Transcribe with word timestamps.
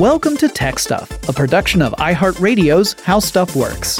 Welcome 0.00 0.38
to 0.38 0.48
Tech 0.48 0.78
Stuff, 0.78 1.10
a 1.28 1.32
production 1.34 1.82
of 1.82 1.92
iHeartRadio's 1.96 2.98
How 3.02 3.20
Stuff 3.20 3.54
Works. 3.54 3.98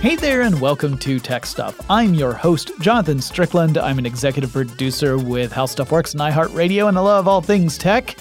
Hey 0.00 0.16
there, 0.16 0.42
and 0.42 0.60
welcome 0.60 0.98
to 0.98 1.18
Tech 1.18 1.46
Stuff. 1.46 1.80
I'm 1.88 2.12
your 2.12 2.34
host, 2.34 2.72
Jonathan 2.78 3.22
Strickland. 3.22 3.78
I'm 3.78 3.98
an 3.98 4.04
executive 4.04 4.52
producer 4.52 5.16
with 5.16 5.50
How 5.50 5.64
Stuff 5.64 5.90
Works 5.90 6.12
and 6.12 6.20
iHeartRadio, 6.20 6.90
and 6.90 6.98
I 6.98 7.00
love 7.00 7.26
all 7.26 7.40
things 7.40 7.78
tech. 7.78 8.14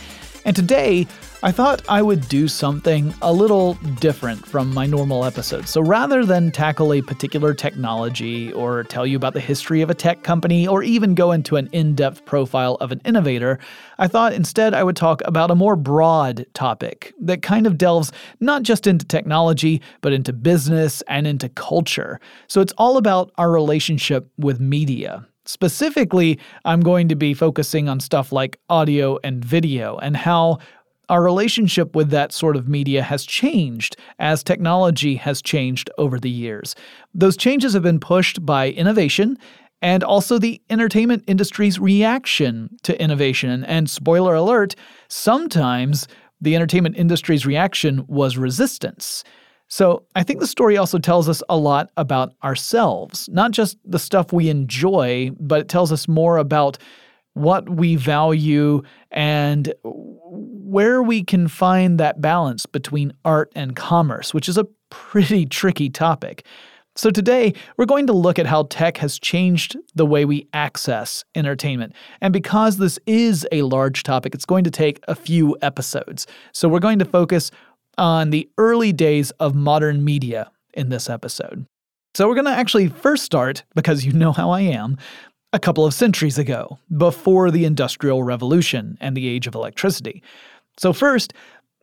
And 0.45 0.55
today, 0.55 1.05
I 1.41 1.53
thought 1.53 1.81
I 1.87 2.01
would 2.01 2.27
do 2.27 2.49
something 2.49 3.13
a 3.21 3.31
little 3.31 3.75
different 4.01 4.45
from 4.45 4.73
my 4.73 4.85
normal 4.85 5.23
episodes. 5.23 5.69
So 5.69 5.79
rather 5.79 6.25
than 6.25 6.51
tackle 6.51 6.91
a 6.91 7.01
particular 7.01 7.54
technology 7.54 8.51
or 8.51 8.83
tell 8.83 9.07
you 9.07 9.15
about 9.15 9.33
the 9.33 9.39
history 9.39 9.81
of 9.81 9.89
a 9.89 9.93
tech 9.93 10.23
company 10.23 10.67
or 10.67 10.83
even 10.83 11.15
go 11.15 11.31
into 11.31 11.55
an 11.55 11.69
in 11.71 11.95
depth 11.95 12.25
profile 12.25 12.75
of 12.81 12.91
an 12.91 13.00
innovator, 13.05 13.57
I 14.00 14.09
thought 14.09 14.33
instead 14.33 14.73
I 14.73 14.83
would 14.83 14.97
talk 14.97 15.21
about 15.23 15.50
a 15.50 15.55
more 15.55 15.78
broad 15.78 16.45
topic 16.54 17.14
that 17.21 17.42
kind 17.42 17.65
of 17.65 17.78
delves 17.78 18.11
not 18.42 18.64
just 18.64 18.86
into 18.86 19.06
technology, 19.06 19.81
but 20.01 20.11
into 20.11 20.33
business 20.33 21.01
and 21.03 21.25
into 21.25 21.47
culture. 21.47 22.19
So 22.47 22.59
it's 22.59 22.73
all 22.78 22.97
about 22.97 23.31
our 23.37 23.50
relationship 23.50 24.29
with 24.37 24.59
media. 24.59 25.25
Specifically, 25.45 26.37
I'm 26.64 26.81
going 26.81 27.07
to 27.07 27.15
be 27.15 27.33
focusing 27.33 27.89
on 27.89 28.01
stuff 28.01 28.31
like 28.31 28.59
audio 28.69 29.17
and 29.23 29.43
video 29.43 29.97
and 29.97 30.15
how 30.15 30.59
our 31.09 31.23
relationship 31.23 31.95
with 31.95 32.09
that 32.11 32.31
sort 32.31 32.55
of 32.55 32.69
media 32.69 33.03
has 33.03 33.25
changed 33.25 33.97
as 34.19 34.44
technology 34.44 35.16
has 35.16 35.41
changed 35.41 35.89
over 35.97 36.19
the 36.19 36.30
years. 36.30 36.75
Those 37.13 37.36
changes 37.36 37.73
have 37.73 37.83
been 37.83 38.00
pushed 38.00 38.45
by 38.45 38.69
innovation 38.69 39.38
and 39.81 40.03
also 40.03 40.38
the 40.38 40.61
entertainment 40.69 41.23
industry's 41.27 41.80
reaction 41.80 42.69
to 42.83 43.02
innovation. 43.02 43.64
And 43.66 43.89
spoiler 43.89 44.36
alert, 44.36 44.75
sometimes 45.08 46.08
the 46.42 46.56
entertainment 46.56 46.97
industry's 46.97 47.45
reaction 47.45 48.06
was 48.08 48.38
resistance. 48.38 49.23
So 49.67 50.03
I 50.16 50.23
think 50.23 50.39
the 50.39 50.47
story 50.47 50.78
also 50.78 50.97
tells 50.97 51.30
us 51.30 51.44
a 51.47 51.56
lot 51.56 51.91
about 51.95 52.34
ourselves, 52.44 53.30
not 53.31 53.52
just 53.52 53.78
the 53.86 54.00
stuff 54.00 54.34
we 54.34 54.50
enjoy, 54.50 55.31
but 55.39 55.62
it 55.62 55.69
tells 55.69 55.91
us 55.91 56.08
more 56.08 56.38
about 56.38 56.80
what 57.40 57.70
we 57.70 57.95
value 57.95 58.82
and 59.12 59.73
where 59.84 61.02
we 61.02 61.23
can 61.23 61.48
find 61.48 62.00
that 62.00 62.22
balance 62.22 62.66
between 62.66 63.14
art 63.23 63.52
and 63.56 63.76
commerce, 63.76 64.34
which 64.34 64.50
is 64.50 64.58
a 64.58 64.68
pretty 64.90 65.46
tricky 65.46 65.90
topic. 65.90 66.46
So, 66.96 67.09
today 67.09 67.54
we're 67.78 67.86
going 67.86 68.08
to 68.08 68.14
look 68.14 68.40
at 68.40 68.46
how 68.46 68.64
tech 68.64 68.98
has 68.98 69.18
changed 69.18 69.78
the 69.96 70.06
way 70.06 70.26
we 70.26 70.50
access 70.52 71.23
entertainment. 71.34 71.94
And 72.20 72.34
because 72.34 72.78
this 72.78 73.00
is 73.06 73.48
a 73.53 73.62
large 73.62 74.03
topic, 74.03 74.36
it's 74.36 74.46
going 74.46 74.66
to 74.66 74.72
take 74.72 75.00
a 75.08 75.16
few 75.16 75.56
episodes. 75.62 76.28
So, 76.52 76.68
we're 76.68 76.80
going 76.80 77.00
to 77.00 77.06
focus 77.06 77.52
on 77.98 78.31
the 78.31 78.50
early 78.58 78.92
days 78.92 79.31
of 79.40 79.56
modern 79.56 80.03
media 80.03 80.52
in 80.74 80.90
this 80.90 81.09
episode. 81.09 81.66
So, 82.16 82.28
we're 82.28 82.36
going 82.36 82.46
to 82.46 82.52
actually 82.52 82.90
first 82.90 83.24
start, 83.24 83.64
because 83.76 84.03
you 84.03 84.12
know 84.12 84.34
how 84.34 84.50
I 84.50 84.62
am, 84.62 84.98
a 85.53 85.59
couple 85.59 85.86
of 85.86 85.94
centuries 85.94 86.38
ago, 86.38 86.80
before 86.95 87.50
the 87.52 87.66
Industrial 87.66 88.23
Revolution 88.23 88.97
and 89.02 89.17
the 89.17 89.28
age 89.28 89.47
of 89.47 89.56
electricity. 89.56 90.22
So, 90.78 90.94
first, 90.94 91.33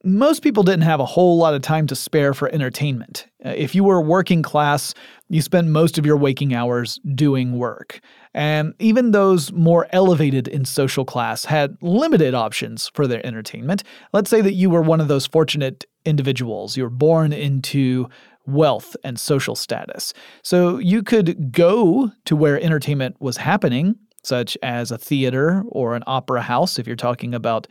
most 0.05 0.41
people 0.43 0.63
didn't 0.63 0.83
have 0.83 1.01
a 1.01 1.05
whole 1.05 1.37
lot 1.37 1.55
of 1.55 1.63
time 1.63 1.89
to 1.89 1.97
spare 1.97 2.33
for 2.33 2.49
entertainment. 2.51 3.27
Uh, 3.45 3.49
if 3.57 3.75
you 3.75 3.83
were 3.83 4.01
working 4.01 4.41
class, 4.41 4.95
you 5.29 5.43
spent 5.43 5.67
most 5.67 5.99
of 5.99 6.07
your 6.07 6.17
waking 6.17 6.55
hours 6.55 7.01
doing 7.15 7.59
work. 7.59 7.99
And 8.33 8.75
even 8.79 9.11
those 9.11 9.51
more 9.53 9.89
elevated 9.91 10.47
in 10.47 10.65
social 10.65 11.05
class 11.05 11.47
had 11.47 11.77
limited 11.81 12.35
options 12.35 12.89
for 12.95 13.09
their 13.09 13.27
entertainment. 13.27 13.83
Let's 14.13 14.31
say 14.31 14.43
that 14.43 14.53
you 14.53 14.71
were 14.71 14.83
one 14.83 15.01
of 15.01 15.09
those 15.09 15.27
fortunate 15.27 15.85
individuals. 16.05 16.77
You 16.77 16.85
were 16.85 16.91
born 16.91 17.33
into 17.33 18.09
wealth 18.47 18.97
and 19.05 19.19
social 19.19 19.55
status. 19.55 20.13
So 20.43 20.79
you 20.79 21.03
could 21.03 21.53
go 21.53 22.11
to 22.25 22.37
where 22.37 22.61
entertainment 22.61 23.17
was 23.21 23.37
happening, 23.37 23.97
such 24.23 24.57
as 24.63 24.91
a 24.91 24.99
theater 24.99 25.65
or 25.69 25.95
an 25.95 26.05
opera 26.07 26.43
house, 26.43 26.79
if 26.79 26.87
you're 26.87 26.97
talking 26.97 27.35
about, 27.35 27.67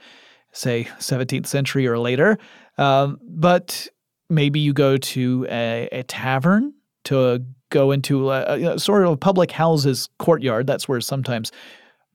say, 0.52 0.86
17th 1.00 1.48
century 1.48 1.88
or 1.88 1.98
later. 2.00 2.38
Um, 2.78 3.20
but 3.24 3.88
maybe 4.30 4.60
you 4.60 4.74
go 4.74 4.98
to 4.98 5.48
a, 5.50 5.88
a 5.92 6.04
tavern 6.04 6.74
to 7.06 7.46
go 7.70 7.92
into 7.92 8.32
a, 8.32 8.76
a, 8.76 8.80
sort 8.80 9.06
of 9.06 9.20
public 9.20 9.52
houses 9.52 10.10
courtyard. 10.20 10.68
That's 10.68 10.88
where 10.88 11.02
sometimes 11.02 11.52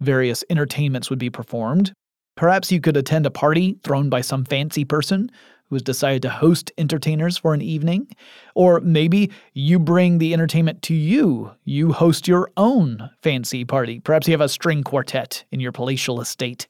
various 0.00 0.42
entertainments 0.50 1.10
would 1.10 1.18
be 1.18 1.30
performed. 1.30 1.92
Perhaps 2.36 2.72
you 2.72 2.80
could 2.80 2.96
attend 2.96 3.26
a 3.26 3.30
party 3.30 3.78
thrown 3.84 4.08
by 4.08 4.22
some 4.22 4.44
fancy 4.44 4.84
person 4.84 5.30
who 5.70 5.76
has 5.76 5.82
decided 5.82 6.20
to 6.22 6.30
host 6.30 6.70
entertainers 6.76 7.38
for 7.38 7.54
an 7.54 7.62
evening. 7.62 8.08
Or 8.54 8.80
maybe 8.80 9.30
you 9.54 9.78
bring 9.78 10.18
the 10.18 10.34
entertainment 10.34 10.82
to 10.82 10.94
you. 10.94 11.52
You 11.64 11.92
host 11.92 12.28
your 12.28 12.50
own 12.56 13.08
fancy 13.22 13.64
party. 13.64 14.00
Perhaps 14.00 14.26
you 14.26 14.32
have 14.32 14.40
a 14.40 14.48
string 14.48 14.82
quartet 14.82 15.44
in 15.52 15.60
your 15.60 15.72
palatial 15.72 16.20
estate. 16.20 16.66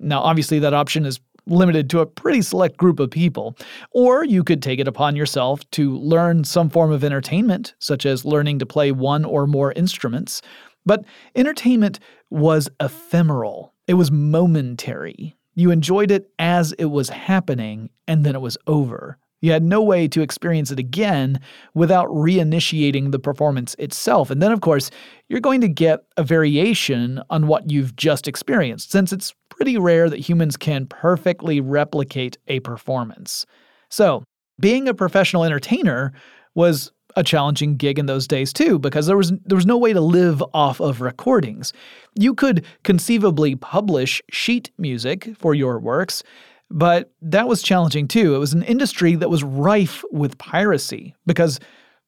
Now, 0.00 0.20
obviously, 0.20 0.58
that 0.60 0.74
option 0.74 1.04
is 1.04 1.20
limited 1.46 1.90
to 1.90 2.00
a 2.00 2.06
pretty 2.06 2.42
select 2.42 2.76
group 2.78 2.98
of 2.98 3.10
people. 3.10 3.56
Or 3.90 4.24
you 4.24 4.42
could 4.42 4.62
take 4.62 4.80
it 4.80 4.88
upon 4.88 5.16
yourself 5.16 5.68
to 5.72 5.96
learn 5.98 6.44
some 6.44 6.70
form 6.70 6.92
of 6.92 7.04
entertainment, 7.04 7.74
such 7.78 8.06
as 8.06 8.24
learning 8.24 8.58
to 8.60 8.66
play 8.66 8.92
one 8.92 9.24
or 9.24 9.46
more 9.46 9.72
instruments. 9.72 10.40
But 10.86 11.04
entertainment 11.36 12.00
was 12.30 12.70
ephemeral, 12.80 13.74
it 13.86 13.94
was 13.94 14.10
momentary. 14.10 15.36
You 15.54 15.70
enjoyed 15.70 16.10
it 16.10 16.30
as 16.38 16.72
it 16.72 16.86
was 16.86 17.10
happening, 17.10 17.90
and 18.06 18.24
then 18.24 18.34
it 18.34 18.40
was 18.40 18.56
over. 18.66 19.18
You 19.40 19.52
had 19.52 19.62
no 19.62 19.82
way 19.82 20.06
to 20.08 20.20
experience 20.20 20.70
it 20.70 20.78
again 20.78 21.40
without 21.74 22.08
reinitiating 22.08 23.10
the 23.10 23.18
performance 23.18 23.74
itself. 23.78 24.30
And 24.30 24.42
then, 24.42 24.52
of 24.52 24.60
course, 24.60 24.90
you're 25.28 25.40
going 25.40 25.62
to 25.62 25.68
get 25.68 26.00
a 26.16 26.22
variation 26.22 27.22
on 27.30 27.46
what 27.46 27.70
you've 27.70 27.96
just 27.96 28.28
experienced, 28.28 28.90
since 28.90 29.12
it's 29.12 29.34
pretty 29.48 29.78
rare 29.78 30.10
that 30.10 30.20
humans 30.20 30.56
can 30.56 30.86
perfectly 30.86 31.60
replicate 31.60 32.36
a 32.48 32.60
performance. 32.60 33.46
So, 33.88 34.24
being 34.60 34.88
a 34.88 34.94
professional 34.94 35.44
entertainer 35.44 36.12
was 36.54 36.92
a 37.16 37.22
challenging 37.22 37.76
gig 37.76 37.98
in 37.98 38.06
those 38.06 38.26
days 38.26 38.52
too 38.52 38.78
because 38.78 39.06
there 39.06 39.16
was 39.16 39.32
there 39.44 39.56
was 39.56 39.66
no 39.66 39.78
way 39.78 39.92
to 39.92 40.00
live 40.00 40.42
off 40.54 40.80
of 40.80 41.00
recordings. 41.00 41.72
You 42.14 42.34
could 42.34 42.64
conceivably 42.82 43.56
publish 43.56 44.22
sheet 44.30 44.70
music 44.78 45.30
for 45.38 45.54
your 45.54 45.78
works, 45.78 46.22
but 46.70 47.12
that 47.22 47.48
was 47.48 47.62
challenging 47.62 48.08
too. 48.08 48.34
It 48.34 48.38
was 48.38 48.52
an 48.52 48.62
industry 48.62 49.14
that 49.16 49.30
was 49.30 49.42
rife 49.42 50.04
with 50.10 50.38
piracy 50.38 51.14
because 51.26 51.60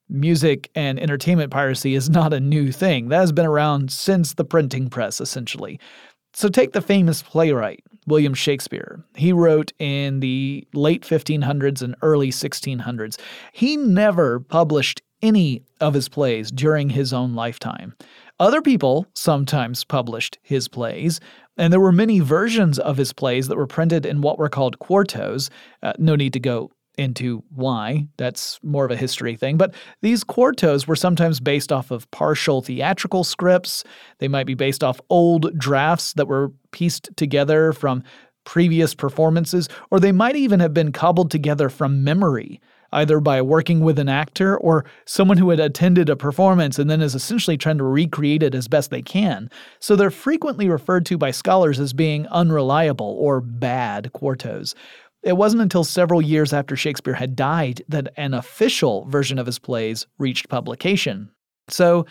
music 0.09 0.69
and 0.75 0.99
entertainment 0.99 1.51
piracy 1.51 1.95
is 1.95 2.09
not 2.09 2.33
a 2.33 2.39
new 2.39 2.71
thing. 2.71 3.09
That 3.09 3.19
has 3.19 3.31
been 3.31 3.45
around 3.45 3.91
since 3.91 4.33
the 4.33 4.45
printing 4.45 4.89
press 4.89 5.19
essentially. 5.19 5.79
So 6.33 6.49
take 6.49 6.73
the 6.73 6.81
famous 6.81 7.21
playwright 7.21 7.83
William 8.07 8.33
Shakespeare. 8.33 9.03
He 9.15 9.31
wrote 9.31 9.71
in 9.79 10.19
the 10.19 10.67
late 10.73 11.03
1500s 11.03 11.81
and 11.81 11.95
early 12.01 12.31
1600s. 12.31 13.19
He 13.51 13.77
never 13.77 14.39
published 14.39 15.01
any 15.21 15.63
of 15.79 15.93
his 15.93 16.09
plays 16.09 16.51
during 16.51 16.89
his 16.89 17.13
own 17.13 17.33
lifetime. 17.33 17.95
Other 18.39 18.61
people 18.61 19.05
sometimes 19.13 19.83
published 19.83 20.37
his 20.41 20.67
plays, 20.67 21.19
and 21.55 21.71
there 21.71 21.79
were 21.79 21.91
many 21.91 22.19
versions 22.19 22.77
of 22.79 22.97
his 22.97 23.13
plays 23.13 23.47
that 23.47 23.55
were 23.55 23.67
printed 23.67 24.05
in 24.05 24.21
what 24.21 24.37
were 24.37 24.49
called 24.49 24.79
quartos. 24.79 25.49
Uh, 25.81 25.93
no 25.97 26.15
need 26.15 26.33
to 26.33 26.39
go 26.39 26.71
into 26.97 27.43
why. 27.49 28.07
That's 28.17 28.59
more 28.63 28.85
of 28.85 28.91
a 28.91 28.95
history 28.95 29.35
thing. 29.35 29.57
But 29.57 29.73
these 30.01 30.23
quartos 30.23 30.87
were 30.87 30.95
sometimes 30.95 31.39
based 31.39 31.71
off 31.71 31.91
of 31.91 32.09
partial 32.11 32.61
theatrical 32.61 33.23
scripts. 33.23 33.83
They 34.19 34.27
might 34.27 34.45
be 34.45 34.53
based 34.53 34.83
off 34.83 35.01
old 35.09 35.57
drafts 35.57 36.13
that 36.13 36.27
were 36.27 36.51
pieced 36.71 37.09
together 37.17 37.73
from 37.73 38.03
previous 38.45 38.93
performances, 38.93 39.69
or 39.89 39.99
they 39.99 40.11
might 40.11 40.35
even 40.35 40.59
have 40.59 40.73
been 40.73 40.91
cobbled 40.91 41.31
together 41.31 41.69
from 41.69 42.03
memory. 42.03 42.61
Either 42.91 43.19
by 43.19 43.41
working 43.41 43.79
with 43.79 43.97
an 43.97 44.07
actor 44.07 44.55
or 44.55 44.85
someone 45.05 45.37
who 45.37 45.49
had 45.49 45.59
attended 45.59 46.09
a 46.09 46.15
performance 46.15 46.77
and 46.77 46.91
then 46.91 47.01
is 47.01 47.15
essentially 47.15 47.57
trying 47.57 47.79
to 47.79 47.83
recreate 47.83 48.43
it 48.43 48.53
as 48.53 48.67
best 48.67 48.91
they 48.91 49.01
can. 49.01 49.49
So 49.79 49.95
they're 49.95 50.11
frequently 50.11 50.69
referred 50.69 51.03
to 51.07 51.17
by 51.17 51.31
scholars 51.31 51.79
as 51.79 51.91
being 51.91 52.27
unreliable 52.27 53.17
or 53.19 53.41
bad 53.41 54.11
quartos. 54.13 54.75
It 55.23 55.37
wasn't 55.37 55.61
until 55.61 55.83
several 55.83 56.21
years 56.21 56.51
after 56.51 56.75
Shakespeare 56.75 57.13
had 57.13 57.35
died 57.35 57.81
that 57.87 58.13
an 58.17 58.33
official 58.33 59.05
version 59.05 59.39
of 59.39 59.45
his 59.45 59.57
plays 59.57 60.05
reached 60.17 60.49
publication. 60.49 61.31
So, 61.69 62.05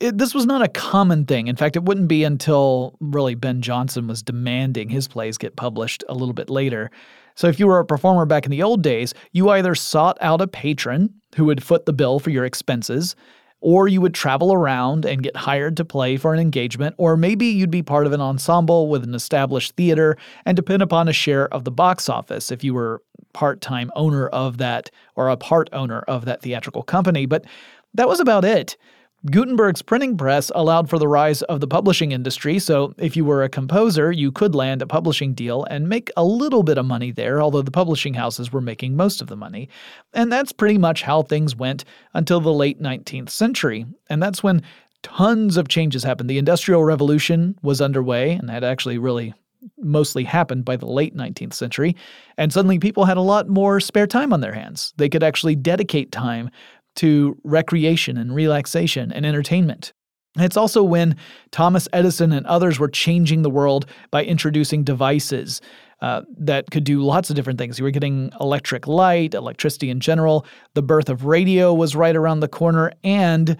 it, 0.00 0.18
this 0.18 0.34
was 0.34 0.44
not 0.44 0.60
a 0.60 0.68
common 0.68 1.24
thing. 1.24 1.46
In 1.46 1.56
fact, 1.56 1.76
it 1.76 1.84
wouldn't 1.84 2.08
be 2.08 2.24
until 2.24 2.94
really 3.00 3.34
Ben 3.34 3.62
Jonson 3.62 4.06
was 4.06 4.22
demanding 4.22 4.90
his 4.90 5.08
plays 5.08 5.38
get 5.38 5.56
published 5.56 6.04
a 6.10 6.14
little 6.14 6.34
bit 6.34 6.50
later. 6.50 6.90
So, 7.36 7.48
if 7.48 7.58
you 7.58 7.66
were 7.66 7.78
a 7.78 7.84
performer 7.86 8.26
back 8.26 8.44
in 8.44 8.50
the 8.50 8.62
old 8.62 8.82
days, 8.82 9.14
you 9.32 9.48
either 9.48 9.74
sought 9.74 10.18
out 10.20 10.42
a 10.42 10.46
patron 10.46 11.14
who 11.36 11.46
would 11.46 11.62
foot 11.62 11.86
the 11.86 11.94
bill 11.94 12.18
for 12.18 12.30
your 12.30 12.44
expenses, 12.44 13.16
or 13.66 13.88
you 13.88 14.00
would 14.00 14.14
travel 14.14 14.52
around 14.52 15.04
and 15.04 15.24
get 15.24 15.34
hired 15.34 15.76
to 15.76 15.84
play 15.84 16.16
for 16.16 16.32
an 16.32 16.38
engagement, 16.38 16.94
or 16.98 17.16
maybe 17.16 17.46
you'd 17.46 17.68
be 17.68 17.82
part 17.82 18.06
of 18.06 18.12
an 18.12 18.20
ensemble 18.20 18.88
with 18.88 19.02
an 19.02 19.12
established 19.12 19.74
theater 19.74 20.16
and 20.44 20.54
depend 20.54 20.82
upon 20.82 21.08
a 21.08 21.12
share 21.12 21.52
of 21.52 21.64
the 21.64 21.70
box 21.72 22.08
office 22.08 22.52
if 22.52 22.62
you 22.62 22.72
were 22.72 23.02
part-time 23.32 23.90
owner 23.96 24.28
of 24.28 24.58
that 24.58 24.88
or 25.16 25.28
a 25.28 25.36
part 25.36 25.68
owner 25.72 25.98
of 26.02 26.26
that 26.26 26.42
theatrical 26.42 26.84
company, 26.84 27.26
but 27.26 27.44
that 27.92 28.06
was 28.08 28.20
about 28.20 28.44
it. 28.44 28.76
Gutenberg's 29.24 29.82
printing 29.82 30.16
press 30.16 30.52
allowed 30.54 30.88
for 30.88 30.98
the 30.98 31.08
rise 31.08 31.42
of 31.42 31.60
the 31.60 31.66
publishing 31.66 32.12
industry, 32.12 32.58
so 32.58 32.94
if 32.98 33.16
you 33.16 33.24
were 33.24 33.42
a 33.42 33.48
composer, 33.48 34.12
you 34.12 34.30
could 34.30 34.54
land 34.54 34.82
a 34.82 34.86
publishing 34.86 35.34
deal 35.34 35.64
and 35.64 35.88
make 35.88 36.10
a 36.16 36.24
little 36.24 36.62
bit 36.62 36.78
of 36.78 36.86
money 36.86 37.10
there, 37.10 37.42
although 37.42 37.62
the 37.62 37.70
publishing 37.70 38.14
houses 38.14 38.52
were 38.52 38.60
making 38.60 38.94
most 38.94 39.20
of 39.20 39.26
the 39.26 39.36
money. 39.36 39.68
And 40.12 40.30
that's 40.30 40.52
pretty 40.52 40.78
much 40.78 41.02
how 41.02 41.22
things 41.22 41.56
went 41.56 41.84
until 42.14 42.40
the 42.40 42.52
late 42.52 42.80
19th 42.80 43.30
century, 43.30 43.86
and 44.08 44.22
that's 44.22 44.42
when 44.42 44.62
tons 45.02 45.56
of 45.56 45.68
changes 45.68 46.04
happened. 46.04 46.30
The 46.30 46.38
Industrial 46.38 46.84
Revolution 46.84 47.58
was 47.62 47.80
underway 47.80 48.32
and 48.32 48.50
had 48.50 48.64
actually 48.64 48.98
really 48.98 49.34
mostly 49.78 50.24
happened 50.24 50.64
by 50.64 50.76
the 50.76 50.86
late 50.86 51.16
19th 51.16 51.54
century, 51.54 51.96
and 52.36 52.52
suddenly 52.52 52.78
people 52.78 53.04
had 53.04 53.16
a 53.16 53.22
lot 53.22 53.48
more 53.48 53.80
spare 53.80 54.06
time 54.06 54.32
on 54.32 54.40
their 54.40 54.52
hands. 54.52 54.92
They 54.96 55.08
could 55.08 55.22
actually 55.22 55.56
dedicate 55.56 56.12
time 56.12 56.50
to 56.96 57.38
recreation 57.44 58.16
and 58.16 58.34
relaxation 58.34 59.12
and 59.12 59.24
entertainment. 59.24 59.92
It's 60.38 60.56
also 60.56 60.82
when 60.82 61.16
Thomas 61.50 61.88
Edison 61.92 62.32
and 62.32 62.46
others 62.46 62.78
were 62.78 62.88
changing 62.88 63.42
the 63.42 63.50
world 63.50 63.86
by 64.10 64.24
introducing 64.24 64.84
devices 64.84 65.60
uh, 66.02 66.22
that 66.38 66.70
could 66.70 66.84
do 66.84 67.00
lots 67.00 67.30
of 67.30 67.36
different 67.36 67.58
things. 67.58 67.78
You 67.78 67.84
were 67.84 67.90
getting 67.90 68.30
electric 68.38 68.86
light, 68.86 69.32
electricity 69.32 69.88
in 69.88 70.00
general. 70.00 70.44
The 70.74 70.82
birth 70.82 71.08
of 71.08 71.24
radio 71.24 71.72
was 71.72 71.96
right 71.96 72.14
around 72.14 72.40
the 72.40 72.48
corner, 72.48 72.92
and 73.02 73.56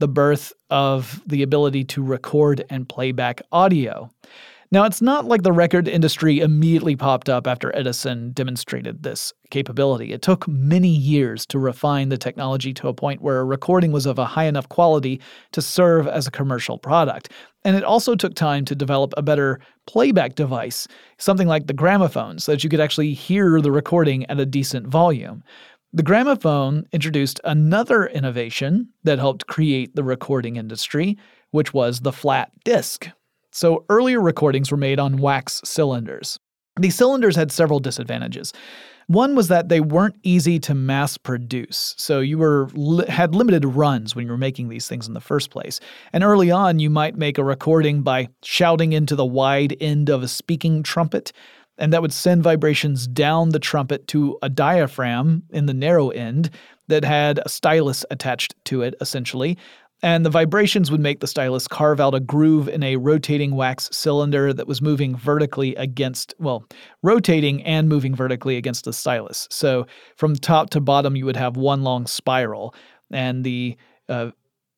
the 0.00 0.08
birth 0.08 0.52
of 0.70 1.22
the 1.26 1.42
ability 1.42 1.84
to 1.84 2.02
record 2.02 2.64
and 2.68 2.88
play 2.88 3.12
back 3.12 3.42
audio. 3.52 4.10
Now, 4.70 4.84
it's 4.84 5.00
not 5.00 5.24
like 5.24 5.44
the 5.44 5.52
record 5.52 5.88
industry 5.88 6.40
immediately 6.40 6.94
popped 6.94 7.30
up 7.30 7.46
after 7.46 7.74
Edison 7.74 8.32
demonstrated 8.32 9.02
this 9.02 9.32
capability. 9.50 10.12
It 10.12 10.20
took 10.20 10.46
many 10.46 10.90
years 10.90 11.46
to 11.46 11.58
refine 11.58 12.10
the 12.10 12.18
technology 12.18 12.74
to 12.74 12.88
a 12.88 12.92
point 12.92 13.22
where 13.22 13.40
a 13.40 13.44
recording 13.44 13.92
was 13.92 14.04
of 14.04 14.18
a 14.18 14.26
high 14.26 14.44
enough 14.44 14.68
quality 14.68 15.22
to 15.52 15.62
serve 15.62 16.06
as 16.06 16.26
a 16.26 16.30
commercial 16.30 16.76
product. 16.76 17.32
And 17.64 17.76
it 17.76 17.84
also 17.84 18.14
took 18.14 18.34
time 18.34 18.66
to 18.66 18.74
develop 18.74 19.14
a 19.16 19.22
better 19.22 19.58
playback 19.86 20.34
device, 20.34 20.86
something 21.16 21.48
like 21.48 21.66
the 21.66 21.72
gramophone, 21.72 22.38
so 22.38 22.52
that 22.52 22.62
you 22.62 22.68
could 22.68 22.80
actually 22.80 23.14
hear 23.14 23.62
the 23.62 23.72
recording 23.72 24.26
at 24.26 24.38
a 24.38 24.44
decent 24.44 24.86
volume. 24.86 25.42
The 25.94 26.02
gramophone 26.02 26.86
introduced 26.92 27.40
another 27.44 28.06
innovation 28.08 28.90
that 29.04 29.18
helped 29.18 29.46
create 29.46 29.96
the 29.96 30.04
recording 30.04 30.56
industry, 30.56 31.16
which 31.52 31.72
was 31.72 32.00
the 32.00 32.12
flat 32.12 32.52
disc, 32.64 33.08
so 33.52 33.84
earlier 33.88 34.20
recordings 34.20 34.70
were 34.70 34.76
made 34.76 34.98
on 34.98 35.16
wax 35.16 35.60
cylinders. 35.64 36.38
These 36.78 36.94
cylinders 36.94 37.36
had 37.36 37.50
several 37.50 37.80
disadvantages. 37.80 38.52
One 39.08 39.34
was 39.34 39.48
that 39.48 39.70
they 39.70 39.80
weren't 39.80 40.16
easy 40.22 40.58
to 40.60 40.74
mass 40.74 41.16
produce, 41.16 41.94
so 41.96 42.20
you 42.20 42.36
were 42.36 42.68
had 43.08 43.34
limited 43.34 43.64
runs 43.64 44.14
when 44.14 44.26
you 44.26 44.30
were 44.30 44.36
making 44.36 44.68
these 44.68 44.86
things 44.86 45.08
in 45.08 45.14
the 45.14 45.20
first 45.20 45.48
place. 45.48 45.80
And 46.12 46.22
early 46.22 46.50
on, 46.50 46.78
you 46.78 46.90
might 46.90 47.16
make 47.16 47.38
a 47.38 47.44
recording 47.44 48.02
by 48.02 48.28
shouting 48.42 48.92
into 48.92 49.16
the 49.16 49.24
wide 49.24 49.74
end 49.80 50.10
of 50.10 50.22
a 50.22 50.28
speaking 50.28 50.82
trumpet, 50.82 51.32
and 51.78 51.90
that 51.90 52.02
would 52.02 52.12
send 52.12 52.42
vibrations 52.42 53.06
down 53.06 53.48
the 53.48 53.58
trumpet 53.58 54.06
to 54.08 54.38
a 54.42 54.50
diaphragm 54.50 55.42
in 55.48 55.64
the 55.64 55.74
narrow 55.74 56.10
end 56.10 56.50
that 56.88 57.02
had 57.02 57.40
a 57.46 57.48
stylus 57.48 58.04
attached 58.10 58.54
to 58.66 58.82
it, 58.82 58.94
essentially 59.00 59.56
and 60.02 60.24
the 60.24 60.30
vibrations 60.30 60.90
would 60.90 61.00
make 61.00 61.20
the 61.20 61.26
stylus 61.26 61.66
carve 61.66 62.00
out 62.00 62.14
a 62.14 62.20
groove 62.20 62.68
in 62.68 62.82
a 62.82 62.96
rotating 62.96 63.56
wax 63.56 63.88
cylinder 63.92 64.52
that 64.52 64.68
was 64.68 64.80
moving 64.80 65.16
vertically 65.16 65.74
against, 65.74 66.34
well, 66.38 66.64
rotating 67.02 67.62
and 67.64 67.88
moving 67.88 68.14
vertically 68.14 68.56
against 68.56 68.84
the 68.84 68.92
stylus. 68.92 69.48
So 69.50 69.86
from 70.16 70.36
top 70.36 70.70
to 70.70 70.80
bottom, 70.80 71.16
you 71.16 71.24
would 71.26 71.36
have 71.36 71.56
one 71.56 71.82
long 71.82 72.06
spiral, 72.06 72.74
and 73.10 73.42
the 73.42 73.76
uh, 74.08 74.30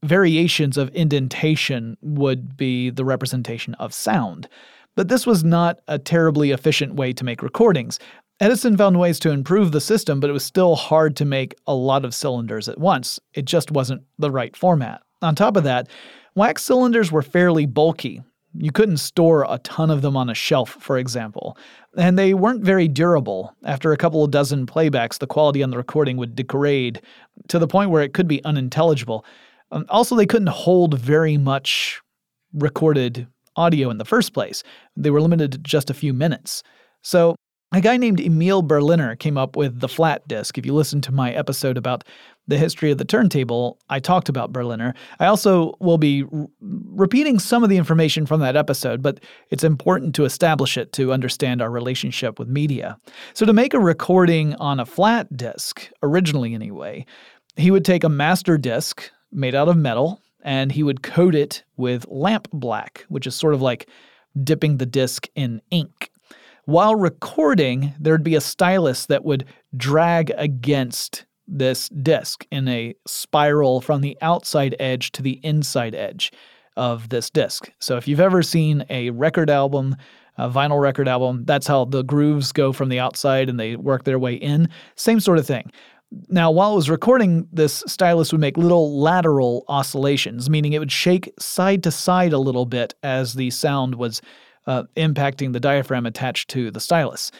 variations 0.02 0.78
of 0.78 0.90
indentation 0.94 1.96
would 2.00 2.56
be 2.56 2.90
the 2.90 3.04
representation 3.04 3.74
of 3.74 3.92
sound. 3.92 4.48
But 4.96 5.08
this 5.08 5.26
was 5.26 5.44
not 5.44 5.80
a 5.88 5.98
terribly 5.98 6.50
efficient 6.50 6.94
way 6.94 7.12
to 7.12 7.24
make 7.24 7.42
recordings. 7.42 7.98
Edison 8.40 8.76
found 8.76 8.98
ways 8.98 9.18
to 9.20 9.30
improve 9.30 9.70
the 9.70 9.80
system, 9.82 10.18
but 10.18 10.30
it 10.30 10.32
was 10.32 10.44
still 10.44 10.74
hard 10.74 11.14
to 11.16 11.26
make 11.26 11.54
a 11.66 11.74
lot 11.74 12.06
of 12.06 12.14
cylinders 12.14 12.68
at 12.70 12.78
once. 12.78 13.20
It 13.34 13.44
just 13.44 13.70
wasn't 13.70 14.02
the 14.18 14.30
right 14.30 14.56
format. 14.56 15.02
On 15.22 15.34
top 15.34 15.56
of 15.56 15.64
that, 15.64 15.88
wax 16.34 16.62
cylinders 16.62 17.12
were 17.12 17.22
fairly 17.22 17.66
bulky. 17.66 18.22
You 18.54 18.72
couldn't 18.72 18.96
store 18.96 19.46
a 19.48 19.58
ton 19.58 19.90
of 19.90 20.02
them 20.02 20.16
on 20.16 20.28
a 20.28 20.34
shelf, 20.34 20.70
for 20.80 20.98
example. 20.98 21.56
And 21.96 22.18
they 22.18 22.34
weren't 22.34 22.64
very 22.64 22.88
durable. 22.88 23.54
After 23.64 23.92
a 23.92 23.96
couple 23.96 24.24
of 24.24 24.30
dozen 24.30 24.66
playbacks, 24.66 25.18
the 25.18 25.26
quality 25.26 25.62
on 25.62 25.70
the 25.70 25.76
recording 25.76 26.16
would 26.16 26.34
degrade 26.34 27.00
to 27.48 27.58
the 27.58 27.68
point 27.68 27.90
where 27.90 28.02
it 28.02 28.12
could 28.12 28.26
be 28.26 28.44
unintelligible. 28.44 29.24
Um, 29.70 29.86
also, 29.88 30.16
they 30.16 30.26
couldn't 30.26 30.48
hold 30.48 30.98
very 30.98 31.36
much 31.36 32.00
recorded 32.52 33.28
audio 33.54 33.90
in 33.90 33.98
the 33.98 34.04
first 34.04 34.32
place. 34.32 34.64
They 34.96 35.10
were 35.10 35.20
limited 35.20 35.52
to 35.52 35.58
just 35.58 35.90
a 35.90 35.94
few 35.94 36.12
minutes. 36.12 36.64
So, 37.02 37.36
a 37.72 37.80
guy 37.80 37.96
named 37.96 38.20
Emile 38.20 38.62
Berliner 38.62 39.14
came 39.14 39.38
up 39.38 39.54
with 39.54 39.78
the 39.78 39.88
flat 39.88 40.26
disk. 40.26 40.58
If 40.58 40.66
you 40.66 40.74
listen 40.74 41.00
to 41.02 41.12
my 41.12 41.32
episode 41.32 41.76
about 41.76 42.02
the 42.48 42.58
history 42.58 42.90
of 42.90 42.98
the 42.98 43.04
turntable, 43.04 43.78
I 43.88 44.00
talked 44.00 44.28
about 44.28 44.52
Berliner. 44.52 44.94
I 45.18 45.26
also 45.26 45.74
will 45.78 45.98
be 45.98 46.24
repeating 46.60 47.38
some 47.38 47.62
of 47.62 47.70
the 47.70 47.76
information 47.76 48.26
from 48.26 48.40
that 48.40 48.56
episode, 48.56 49.02
but 49.02 49.20
it's 49.50 49.64
important 49.64 50.14
to 50.16 50.24
establish 50.24 50.76
it 50.76 50.92
to 50.94 51.12
understand 51.12 51.62
our 51.62 51.70
relationship 51.70 52.38
with 52.38 52.48
media. 52.48 52.96
So, 53.34 53.46
to 53.46 53.52
make 53.52 53.72
a 53.72 53.78
recording 53.78 54.54
on 54.56 54.80
a 54.80 54.86
flat 54.86 55.36
disk, 55.36 55.90
originally 56.02 56.54
anyway, 56.54 57.06
he 57.56 57.70
would 57.70 57.84
take 57.84 58.04
a 58.04 58.08
master 58.08 58.58
disk 58.58 59.10
made 59.32 59.54
out 59.54 59.68
of 59.68 59.76
metal 59.76 60.20
and 60.42 60.72
he 60.72 60.82
would 60.82 61.02
coat 61.02 61.34
it 61.34 61.62
with 61.76 62.06
lamp 62.08 62.48
black, 62.52 63.04
which 63.08 63.26
is 63.26 63.34
sort 63.34 63.54
of 63.54 63.62
like 63.62 63.88
dipping 64.42 64.78
the 64.78 64.86
disk 64.86 65.28
in 65.34 65.60
ink. 65.70 66.10
While 66.64 66.94
recording, 66.94 67.94
there'd 67.98 68.22
be 68.22 68.34
a 68.34 68.40
stylus 68.40 69.06
that 69.06 69.24
would 69.24 69.44
drag 69.76 70.32
against 70.36 71.26
this 71.50 71.88
disc 71.88 72.46
in 72.50 72.68
a 72.68 72.94
spiral 73.06 73.80
from 73.80 74.00
the 74.00 74.16
outside 74.22 74.76
edge 74.78 75.12
to 75.12 75.22
the 75.22 75.40
inside 75.42 75.94
edge 75.94 76.32
of 76.76 77.08
this 77.08 77.28
disc. 77.28 77.70
So 77.80 77.96
if 77.96 78.06
you've 78.06 78.20
ever 78.20 78.42
seen 78.42 78.84
a 78.88 79.10
record 79.10 79.50
album, 79.50 79.96
a 80.38 80.48
vinyl 80.48 80.80
record 80.80 81.08
album, 81.08 81.44
that's 81.44 81.66
how 81.66 81.84
the 81.84 82.02
grooves 82.02 82.52
go 82.52 82.72
from 82.72 82.88
the 82.88 83.00
outside 83.00 83.48
and 83.48 83.58
they 83.58 83.76
work 83.76 84.04
their 84.04 84.18
way 84.18 84.34
in. 84.34 84.68
Same 84.94 85.20
sort 85.20 85.38
of 85.38 85.46
thing. 85.46 85.70
Now, 86.28 86.50
while 86.50 86.72
it 86.72 86.76
was 86.76 86.90
recording, 86.90 87.46
this 87.52 87.84
stylus 87.86 88.32
would 88.32 88.40
make 88.40 88.56
little 88.56 89.00
lateral 89.00 89.64
oscillations, 89.68 90.50
meaning 90.50 90.72
it 90.72 90.80
would 90.80 90.90
shake 90.90 91.32
side 91.38 91.82
to 91.84 91.90
side 91.90 92.32
a 92.32 92.38
little 92.38 92.66
bit 92.66 92.94
as 93.02 93.34
the 93.34 93.50
sound 93.50 93.94
was 93.94 94.20
uh, 94.66 94.84
impacting 94.96 95.52
the 95.52 95.60
diaphragm 95.60 96.06
attached 96.06 96.48
to 96.50 96.70
the 96.70 96.80
stylus. 96.80 97.30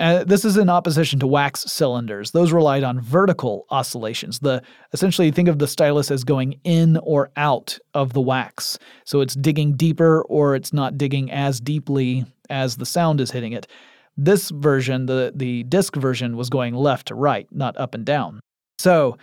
Uh, 0.00 0.24
this 0.24 0.44
is 0.44 0.56
in 0.56 0.68
opposition 0.68 1.20
to 1.20 1.26
wax 1.26 1.60
cylinders. 1.70 2.32
Those 2.32 2.52
relied 2.52 2.82
on 2.82 3.00
vertical 3.00 3.64
oscillations. 3.70 4.40
The 4.40 4.60
essentially 4.92 5.30
think 5.30 5.48
of 5.48 5.60
the 5.60 5.68
stylus 5.68 6.10
as 6.10 6.24
going 6.24 6.58
in 6.64 6.96
or 6.98 7.30
out 7.36 7.78
of 7.94 8.12
the 8.12 8.20
wax. 8.20 8.76
So 9.04 9.20
it's 9.20 9.34
digging 9.34 9.76
deeper 9.76 10.22
or 10.22 10.56
it's 10.56 10.72
not 10.72 10.98
digging 10.98 11.30
as 11.30 11.60
deeply 11.60 12.24
as 12.50 12.76
the 12.76 12.86
sound 12.86 13.20
is 13.20 13.30
hitting 13.30 13.52
it. 13.52 13.68
This 14.16 14.50
version, 14.50 15.06
the 15.06 15.32
the 15.34 15.62
disc 15.64 15.94
version 15.94 16.36
was 16.36 16.50
going 16.50 16.74
left 16.74 17.08
to 17.08 17.14
right, 17.14 17.46
not 17.52 17.76
up 17.76 17.94
and 17.94 18.04
down. 18.04 18.40
So 18.78 19.16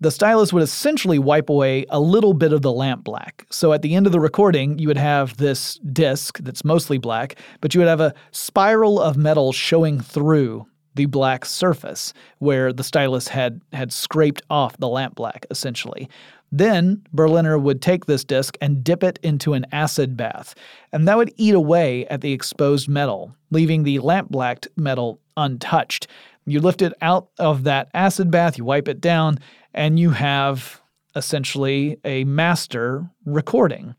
the 0.00 0.10
stylus 0.10 0.52
would 0.52 0.62
essentially 0.62 1.18
wipe 1.18 1.48
away 1.48 1.86
a 1.88 2.00
little 2.00 2.34
bit 2.34 2.52
of 2.52 2.62
the 2.62 2.72
lamp 2.72 3.04
black. 3.04 3.46
So 3.50 3.72
at 3.72 3.82
the 3.82 3.94
end 3.94 4.06
of 4.06 4.12
the 4.12 4.20
recording, 4.20 4.78
you 4.78 4.88
would 4.88 4.98
have 4.98 5.36
this 5.38 5.76
disc 5.92 6.38
that's 6.40 6.64
mostly 6.64 6.98
black, 6.98 7.36
but 7.60 7.74
you 7.74 7.80
would 7.80 7.88
have 7.88 8.00
a 8.00 8.14
spiral 8.30 9.00
of 9.00 9.16
metal 9.16 9.52
showing 9.52 10.00
through 10.00 10.66
the 10.94 11.06
black 11.06 11.44
surface 11.44 12.12
where 12.38 12.72
the 12.72 12.84
stylus 12.84 13.28
had 13.28 13.60
had 13.72 13.92
scraped 13.92 14.42
off 14.48 14.76
the 14.78 14.88
lamp 14.88 15.14
black 15.14 15.46
essentially. 15.50 16.08
Then 16.52 17.02
Berliner 17.12 17.58
would 17.58 17.82
take 17.82 18.06
this 18.06 18.24
disc 18.24 18.56
and 18.60 18.82
dip 18.84 19.02
it 19.02 19.18
into 19.22 19.52
an 19.52 19.66
acid 19.72 20.16
bath, 20.16 20.54
and 20.92 21.06
that 21.06 21.16
would 21.16 21.32
eat 21.36 21.54
away 21.54 22.06
at 22.06 22.20
the 22.20 22.32
exposed 22.32 22.88
metal, 22.88 23.34
leaving 23.50 23.82
the 23.82 23.98
lamp 23.98 24.30
blacked 24.30 24.68
metal 24.76 25.20
untouched. 25.36 26.06
You 26.46 26.60
lift 26.60 26.80
it 26.80 26.94
out 27.02 27.28
of 27.38 27.64
that 27.64 27.88
acid 27.92 28.30
bath, 28.30 28.56
you 28.56 28.64
wipe 28.64 28.86
it 28.86 29.00
down, 29.00 29.38
and 29.76 30.00
you 30.00 30.10
have 30.10 30.80
essentially 31.14 31.98
a 32.04 32.24
master 32.24 33.08
recording. 33.24 33.94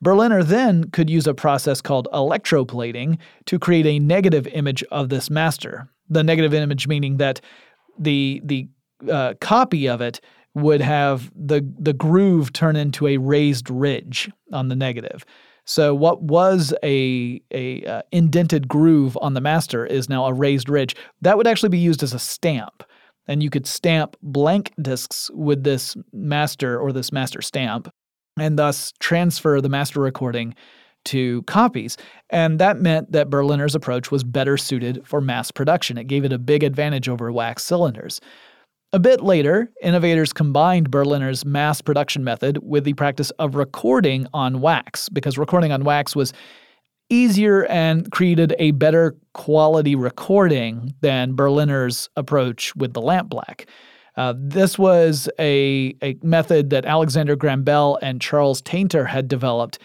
Berliner 0.00 0.44
then 0.44 0.90
could 0.90 1.10
use 1.10 1.26
a 1.26 1.34
process 1.34 1.80
called 1.80 2.08
electroplating 2.12 3.18
to 3.46 3.58
create 3.58 3.86
a 3.86 3.98
negative 3.98 4.46
image 4.48 4.84
of 4.84 5.08
this 5.08 5.28
master. 5.28 5.88
The 6.08 6.22
negative 6.22 6.54
image 6.54 6.86
meaning 6.86 7.16
that 7.16 7.40
the 7.98 8.40
the 8.44 8.68
uh, 9.10 9.34
copy 9.40 9.88
of 9.88 10.00
it 10.00 10.20
would 10.54 10.80
have 10.80 11.30
the 11.34 11.68
the 11.78 11.92
groove 11.92 12.52
turn 12.52 12.76
into 12.76 13.06
a 13.06 13.16
raised 13.16 13.70
ridge 13.70 14.30
on 14.52 14.68
the 14.68 14.76
negative. 14.76 15.24
So 15.64 15.94
what 15.94 16.22
was 16.22 16.72
a 16.82 17.42
a 17.50 17.84
uh, 17.84 18.02
indented 18.12 18.68
groove 18.68 19.18
on 19.20 19.34
the 19.34 19.40
master 19.40 19.84
is 19.84 20.08
now 20.08 20.26
a 20.26 20.32
raised 20.32 20.68
ridge. 20.68 20.96
That 21.22 21.36
would 21.36 21.46
actually 21.46 21.68
be 21.70 21.78
used 21.78 22.02
as 22.02 22.14
a 22.14 22.18
stamp. 22.18 22.84
And 23.28 23.42
you 23.42 23.50
could 23.50 23.66
stamp 23.66 24.16
blank 24.22 24.72
discs 24.80 25.30
with 25.34 25.62
this 25.62 25.96
master 26.12 26.80
or 26.80 26.92
this 26.92 27.12
master 27.12 27.42
stamp 27.42 27.92
and 28.40 28.58
thus 28.58 28.92
transfer 29.00 29.60
the 29.60 29.68
master 29.68 30.00
recording 30.00 30.54
to 31.04 31.42
copies. 31.42 31.96
And 32.30 32.58
that 32.58 32.80
meant 32.80 33.12
that 33.12 33.30
Berliner's 33.30 33.74
approach 33.74 34.10
was 34.10 34.24
better 34.24 34.56
suited 34.56 35.06
for 35.06 35.20
mass 35.20 35.50
production. 35.50 35.98
It 35.98 36.06
gave 36.06 36.24
it 36.24 36.32
a 36.32 36.38
big 36.38 36.62
advantage 36.62 37.08
over 37.08 37.30
wax 37.32 37.64
cylinders. 37.64 38.20
A 38.92 38.98
bit 38.98 39.22
later, 39.22 39.70
innovators 39.82 40.32
combined 40.32 40.90
Berliner's 40.90 41.44
mass 41.44 41.82
production 41.82 42.24
method 42.24 42.58
with 42.62 42.84
the 42.84 42.94
practice 42.94 43.30
of 43.32 43.54
recording 43.54 44.26
on 44.32 44.60
wax, 44.62 45.10
because 45.10 45.36
recording 45.36 45.72
on 45.72 45.84
wax 45.84 46.16
was 46.16 46.32
easier 47.10 47.64
and 47.66 48.10
created 48.10 48.54
a 48.58 48.72
better 48.72 49.16
quality 49.34 49.94
recording 49.94 50.94
than 51.00 51.34
Berliner's 51.34 52.08
approach 52.16 52.74
with 52.76 52.92
the 52.92 53.00
lampblack. 53.00 53.66
Uh, 54.16 54.34
this 54.36 54.78
was 54.78 55.28
a, 55.38 55.94
a 56.02 56.16
method 56.22 56.70
that 56.70 56.84
Alexander 56.84 57.36
Graham 57.36 57.62
Bell 57.62 57.98
and 58.02 58.20
Charles 58.20 58.60
Tainter 58.62 59.06
had 59.06 59.28
developed. 59.28 59.78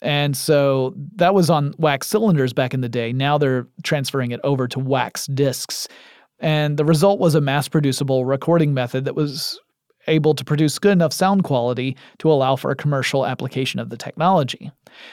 And 0.00 0.36
so 0.36 0.94
that 1.16 1.34
was 1.34 1.50
on 1.50 1.74
wax 1.78 2.06
cylinders 2.06 2.52
back 2.52 2.72
in 2.72 2.82
the 2.82 2.88
day. 2.88 3.12
Now 3.12 3.36
they're 3.36 3.66
transferring 3.82 4.30
it 4.30 4.40
over 4.44 4.68
to 4.68 4.78
wax 4.78 5.26
discs. 5.26 5.88
And 6.38 6.76
the 6.76 6.84
result 6.84 7.18
was 7.18 7.34
a 7.34 7.40
mass 7.40 7.68
producible 7.68 8.24
recording 8.24 8.74
method 8.74 9.06
that 9.06 9.16
was 9.16 9.58
able 10.06 10.34
to 10.34 10.44
produce 10.44 10.78
good 10.78 10.92
enough 10.92 11.12
sound 11.12 11.44
quality 11.44 11.96
to 12.18 12.30
allow 12.30 12.56
for 12.56 12.70
a 12.70 12.76
commercial 12.76 13.26
application 13.26 13.80
of 13.80 13.88
the 13.88 13.96
technology. 13.96 14.70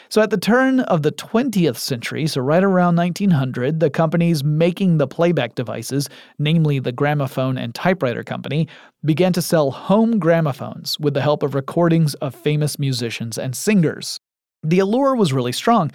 So, 0.10 0.22
at 0.22 0.30
the 0.30 0.38
turn 0.38 0.82
of 0.82 1.02
the 1.02 1.12
20th 1.12 1.78
century, 1.78 2.28
so 2.28 2.42
right 2.42 2.64
around 2.64 2.96
1900, 2.96 3.80
the 3.80 3.90
companies 3.90 4.44
making 4.44 4.98
the 4.98 5.08
playback 5.08 5.56
devices, 5.56 6.10
namely 6.40 6.80
the 6.80 6.92
Gramophone 6.92 7.58
and 7.58 7.74
Typewriter 7.74 8.24
Company, 8.24 8.68
began 9.04 9.34
to 9.34 9.42
sell 9.42 9.72
home 9.72 10.20
gramophones 10.20 11.00
with 11.00 11.14
the 11.14 11.22
help 11.22 11.44
of 11.44 11.56
recordings 11.56 12.14
of 12.16 12.36
famous 12.36 12.78
musicians 12.78 13.38
and 13.38 13.56
singers. 13.56 14.20
The 14.64 14.80
allure 14.80 15.16
was 15.16 15.34
really 15.34 15.52
strong 15.52 15.92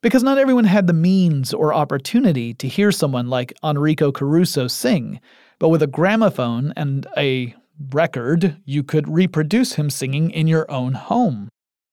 because 0.00 0.22
not 0.22 0.38
everyone 0.38 0.64
had 0.64 0.86
the 0.86 0.92
means 0.92 1.52
or 1.52 1.74
opportunity 1.74 2.54
to 2.54 2.68
hear 2.68 2.92
someone 2.92 3.28
like 3.28 3.52
Enrico 3.64 4.12
Caruso 4.12 4.68
sing, 4.68 5.20
but 5.58 5.68
with 5.68 5.82
a 5.82 5.88
gramophone 5.88 6.72
and 6.76 7.06
a 7.16 7.54
record, 7.92 8.56
you 8.64 8.82
could 8.82 9.08
reproduce 9.08 9.74
him 9.74 9.90
singing 9.90 10.30
in 10.30 10.46
your 10.46 10.70
own 10.70 10.94
home. 10.94 11.48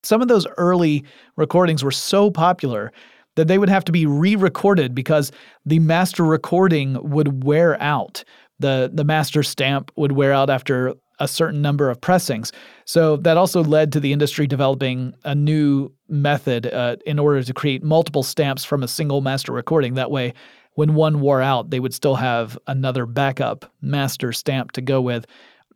Some 0.05 0.21
of 0.21 0.27
those 0.27 0.47
early 0.57 1.03
recordings 1.35 1.83
were 1.83 1.91
so 1.91 2.29
popular 2.29 2.91
that 3.35 3.47
they 3.47 3.57
would 3.57 3.69
have 3.69 3.83
to 3.85 3.91
be 3.91 4.05
re-recorded 4.05 4.95
because 4.95 5.31
the 5.65 5.79
master 5.79 6.23
recording 6.23 6.97
would 7.09 7.43
wear 7.43 7.81
out. 7.81 8.23
The 8.59 8.89
the 8.93 9.03
master 9.03 9.43
stamp 9.43 9.91
would 9.97 10.13
wear 10.13 10.31
out 10.31 10.49
after 10.49 10.93
a 11.19 11.27
certain 11.27 11.61
number 11.61 11.89
of 11.89 11.99
pressings. 11.99 12.51
So 12.85 13.17
that 13.17 13.37
also 13.37 13.63
led 13.63 13.91
to 13.93 13.99
the 13.99 14.13
industry 14.13 14.47
developing 14.47 15.13
a 15.23 15.33
new 15.33 15.91
method 16.09 16.67
uh, 16.67 16.97
in 17.05 17.19
order 17.19 17.41
to 17.41 17.53
create 17.53 17.83
multiple 17.83 18.23
stamps 18.23 18.65
from 18.65 18.83
a 18.83 18.87
single 18.87 19.21
master 19.21 19.53
recording. 19.53 19.93
That 19.93 20.11
way, 20.11 20.33
when 20.73 20.93
one 20.93 21.21
wore 21.21 21.41
out, 21.41 21.69
they 21.69 21.79
would 21.79 21.93
still 21.93 22.15
have 22.15 22.57
another 22.67 23.05
backup 23.05 23.71
master 23.81 24.33
stamp 24.33 24.73
to 24.73 24.81
go 24.81 25.01
with. 25.01 25.25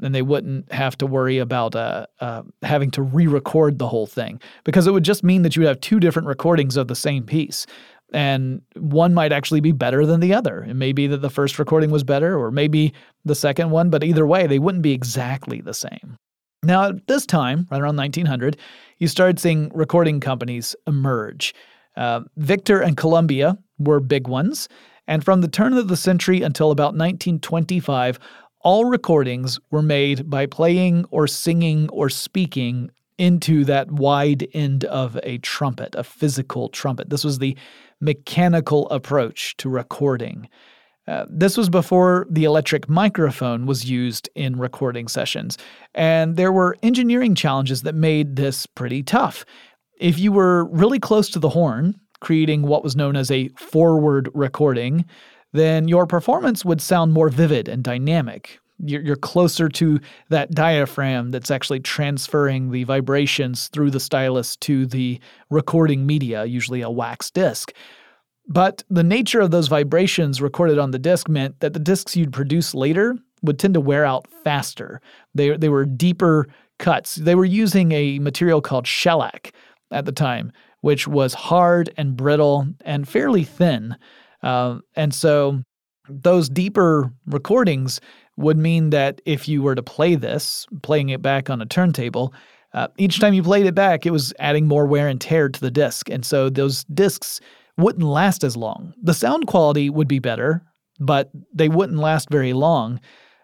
And 0.02 0.16
they 0.16 0.22
wouldn't 0.22 0.72
have 0.72 0.98
to 1.00 1.06
worry 1.06 1.40
about 1.40 1.76
uh, 1.76 2.08
uh, 2.22 2.44
having 2.62 2.90
to 2.92 3.02
re 3.02 3.28
record 3.28 3.80
the 3.80 3.88
whole 3.88 4.08
thing 4.08 4.40
because 4.64 4.88
it 4.88 4.92
would 4.92 5.04
just 5.04 5.24
mean 5.24 5.42
that 5.42 5.56
you 5.56 5.62
would 5.62 5.68
have 5.68 5.82
two 5.82 6.00
different 6.00 6.28
recordings 6.28 6.78
of 6.78 6.88
the 6.88 6.96
same 6.96 7.24
piece 7.24 7.66
and 8.14 8.62
one 8.76 9.14
might 9.14 9.32
actually 9.32 9.62
be 9.62 9.72
better 9.72 10.06
than 10.06 10.20
the 10.20 10.34
other. 10.34 10.64
It 10.64 10.74
may 10.74 10.92
be 10.92 11.08
that 11.08 11.18
the 11.18 11.30
first 11.30 11.60
recording 11.60 11.92
was 11.92 12.04
better, 12.04 12.38
or 12.38 12.52
maybe 12.52 12.94
the 13.26 13.36
second 13.36 13.70
one, 13.70 13.90
but 13.90 14.04
either 14.04 14.26
way, 14.26 14.48
they 14.48 14.60
wouldn't 14.60 14.84
be 14.84 14.94
exactly 14.94 15.62
the 15.62 15.74
same. 15.74 16.18
Now, 16.64 16.90
at 16.90 17.08
this 17.08 17.26
time, 17.26 17.68
right 17.72 17.82
around 17.82 17.96
1900, 17.98 18.58
you 18.98 19.08
started 19.08 19.40
seeing 19.40 19.72
recording 19.74 20.20
companies 20.20 20.76
emerge. 20.88 21.54
Uh, 21.96 22.22
Victor 22.38 22.82
and 22.82 22.98
Columbia 22.98 23.58
were 23.78 24.00
big 24.00 24.28
ones, 24.28 24.68
and 25.08 25.24
from 25.24 25.42
the 25.42 25.48
turn 25.48 25.74
of 25.74 25.88
the 25.88 25.98
century 25.98 26.42
until 26.42 26.72
about 26.72 26.96
1925, 26.96 28.20
all 28.62 28.86
recordings 28.86 29.60
were 29.72 29.82
made 29.82 30.30
by 30.30 30.46
playing 30.46 31.06
or 31.12 31.28
singing 31.28 31.90
or 31.90 32.10
speaking 32.10 32.92
into 33.18 33.66
that 33.66 33.92
wide 33.92 34.48
end 34.54 34.86
of 34.86 35.20
a 35.24 35.38
trumpet, 35.40 35.94
a 35.96 36.04
physical 36.04 36.70
trumpet. 36.70 37.10
This 37.10 37.24
was 37.24 37.40
the 37.40 37.58
mechanical 38.00 38.90
approach 38.90 39.56
to 39.58 39.70
recording. 39.70 40.48
Uh, 41.08 41.26
this 41.30 41.58
was 41.58 41.70
before 41.70 42.28
the 42.30 42.44
electric 42.44 42.88
microphone 42.88 43.66
was 43.66 43.90
used 43.90 44.30
in 44.36 44.60
recording 44.60 45.08
sessions, 45.08 45.58
and 45.96 46.38
there 46.38 46.52
were 46.52 46.78
engineering 46.84 47.36
challenges 47.36 47.82
that 47.82 47.96
made 47.96 48.36
this 48.36 48.66
pretty 48.66 49.02
tough. 49.02 49.44
If 50.00 50.20
you 50.20 50.32
were 50.32 50.66
really 50.66 51.00
close 51.00 51.30
to 51.32 51.40
the 51.40 51.50
horn, 51.50 52.00
creating 52.22 52.62
what 52.62 52.84
was 52.84 52.96
known 52.96 53.16
as 53.16 53.32
a 53.32 53.50
forward 53.58 54.30
recording, 54.34 55.06
then 55.52 55.88
your 55.88 56.06
performance 56.06 56.64
would 56.64 56.82
sound 56.82 57.14
more 57.14 57.30
vivid 57.30 57.68
and 57.68 57.84
dynamic. 57.84 58.60
You're, 58.86 59.02
you're 59.02 59.16
closer 59.16 59.68
to 59.70 60.00
that 60.30 60.52
diaphragm 60.52 61.32
that's 61.32 61.52
actually 61.52 61.82
transferring 61.82 62.72
the 62.72 62.86
vibrations 62.86 63.68
through 63.68 63.92
the 63.92 64.00
stylus 64.00 64.56
to 64.58 64.86
the 64.86 65.20
recording 65.50 66.06
media, 66.06 66.46
usually 66.46 66.82
a 66.82 66.90
wax 66.90 67.30
disc. 67.30 67.74
But 68.48 68.84
the 68.90 69.04
nature 69.04 69.42
of 69.42 69.52
those 69.52 69.68
vibrations 69.68 70.42
recorded 70.42 70.80
on 70.80 70.92
the 70.92 71.00
disc 71.00 71.30
meant 71.30 71.60
that 71.60 71.74
the 71.74 71.80
discs 71.80 72.16
you'd 72.16 72.34
produce 72.34 72.74
later 72.74 73.16
would 73.44 73.60
tend 73.60 73.76
to 73.76 73.82
wear 73.82 74.06
out 74.06 74.28
faster. 74.44 75.02
They, 75.36 75.56
they 75.56 75.70
were 75.70 75.86
deeper 75.86 76.48
cuts. 76.80 77.16
They 77.16 77.36
were 77.36 77.46
using 77.46 77.92
a 77.92 78.20
material 78.20 78.62
called 78.62 78.88
shellac 78.88 79.54
at 79.92 80.06
the 80.06 80.12
time, 80.12 80.52
which 80.82 81.08
was 81.08 81.34
hard 81.34 81.94
and 81.98 82.18
brittle 82.18 82.68
and 82.82 83.08
fairly 83.08 83.44
thin. 83.44 83.96
Uh, 84.44 84.80
and 84.96 85.14
so 85.14 85.62
those 86.10 86.50
deeper 86.50 87.12
recordings 87.26 88.00
would 88.38 88.58
mean 88.58 88.90
that 88.90 89.22
if 89.26 89.48
you 89.48 89.62
were 89.62 89.76
to 89.76 89.84
play 89.84 90.16
this, 90.16 90.66
playing 90.82 91.10
it 91.10 91.22
back 91.22 91.50
on 91.50 91.62
a 91.62 91.66
turntable, 91.66 92.34
uh, 92.74 92.88
each 92.98 93.20
time 93.20 93.34
you 93.34 93.44
played 93.44 93.66
it 93.66 93.76
back, 93.76 94.06
it 94.06 94.12
was 94.12 94.34
adding 94.40 94.68
more 94.68 94.86
wear 94.86 95.08
and 95.08 95.20
tear 95.20 95.50
to 95.50 95.60
the 95.60 95.72
disc. 95.72 96.10
And 96.10 96.26
so 96.26 96.50
those 96.50 96.84
discs 96.86 97.40
wouldn't 97.78 98.06
last 98.06 98.44
as 98.44 98.56
long. 98.56 98.94
The 99.02 99.14
sound 99.14 99.48
quality 99.48 99.90
would 99.90 100.08
be 100.08 100.20
better, 100.20 100.64
but 101.00 101.32
they 101.54 101.70
wouldn't 101.70 102.00
last 102.00 102.30
very 102.30 102.54
long 102.54 103.00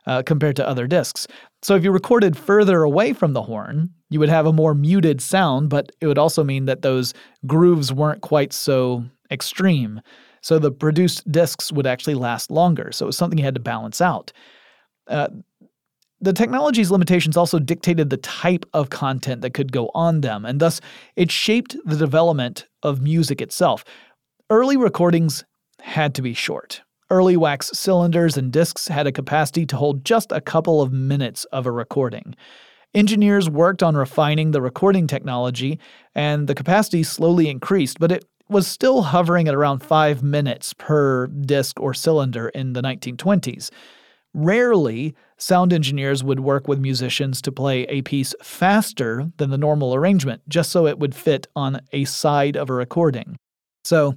uh, 0.05 0.21
compared 0.23 0.55
to 0.57 0.67
other 0.67 0.87
discs. 0.87 1.27
So 1.61 1.75
if 1.75 1.83
you 1.83 1.91
recorded 1.91 2.37
further 2.37 2.83
away 2.83 3.13
from 3.13 3.33
the 3.33 3.41
horn, 3.41 3.89
you 4.09 4.19
would 4.19 4.29
have 4.29 4.45
a 4.45 4.53
more 4.53 4.75
muted 4.75 5.21
sound, 5.21 5.69
but 5.69 5.91
it 5.99 6.07
would 6.07 6.19
also 6.19 6.43
mean 6.43 6.65
that 6.65 6.83
those 6.83 7.13
grooves 7.47 7.91
weren't 7.91 8.21
quite 8.21 8.53
so 8.53 9.03
extreme. 9.31 10.01
So 10.45 10.59
the 10.59 10.71
produced 10.71 11.29
discs 11.31 11.71
would 11.71 11.87
actually 11.87 12.13
last 12.13 12.51
longer. 12.51 12.91
So 12.91 13.05
it 13.05 13.07
was 13.07 13.17
something 13.17 13.39
you 13.39 13.43
had 13.43 13.55
to 13.55 13.59
balance 13.59 13.99
out. 13.99 14.31
Uh, 15.07 15.29
the 16.21 16.33
technology's 16.33 16.91
limitations 16.91 17.35
also 17.35 17.57
dictated 17.57 18.11
the 18.11 18.17
type 18.17 18.63
of 18.71 18.91
content 18.91 19.41
that 19.41 19.55
could 19.55 19.71
go 19.71 19.89
on 19.95 20.21
them, 20.21 20.45
and 20.45 20.59
thus 20.59 20.81
it 21.15 21.31
shaped 21.31 21.75
the 21.83 21.95
development 21.95 22.67
of 22.83 23.01
music 23.01 23.41
itself. 23.41 23.83
Early 24.51 24.77
recordings 24.77 25.43
had 25.81 26.13
to 26.13 26.21
be 26.21 26.35
short. 26.35 26.83
Early 27.09 27.35
wax 27.35 27.71
cylinders 27.73 28.37
and 28.37 28.51
discs 28.51 28.87
had 28.87 29.07
a 29.07 29.11
capacity 29.11 29.65
to 29.65 29.75
hold 29.75 30.05
just 30.05 30.31
a 30.31 30.41
couple 30.41 30.79
of 30.79 30.93
minutes 30.93 31.45
of 31.45 31.65
a 31.65 31.71
recording. 31.71 32.35
Engineers 32.93 33.49
worked 33.49 33.81
on 33.81 33.97
refining 33.97 34.51
the 34.51 34.61
recording 34.61 35.07
technology, 35.07 35.79
and 36.13 36.47
the 36.47 36.55
capacity 36.55 37.01
slowly 37.01 37.49
increased, 37.49 37.97
but 37.99 38.11
it 38.11 38.25
was 38.49 38.67
still 38.67 39.03
hovering 39.03 39.47
at 39.47 39.55
around 39.55 39.79
five 39.79 40.21
minutes 40.21 40.73
per 40.73 41.27
disc 41.27 41.79
or 41.79 41.93
cylinder 41.93 42.49
in 42.49 42.73
the 42.73 42.81
1920s. 42.81 43.71
Rarely, 44.33 45.15
sound 45.37 45.71
engineers 45.71 46.23
would 46.23 46.41
work 46.41 46.67
with 46.67 46.79
musicians 46.79 47.41
to 47.41 47.51
play 47.51 47.83
a 47.83 48.01
piece 48.01 48.35
faster 48.41 49.31
than 49.37 49.49
the 49.49 49.57
normal 49.57 49.95
arrangement, 49.95 50.41
just 50.49 50.71
so 50.71 50.87
it 50.87 50.99
would 50.99 51.15
fit 51.15 51.47
on 51.55 51.79
a 51.93 52.05
side 52.05 52.57
of 52.57 52.69
a 52.69 52.73
recording. 52.73 53.37
So 53.85 54.15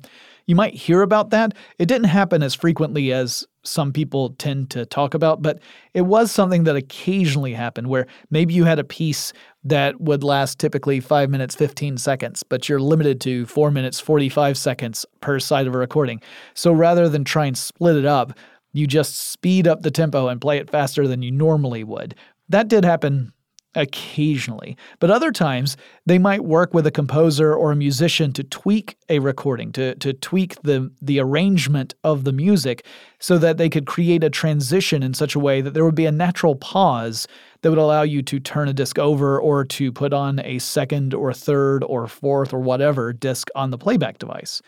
you 0.48 0.56
might 0.56 0.74
hear 0.74 1.02
about 1.02 1.28
that. 1.30 1.54
It 1.78 1.86
didn't 1.86 2.08
happen 2.08 2.42
as 2.42 2.54
frequently 2.54 3.12
as 3.12 3.46
some 3.62 3.92
people 3.92 4.30
tend 4.38 4.70
to 4.70 4.86
talk 4.86 5.12
about, 5.12 5.42
but 5.42 5.60
it 5.92 6.00
was 6.02 6.32
something 6.32 6.64
that 6.64 6.74
occasionally 6.74 7.52
happened 7.52 7.88
where 7.88 8.06
maybe 8.30 8.54
you 8.54 8.64
had 8.64 8.78
a 8.78 8.84
piece 8.84 9.34
that 9.62 10.00
would 10.00 10.24
last 10.24 10.58
typically 10.58 11.00
5 11.00 11.28
minutes 11.28 11.54
15 11.54 11.98
seconds, 11.98 12.42
but 12.42 12.66
you're 12.66 12.80
limited 12.80 13.20
to 13.20 13.44
4 13.44 13.70
minutes 13.70 14.00
45 14.00 14.56
seconds 14.56 15.04
per 15.20 15.38
side 15.38 15.66
of 15.66 15.74
a 15.74 15.78
recording. 15.78 16.22
So 16.54 16.72
rather 16.72 17.10
than 17.10 17.24
try 17.24 17.44
and 17.44 17.56
split 17.56 17.96
it 17.96 18.06
up, 18.06 18.32
you 18.72 18.86
just 18.86 19.30
speed 19.30 19.68
up 19.68 19.82
the 19.82 19.90
tempo 19.90 20.28
and 20.28 20.40
play 20.40 20.56
it 20.56 20.70
faster 20.70 21.06
than 21.06 21.20
you 21.20 21.30
normally 21.30 21.84
would. 21.84 22.14
That 22.48 22.68
did 22.68 22.86
happen 22.86 23.34
occasionally, 23.78 24.76
but 24.98 25.10
other 25.10 25.30
times 25.30 25.76
they 26.04 26.18
might 26.18 26.44
work 26.44 26.74
with 26.74 26.86
a 26.86 26.90
composer 26.90 27.54
or 27.54 27.70
a 27.70 27.76
musician 27.76 28.32
to 28.32 28.42
tweak 28.42 28.96
a 29.08 29.20
recording, 29.20 29.72
to, 29.72 29.94
to 29.94 30.12
tweak 30.12 30.60
the, 30.62 30.90
the 31.00 31.20
arrangement 31.20 31.94
of 32.04 32.24
the 32.24 32.32
music 32.32 32.84
so 33.20 33.38
that 33.38 33.56
they 33.56 33.70
could 33.70 33.86
create 33.86 34.24
a 34.24 34.30
transition 34.30 35.02
in 35.02 35.14
such 35.14 35.34
a 35.34 35.38
way 35.38 35.60
that 35.60 35.74
there 35.74 35.84
would 35.84 35.94
be 35.94 36.06
a 36.06 36.12
natural 36.12 36.56
pause 36.56 37.26
that 37.62 37.70
would 37.70 37.78
allow 37.78 38.02
you 38.02 38.20
to 38.22 38.40
turn 38.40 38.68
a 38.68 38.74
disc 38.74 38.98
over 38.98 39.40
or 39.40 39.64
to 39.64 39.92
put 39.92 40.12
on 40.12 40.40
a 40.40 40.58
second 40.58 41.14
or 41.14 41.32
third 41.32 41.84
or 41.84 42.06
fourth 42.08 42.52
or 42.52 42.58
whatever 42.58 43.12
disc 43.12 43.48
on 43.54 43.70
the 43.70 43.78
playback 43.78 44.18
device. 44.18 44.60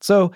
So 0.00 0.32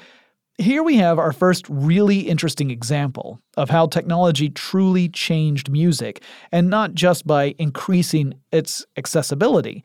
here 0.60 0.82
we 0.82 0.96
have 0.96 1.18
our 1.18 1.32
first 1.32 1.66
really 1.68 2.20
interesting 2.20 2.70
example 2.70 3.40
of 3.56 3.70
how 3.70 3.86
technology 3.86 4.50
truly 4.50 5.08
changed 5.08 5.70
music, 5.70 6.22
and 6.52 6.68
not 6.68 6.94
just 6.94 7.26
by 7.26 7.54
increasing 7.58 8.34
its 8.52 8.84
accessibility. 8.96 9.82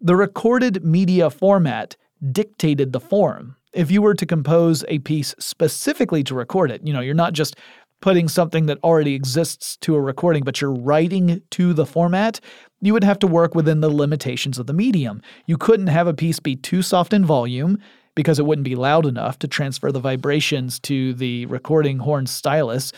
The 0.00 0.16
recorded 0.16 0.84
media 0.84 1.28
format 1.28 1.96
dictated 2.30 2.92
the 2.92 3.00
form. 3.00 3.56
If 3.72 3.90
you 3.90 4.00
were 4.00 4.14
to 4.14 4.26
compose 4.26 4.84
a 4.88 5.00
piece 5.00 5.34
specifically 5.38 6.22
to 6.24 6.34
record 6.34 6.70
it, 6.70 6.86
you 6.86 6.92
know, 6.92 7.00
you're 7.00 7.14
not 7.14 7.32
just 7.32 7.56
putting 8.00 8.28
something 8.28 8.66
that 8.66 8.78
already 8.84 9.14
exists 9.14 9.76
to 9.78 9.94
a 9.94 10.00
recording, 10.00 10.44
but 10.44 10.60
you're 10.60 10.74
writing 10.74 11.40
to 11.50 11.72
the 11.72 11.86
format, 11.86 12.40
you 12.80 12.92
would 12.92 13.04
have 13.04 13.18
to 13.20 13.26
work 13.26 13.54
within 13.54 13.80
the 13.80 13.88
limitations 13.88 14.58
of 14.58 14.66
the 14.66 14.72
medium. 14.72 15.22
You 15.46 15.56
couldn't 15.56 15.86
have 15.86 16.06
a 16.06 16.14
piece 16.14 16.40
be 16.40 16.56
too 16.56 16.82
soft 16.82 17.12
in 17.12 17.24
volume 17.24 17.78
because 18.14 18.38
it 18.38 18.46
wouldn't 18.46 18.64
be 18.64 18.76
loud 18.76 19.06
enough 19.06 19.38
to 19.40 19.48
transfer 19.48 19.90
the 19.90 20.00
vibrations 20.00 20.78
to 20.80 21.14
the 21.14 21.46
recording 21.46 21.98
horn 21.98 22.26
stylus. 22.26 22.92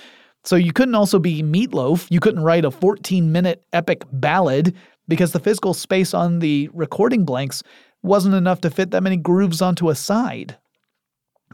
So 0.44 0.56
you 0.56 0.72
couldn't 0.72 0.94
also 0.94 1.18
be 1.18 1.42
Meatloaf. 1.42 2.06
You 2.10 2.20
couldn't 2.20 2.42
write 2.42 2.64
a 2.64 2.70
14 2.70 3.32
minute 3.32 3.64
epic 3.72 4.04
ballad 4.12 4.74
because 5.08 5.32
the 5.32 5.40
physical 5.40 5.74
space 5.74 6.14
on 6.14 6.38
the 6.38 6.68
recording 6.72 7.24
blanks 7.24 7.62
wasn't 8.02 8.34
enough 8.34 8.60
to 8.62 8.70
fit 8.70 8.90
that 8.90 9.02
many 9.02 9.16
grooves 9.16 9.62
onto 9.62 9.88
a 9.88 9.94
side. 9.94 10.56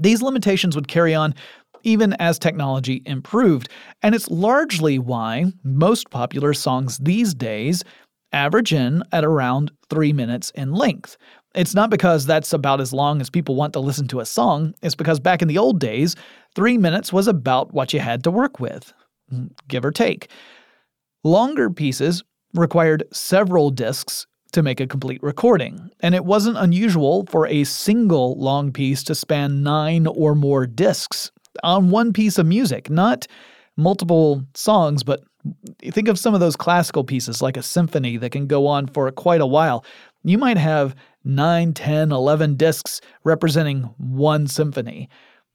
These 0.01 0.23
limitations 0.23 0.75
would 0.75 0.89
carry 0.89 1.15
on 1.15 1.35
even 1.83 2.15
as 2.15 2.39
technology 2.39 3.03
improved, 3.07 3.69
and 4.03 4.15
it's 4.15 4.29
largely 4.31 4.99
why 4.99 5.47
most 5.65 6.11
popular 6.11 6.53
songs 6.53 6.99
these 6.99 7.35
days 7.35 7.85
average 8.33 8.73
in 8.73 9.03
at 9.13 9.25
around 9.25 9.71
three 9.89 10.13
minutes 10.13 10.51
in 10.55 10.73
length, 10.73 11.17
it's 11.55 11.75
not 11.75 11.91
because 11.91 12.27
that's 12.27 12.53
about 12.53 12.81
as 12.81 12.93
long 12.93 13.21
as 13.21 13.31
people 13.31 13.57
want 13.57 13.73
to 13.73 13.81
listen 13.81 14.07
to 14.09 14.21
a 14.21 14.27
song, 14.27 14.75
it's 14.83 14.95
because 14.95 15.19
back 15.19 15.43
in 15.43 15.49
the 15.49 15.59
old 15.59 15.81
days, 15.81 16.15
three 16.55 16.79
minutes 16.79 17.13
was 17.13 17.27
about 17.27 17.73
what 17.73 17.93
you 17.93 18.01
had 18.01 18.23
to 18.25 18.31
work 18.31 18.61
with, 18.61 18.93
mm, 19.33 19.51
give 19.69 19.85
or 19.85 19.91
take. 19.91 20.31
Longer 21.25 21.71
pieces 21.71 22.23
required 22.55 23.05
several 23.13 23.71
discs 23.71 24.27
to 24.53 24.63
make 24.63 24.81
a 24.81 24.87
complete 24.87 25.23
recording, 25.23 25.91
and 26.01 26.15
it 26.15 26.25
wasn't 26.25 26.57
unusual 26.57 27.27
for 27.27 27.47
a 27.47 27.65
single 27.65 28.37
long 28.39 28.73
piece 28.73 29.03
to 29.05 29.15
span 29.15 29.63
nine 29.63 30.07
or 30.07 30.35
more 30.35 30.67
discs 30.67 31.31
on 31.63 31.91
one 31.91 32.13
piece 32.13 32.39
of 32.39 32.47
music, 32.47 32.91
not 32.91 33.27
multiple 33.77 34.45
songs, 34.55 35.03
but 35.03 35.23
think 35.85 36.09
of 36.09 36.19
some 36.19 36.35
of 36.35 36.41
those 36.41 36.57
classical 36.57 37.05
pieces 37.05 37.41
like 37.41 37.57
a 37.57 37.63
symphony 37.63 38.17
that 38.17 38.31
can 38.31 38.47
go 38.47 38.67
on 38.67 38.87
for 38.87 39.11
quite 39.11 39.41
a 39.41 39.47
while. 39.47 39.85
You 40.25 40.39
might 40.39 40.59
have 40.59 40.95
9, 41.25 41.73
10, 41.75 42.13
11 42.13 42.57
discs 42.57 43.01
representing 43.25 43.83
one 43.99 44.47
symphony. 44.47 45.09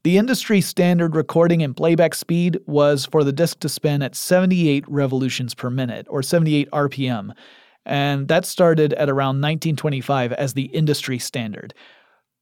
The 0.04 0.18
industry 0.18 0.62
standard 0.62 1.16
recording 1.16 1.64
and 1.64 1.76
playback 1.76 2.14
speed 2.14 2.60
was 2.68 3.06
for 3.08 3.24
the 3.24 3.34
disc 3.34 3.60
to 3.62 3.70
spin 3.70 4.04
at 4.04 4.16
78 4.16 4.84
revolutions 4.88 5.56
per 5.56 5.72
minute, 5.72 6.06
or 6.10 6.22
78 6.22 6.70
RPM, 6.72 7.34
and 7.86 8.28
that 8.28 8.46
started 8.46 8.94
at 8.94 9.10
around 9.10 9.42
1925 9.42 10.34
as 10.34 10.54
the 10.54 10.66
industry 10.66 11.18
standard. 11.20 11.74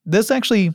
This 0.05 0.31
actually 0.31 0.73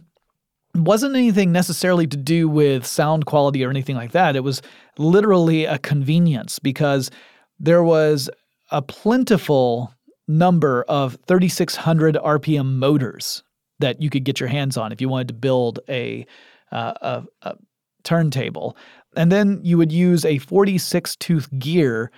wasn't 0.74 1.16
anything 1.16 1.52
necessarily 1.52 2.06
to 2.06 2.16
do 2.16 2.48
with 2.48 2.86
sound 2.86 3.26
quality 3.26 3.64
or 3.64 3.70
anything 3.70 3.96
like 3.96 4.12
that. 4.12 4.36
It 4.36 4.44
was 4.44 4.62
literally 4.96 5.64
a 5.64 5.78
convenience 5.78 6.58
because 6.58 7.10
there 7.58 7.82
was 7.82 8.30
a 8.70 8.82
plentiful 8.82 9.92
number 10.28 10.84
of 10.88 11.18
3600 11.26 12.16
RPM 12.16 12.74
motors 12.74 13.42
that 13.80 14.00
you 14.02 14.10
could 14.10 14.24
get 14.24 14.38
your 14.38 14.48
hands 14.48 14.76
on 14.76 14.92
if 14.92 15.00
you 15.00 15.08
wanted 15.08 15.28
to 15.28 15.34
build 15.34 15.80
a, 15.88 16.26
uh, 16.70 16.92
a, 17.00 17.24
a 17.42 17.56
turntable. 18.04 18.76
And 19.16 19.32
then 19.32 19.60
you 19.62 19.78
would 19.78 19.92
use 19.92 20.24
a 20.24 20.38
46 20.38 21.16
tooth 21.16 21.48
gear 21.58 22.10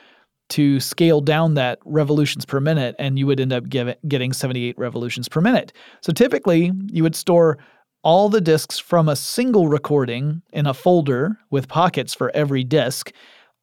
to 0.50 0.80
scale 0.80 1.20
down 1.20 1.54
that 1.54 1.78
revolutions 1.84 2.44
per 2.44 2.60
minute, 2.60 2.96
and 2.98 3.18
you 3.18 3.26
would 3.26 3.40
end 3.40 3.52
up 3.52 3.68
give, 3.68 3.94
getting 4.08 4.32
78 4.32 4.76
revolutions 4.76 5.28
per 5.28 5.40
minute. 5.40 5.72
So 6.02 6.12
typically, 6.12 6.72
you 6.90 7.02
would 7.04 7.14
store 7.14 7.58
all 8.02 8.28
the 8.28 8.40
discs 8.40 8.78
from 8.78 9.08
a 9.08 9.16
single 9.16 9.68
recording 9.68 10.42
in 10.52 10.66
a 10.66 10.74
folder 10.74 11.36
with 11.50 11.68
pockets 11.68 12.14
for 12.14 12.34
every 12.34 12.64
disc, 12.64 13.12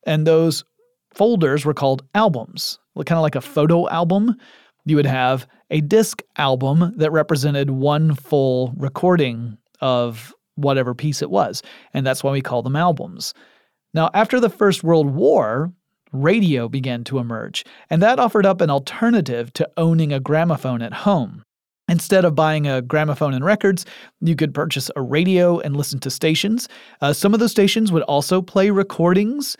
and 0.05 0.25
those 0.25 0.63
folders 1.17 1.65
were 1.65 1.73
called 1.73 2.03
albums, 2.13 2.77
kind 2.95 3.17
of 3.17 3.23
like 3.23 3.36
a 3.36 3.41
photo 3.41 3.89
album. 3.89 4.36
You 4.86 4.95
would 4.97 5.08
have 5.08 5.47
a 5.71 5.82
disc 5.82 6.21
album 6.38 6.93
that 6.95 7.12
represented 7.12 7.71
one 7.71 8.13
full 8.13 8.71
recording 8.77 9.58
of 9.82 10.32
whatever 10.56 10.93
piece 10.93 11.23
it 11.23 11.32
was, 11.32 11.63
and 11.93 12.06
that's 12.06 12.23
why 12.23 12.32
we 12.32 12.41
call 12.41 12.62
them 12.62 12.75
albums. 12.75 13.34
Now, 13.95 14.12
after 14.13 14.39
the 14.39 14.49
First 14.49 14.84
World 14.84 15.08
War, 15.08 15.73
radio 16.12 16.69
began 16.69 17.03
to 17.06 17.17
emerge, 17.17 17.65
and 17.89 17.99
that 18.03 18.19
offered 18.19 18.45
up 18.45 18.62
an 18.62 18.69
alternative 18.69 19.51
to 19.53 19.67
owning 19.75 20.13
a 20.13 20.19
gramophone 20.19 20.84
at 20.84 20.93
home. 20.93 21.43
Instead 21.89 22.25
of 22.25 22.36
buying 22.36 22.67
a 22.67 22.82
gramophone 22.82 23.34
and 23.34 23.45
records, 23.45 23.86
you 24.21 24.36
could 24.36 24.53
purchase 24.53 24.91
a 24.95 25.01
radio 25.01 25.58
and 25.60 25.75
listen 25.75 25.99
to 26.01 26.12
stations. 26.12 26.67
Uh, 27.01 27.13
some 27.13 27.34
of 27.34 27.39
those 27.39 27.51
stations 27.51 27.91
would 27.91 28.03
also 28.03 28.41
play 28.41 28.69
recordings 28.69 29.58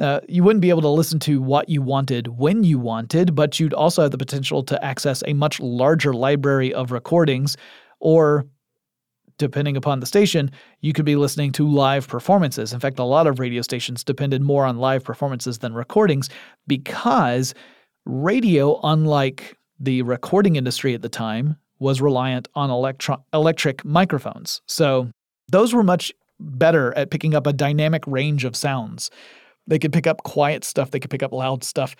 uh, 0.00 0.20
you 0.28 0.42
wouldn't 0.42 0.60
be 0.62 0.70
able 0.70 0.82
to 0.82 0.88
listen 0.88 1.18
to 1.20 1.40
what 1.40 1.68
you 1.68 1.80
wanted 1.80 2.28
when 2.28 2.64
you 2.64 2.78
wanted, 2.78 3.34
but 3.34 3.60
you'd 3.60 3.74
also 3.74 4.02
have 4.02 4.10
the 4.10 4.18
potential 4.18 4.62
to 4.64 4.84
access 4.84 5.22
a 5.26 5.32
much 5.34 5.60
larger 5.60 6.12
library 6.12 6.74
of 6.74 6.90
recordings, 6.90 7.56
or 8.00 8.44
depending 9.38 9.76
upon 9.76 10.00
the 10.00 10.06
station, 10.06 10.50
you 10.80 10.92
could 10.92 11.04
be 11.04 11.16
listening 11.16 11.52
to 11.52 11.68
live 11.68 12.08
performances. 12.08 12.72
In 12.72 12.80
fact, 12.80 12.98
a 12.98 13.04
lot 13.04 13.26
of 13.26 13.38
radio 13.38 13.62
stations 13.62 14.04
depended 14.04 14.42
more 14.42 14.64
on 14.64 14.78
live 14.78 15.04
performances 15.04 15.58
than 15.58 15.74
recordings 15.74 16.28
because 16.66 17.54
radio, 18.04 18.80
unlike 18.82 19.56
the 19.80 20.02
recording 20.02 20.56
industry 20.56 20.94
at 20.94 21.02
the 21.02 21.08
time, 21.08 21.56
was 21.78 22.00
reliant 22.00 22.48
on 22.54 22.70
electro- 22.70 23.22
electric 23.32 23.84
microphones. 23.84 24.60
So 24.66 25.10
those 25.48 25.74
were 25.74 25.82
much 25.82 26.12
better 26.38 26.96
at 26.96 27.10
picking 27.10 27.34
up 27.34 27.46
a 27.46 27.52
dynamic 27.52 28.06
range 28.06 28.44
of 28.44 28.56
sounds. 28.56 29.10
They 29.66 29.78
could 29.78 29.92
pick 29.92 30.06
up 30.06 30.22
quiet 30.22 30.64
stuff, 30.64 30.90
they 30.90 31.00
could 31.00 31.10
pick 31.10 31.22
up 31.22 31.32
loud 31.32 31.64
stuff. 31.64 31.96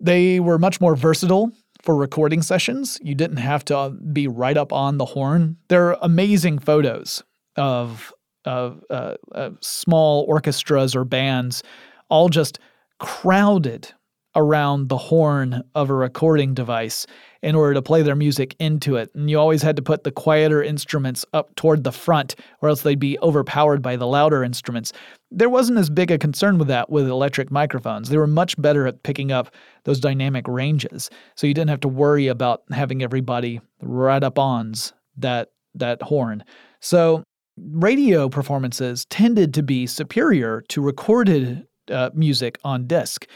They 0.00 0.38
were 0.38 0.58
much 0.58 0.80
more 0.80 0.94
versatile 0.94 1.50
for 1.82 1.96
recording 1.96 2.42
sessions. 2.42 2.98
You 3.02 3.14
didn't 3.14 3.38
have 3.38 3.64
to 3.66 3.76
uh, 3.76 3.88
be 4.12 4.28
right 4.28 4.56
up 4.56 4.72
on 4.72 4.98
the 4.98 5.04
horn. 5.04 5.56
There 5.68 5.88
are 5.88 5.98
amazing 6.02 6.58
photos 6.58 7.22
of, 7.56 8.12
of 8.44 8.82
uh, 8.90 9.14
uh, 9.34 9.50
small 9.60 10.24
orchestras 10.28 10.94
or 10.94 11.04
bands 11.04 11.62
all 12.08 12.28
just 12.28 12.58
crowded 12.98 13.92
around 14.34 14.88
the 14.88 14.96
horn 14.96 15.62
of 15.74 15.90
a 15.90 15.94
recording 15.94 16.54
device 16.54 17.06
in 17.42 17.54
order 17.54 17.74
to 17.74 17.82
play 17.82 18.02
their 18.02 18.14
music 18.14 18.54
into 18.60 18.96
it. 18.96 19.10
And 19.14 19.28
you 19.30 19.38
always 19.38 19.62
had 19.62 19.76
to 19.76 19.82
put 19.82 20.04
the 20.04 20.12
quieter 20.12 20.62
instruments 20.62 21.24
up 21.32 21.54
toward 21.56 21.84
the 21.84 21.92
front, 21.92 22.36
or 22.60 22.68
else 22.68 22.82
they'd 22.82 22.98
be 22.98 23.18
overpowered 23.20 23.82
by 23.82 23.96
the 23.96 24.06
louder 24.06 24.44
instruments. 24.44 24.92
There 25.30 25.50
wasn't 25.50 25.78
as 25.78 25.90
big 25.90 26.10
a 26.10 26.18
concern 26.18 26.58
with 26.58 26.68
that 26.68 26.88
with 26.90 27.06
electric 27.08 27.50
microphones. 27.50 28.08
They 28.08 28.16
were 28.16 28.26
much 28.26 28.60
better 28.60 28.86
at 28.86 29.02
picking 29.02 29.30
up 29.30 29.54
those 29.84 30.00
dynamic 30.00 30.48
ranges. 30.48 31.10
So 31.36 31.46
you 31.46 31.54
didn't 31.54 31.70
have 31.70 31.80
to 31.80 31.88
worry 31.88 32.28
about 32.28 32.62
having 32.70 33.02
everybody 33.02 33.60
right 33.82 34.22
up 34.22 34.38
ons 34.38 34.92
that 35.18 35.50
that 35.74 36.00
horn. 36.02 36.44
So 36.80 37.22
radio 37.56 38.28
performances 38.28 39.04
tended 39.06 39.52
to 39.54 39.62
be 39.62 39.86
superior 39.86 40.62
to 40.68 40.80
recorded 40.80 41.66
uh, 41.90 42.10
music 42.14 42.58
on 42.64 42.86
disc 42.86 43.26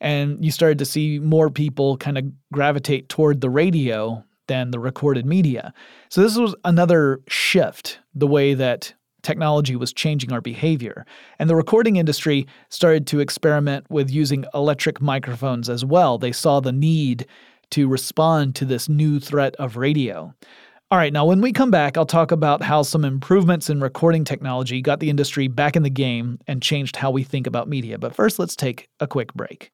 and 0.00 0.44
you 0.44 0.50
started 0.50 0.78
to 0.78 0.84
see 0.84 1.18
more 1.18 1.50
people 1.50 1.96
kind 1.96 2.18
of 2.18 2.24
gravitate 2.52 3.08
toward 3.08 3.40
the 3.40 3.50
radio 3.50 4.24
than 4.46 4.70
the 4.70 4.78
recorded 4.78 5.26
media. 5.26 5.74
So 6.08 6.22
this 6.22 6.36
was 6.36 6.54
another 6.64 7.20
shift 7.28 7.98
the 8.14 8.26
way 8.26 8.54
that 8.54 8.94
technology 9.22 9.76
was 9.76 9.92
changing 9.92 10.32
our 10.32 10.40
behavior. 10.40 11.04
And 11.38 11.48
the 11.48 11.56
recording 11.56 11.96
industry 11.96 12.46
started 12.68 13.06
to 13.08 13.20
experiment 13.20 13.86
with 13.90 14.10
using 14.10 14.44
electric 14.54 15.00
microphones 15.00 15.68
as 15.68 15.84
well. 15.84 16.18
They 16.18 16.32
saw 16.32 16.60
the 16.60 16.72
need 16.72 17.26
to 17.70 17.88
respond 17.88 18.54
to 18.56 18.64
this 18.64 18.88
new 18.88 19.20
threat 19.20 19.54
of 19.56 19.76
radio. 19.76 20.34
All 20.90 20.96
right, 20.96 21.12
now 21.12 21.26
when 21.26 21.42
we 21.42 21.52
come 21.52 21.70
back, 21.70 21.98
I'll 21.98 22.06
talk 22.06 22.32
about 22.32 22.62
how 22.62 22.80
some 22.80 23.04
improvements 23.04 23.68
in 23.68 23.80
recording 23.80 24.24
technology 24.24 24.80
got 24.80 25.00
the 25.00 25.10
industry 25.10 25.46
back 25.46 25.76
in 25.76 25.82
the 25.82 25.90
game 25.90 26.38
and 26.46 26.62
changed 26.62 26.96
how 26.96 27.10
we 27.10 27.24
think 27.24 27.46
about 27.46 27.68
media. 27.68 27.98
But 27.98 28.14
first, 28.14 28.38
let's 28.38 28.56
take 28.56 28.88
a 28.98 29.06
quick 29.06 29.34
break. 29.34 29.70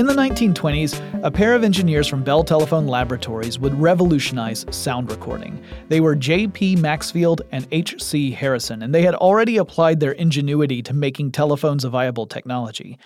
In 0.00 0.06
the 0.06 0.14
1920s, 0.14 1.22
a 1.22 1.30
pair 1.30 1.54
of 1.54 1.62
engineers 1.62 2.08
from 2.08 2.24
Bell 2.24 2.42
Telephone 2.42 2.86
Laboratories 2.86 3.58
would 3.58 3.78
revolutionize 3.78 4.64
sound 4.70 5.10
recording. 5.10 5.62
They 5.90 6.00
were 6.00 6.14
J.P. 6.14 6.76
Maxfield 6.76 7.42
and 7.52 7.68
H.C. 7.70 8.30
Harrison, 8.30 8.80
and 8.82 8.94
they 8.94 9.02
had 9.02 9.14
already 9.14 9.58
applied 9.58 10.00
their 10.00 10.12
ingenuity 10.12 10.80
to 10.84 10.94
making 10.94 11.32
telephones 11.32 11.84
a 11.84 11.90
viable 11.90 12.26
technology. 12.26 12.98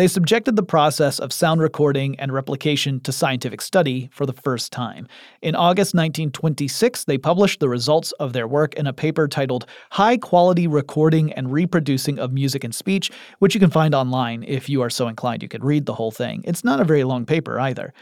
They 0.00 0.08
subjected 0.08 0.56
the 0.56 0.62
process 0.62 1.18
of 1.18 1.30
sound 1.30 1.60
recording 1.60 2.18
and 2.18 2.32
replication 2.32 3.00
to 3.00 3.12
scientific 3.12 3.60
study 3.60 4.08
for 4.10 4.24
the 4.24 4.32
first 4.32 4.72
time. 4.72 5.06
In 5.42 5.54
August 5.54 5.92
1926, 5.92 7.04
they 7.04 7.18
published 7.18 7.60
the 7.60 7.68
results 7.68 8.12
of 8.12 8.32
their 8.32 8.48
work 8.48 8.72
in 8.76 8.86
a 8.86 8.94
paper 8.94 9.28
titled 9.28 9.66
High 9.90 10.16
Quality 10.16 10.66
Recording 10.66 11.34
and 11.34 11.52
Reproducing 11.52 12.18
of 12.18 12.32
Music 12.32 12.64
and 12.64 12.74
Speech, 12.74 13.10
which 13.40 13.52
you 13.52 13.60
can 13.60 13.68
find 13.68 13.94
online 13.94 14.42
if 14.44 14.70
you 14.70 14.80
are 14.80 14.88
so 14.88 15.06
inclined. 15.06 15.42
You 15.42 15.50
could 15.50 15.66
read 15.66 15.84
the 15.84 15.92
whole 15.92 16.10
thing. 16.10 16.40
It's 16.46 16.64
not 16.64 16.80
a 16.80 16.84
very 16.84 17.04
long 17.04 17.26
paper 17.26 17.60
either. 17.60 17.92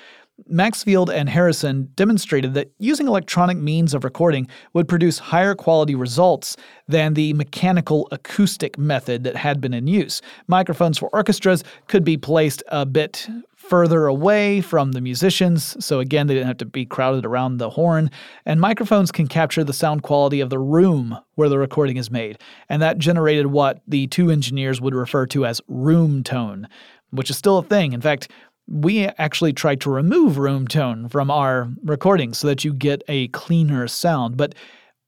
Maxfield 0.47 1.11
and 1.11 1.29
Harrison 1.29 1.91
demonstrated 1.97 2.55
that 2.55 2.71
using 2.79 3.09
electronic 3.09 3.57
means 3.57 3.93
of 3.93 4.05
recording 4.05 4.47
would 4.73 4.89
produce 4.89 5.19
higher 5.19 5.55
quality 5.55 5.95
results 5.95 6.57
than 6.87 7.15
the 7.15 7.33
mechanical 7.33 8.09
acoustic 8.13 8.79
method 8.79 9.25
that 9.25 9.37
had 9.37 9.61
been 9.61 9.75
in 9.75 9.87
use. 9.87 10.23
Microphones 10.47 10.97
for 10.97 11.09
orchestras 11.13 11.65
could 11.89 12.05
be 12.05 12.17
placed 12.17 12.63
a 12.69 12.87
bit 12.87 13.29
further 13.57 14.07
away 14.07 14.61
from 14.61 14.93
the 14.93 15.01
musicians, 15.01 15.77
so 15.85 15.99
again, 15.99 16.27
they 16.27 16.35
didn't 16.35 16.47
have 16.47 16.57
to 16.57 16.65
be 16.65 16.87
crowded 16.87 17.27
around 17.27 17.59
the 17.59 17.71
horn. 17.71 18.11
And 18.47 18.61
microphones 18.61 19.13
can 19.13 19.27
capture 19.27 19.65
the 19.65 19.73
sound 19.73 20.03
quality 20.03 20.41
of 20.41 20.49
the 20.49 20.59
room 20.59 21.19
where 21.35 21.49
the 21.49 21.59
recording 21.59 21.99
is 21.99 22.11
made, 22.11 22.39
and 22.69 22.81
that 22.81 22.99
generated 22.99 23.49
what 23.49 23.83
the 23.87 24.07
two 24.07 24.31
engineers 24.31 24.81
would 24.81 24.95
refer 24.95 25.27
to 25.27 25.45
as 25.45 25.61
room 25.69 26.23
tone, 26.23 26.69
which 27.11 27.29
is 27.29 27.37
still 27.37 27.59
a 27.59 27.63
thing. 27.63 27.93
In 27.93 28.01
fact, 28.01 28.31
we 28.69 29.07
actually 29.07 29.53
tried 29.53 29.81
to 29.81 29.91
remove 29.91 30.39
room 30.39 30.69
tone 30.69 31.09
from 31.09 31.31
our 31.31 31.69
recordings 31.85 32.39
so 32.39 32.47
that 32.47 32.65
you 32.65 32.73
get 32.75 33.03
a 33.09 33.29
cleaner 33.29 33.89
sound, 33.89 34.37
but 34.37 34.55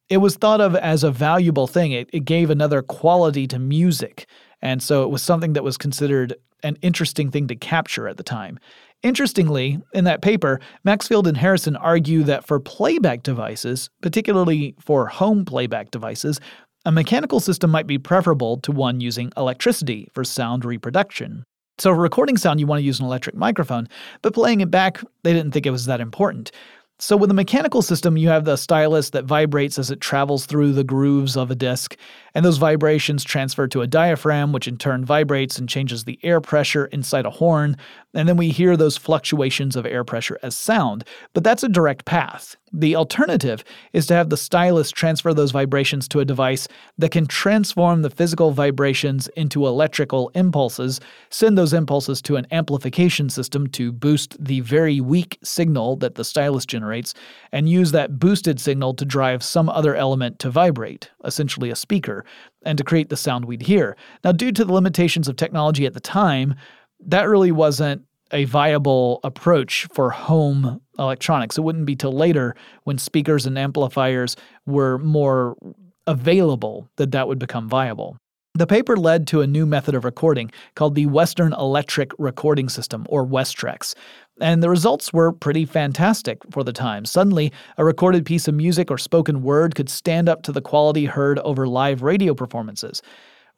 it 0.09 0.17
was 0.17 0.37
thought 0.37 0.61
of 0.61 0.75
as 0.75 1.05
a 1.05 1.11
valuable 1.11 1.67
thing. 1.67 1.93
It, 1.93 2.09
it 2.13 2.25
gave 2.25 2.51
another 2.51 2.83
quality 2.83 3.47
to 3.49 3.59
music. 3.59 4.27
And 4.63 4.83
so 4.83 5.03
it 5.03 5.11
was 5.11 5.23
something 5.23 5.53
that 5.53 5.65
was 5.65 5.77
considered 5.77 6.35
an 6.63 6.77
interesting 6.83 7.31
thing 7.31 7.47
to 7.49 7.57
capture 7.57 8.09
at 8.09 8.17
the 8.17 8.23
time. 8.23 8.59
Interestingly, 9.03 9.81
in 9.95 10.05
that 10.05 10.21
paper, 10.21 10.61
Maxfield 10.85 11.27
and 11.27 11.37
Harrison 11.37 11.77
argue 11.77 12.23
that 12.25 12.47
for 12.47 12.61
playback 12.61 13.23
devices, 13.23 13.89
particularly 14.03 14.75
for 14.79 15.07
home 15.07 15.45
playback 15.45 15.91
devices, 15.91 16.41
a 16.85 16.93
mechanical 16.93 17.41
system 17.41 17.71
might 17.71 17.87
be 17.87 17.99
preferable 17.99 18.59
to 18.59 18.73
one 18.73 19.01
using 19.01 19.33
electricity 19.37 20.09
for 20.13 20.25
sound 20.25 20.65
reproduction. 20.65 21.45
So, 21.81 21.91
recording 21.91 22.37
sound, 22.37 22.61
you 22.61 22.67
want 22.67 22.81
to 22.81 22.85
use 22.85 23.01
an 23.01 23.07
electric 23.07 23.35
microphone, 23.35 23.89
but 24.21 24.35
playing 24.35 24.61
it 24.61 24.71
back, 24.71 25.03
they 25.23 25.33
didn't 25.33 25.53
think 25.53 25.65
it 25.65 25.71
was 25.71 25.87
that 25.87 25.99
important. 25.99 26.53
So, 27.03 27.17
with 27.17 27.31
a 27.31 27.35
mechanical 27.35 27.81
system, 27.81 28.19
you 28.19 28.29
have 28.29 28.45
the 28.45 28.57
stylus 28.57 29.09
that 29.11 29.25
vibrates 29.25 29.79
as 29.79 29.91
it 29.91 30.03
travels 30.03 30.45
through 30.45 30.75
the 30.75 30.85
grooves 30.85 31.35
of 31.35 31.51
a 31.51 31.55
disc, 31.55 31.97
and 32.35 32.45
those 32.45 32.59
vibrations 32.59 33.25
transfer 33.25 33.67
to 33.69 33.81
a 33.81 33.87
diaphragm, 33.87 34.53
which 34.53 34.69
in 34.69 34.77
turn 34.77 35.07
vibrates 35.07 35.59
and 35.59 35.67
changes 35.67 36.05
the 36.05 36.19
air 36.23 36.43
pressure 36.43 36.85
inside 36.87 37.25
a 37.25 37.31
horn, 37.31 37.79
and 38.13 38.29
then 38.29 38.37
we 38.37 38.51
hear 38.51 38.77
those 38.77 38.99
fluctuations 38.99 39.77
of 39.77 39.87
air 39.87 40.05
pressure 40.05 40.39
as 40.43 40.55
sound. 40.55 41.05
But 41.33 41.43
that's 41.43 41.63
a 41.63 41.69
direct 41.69 42.05
path. 42.05 42.57
The 42.73 42.95
alternative 42.95 43.65
is 43.93 44.07
to 44.07 44.15
have 44.15 44.31
the 44.31 44.37
stylus 44.37 44.91
transfer 44.91 45.35
those 45.35 45.51
vibrations 45.51 46.07
to 46.09 46.21
a 46.21 46.25
device 46.25 46.69
that 46.99 47.11
can 47.11 47.27
transform 47.27 48.03
the 48.03 48.11
physical 48.11 48.53
vibrations 48.53 49.27
into 49.29 49.67
electrical 49.67 50.31
impulses, 50.35 51.01
send 51.31 51.59
those 51.59 51.73
impulses 51.73 52.23
to 52.23 52.37
an 52.37 52.47
amplification 52.53 53.29
system 53.29 53.67
to 53.69 53.91
boost 53.91 54.43
the 54.43 54.61
very 54.61 55.01
weak 55.01 55.39
signal 55.43 55.97
that 55.97 56.15
the 56.15 56.25
stylus 56.25 56.65
generates, 56.65 56.90
and 57.53 57.69
use 57.69 57.93
that 57.93 58.19
boosted 58.19 58.61
signal 58.61 58.95
to 58.95 59.05
drive 59.05 59.43
some 59.43 59.69
other 59.69 59.95
element 59.95 60.39
to 60.41 60.51
vibrate, 60.51 61.11
essentially 61.25 61.71
a 61.71 61.77
speaker, 61.77 62.25
and 62.65 62.79
to 62.79 62.85
create 62.85 63.09
the 63.09 63.17
sound 63.17 63.45
we'd 63.45 63.63
hear. 63.63 63.97
Now, 64.25 64.33
due 64.33 64.53
to 64.53 64.65
the 64.65 64.73
limitations 64.73 65.29
of 65.29 65.37
technology 65.37 65.87
at 65.87 65.95
the 65.95 66.01
time, 66.01 66.55
that 67.07 67.29
really 67.29 67.53
wasn't 67.53 68.03
a 68.33 68.45
viable 68.45 69.21
approach 69.25 69.89
for 69.93 70.11
home 70.11 70.81
electronics. 70.99 71.59
It 71.59 71.63
wouldn't 71.63 71.87
be 71.87 71.97
till 71.97 72.13
later 72.13 72.55
when 72.85 72.99
speakers 72.99 73.47
and 73.47 73.59
amplifiers 73.59 74.37
were 74.67 74.99
more 74.99 75.57
available 76.07 76.89
that 76.97 77.13
that 77.13 77.29
would 77.29 77.39
become 77.39 77.69
viable. 77.69 78.17
The 78.55 78.67
paper 78.67 78.97
led 78.97 79.29
to 79.29 79.43
a 79.43 79.47
new 79.47 79.65
method 79.65 79.95
of 79.95 80.05
recording 80.05 80.51
called 80.75 80.97
the 80.97 81.07
Western 81.07 81.53
Electric 81.53 82.11
Recording 82.19 82.69
System, 82.69 83.07
or 83.09 83.25
Westrex. 83.25 83.95
And 84.41 84.63
the 84.63 84.71
results 84.71 85.13
were 85.13 85.33
pretty 85.33 85.65
fantastic 85.65 86.39
for 86.51 86.65
the 86.65 86.73
time. 86.73 87.05
Suddenly, 87.05 87.53
a 87.77 87.85
recorded 87.85 88.25
piece 88.25 88.49
of 88.49 88.55
music 88.55 88.91
or 88.91 88.99
spoken 88.99 89.43
word 89.43 89.75
could 89.75 89.89
stand 89.89 90.29
up 90.29 90.43
to 90.43 90.53
the 90.53 90.63
quality 90.63 91.05
heard 91.05 91.39
over 91.41 91.67
live 91.67 92.03
radio 92.03 92.35
performances. 92.35 93.03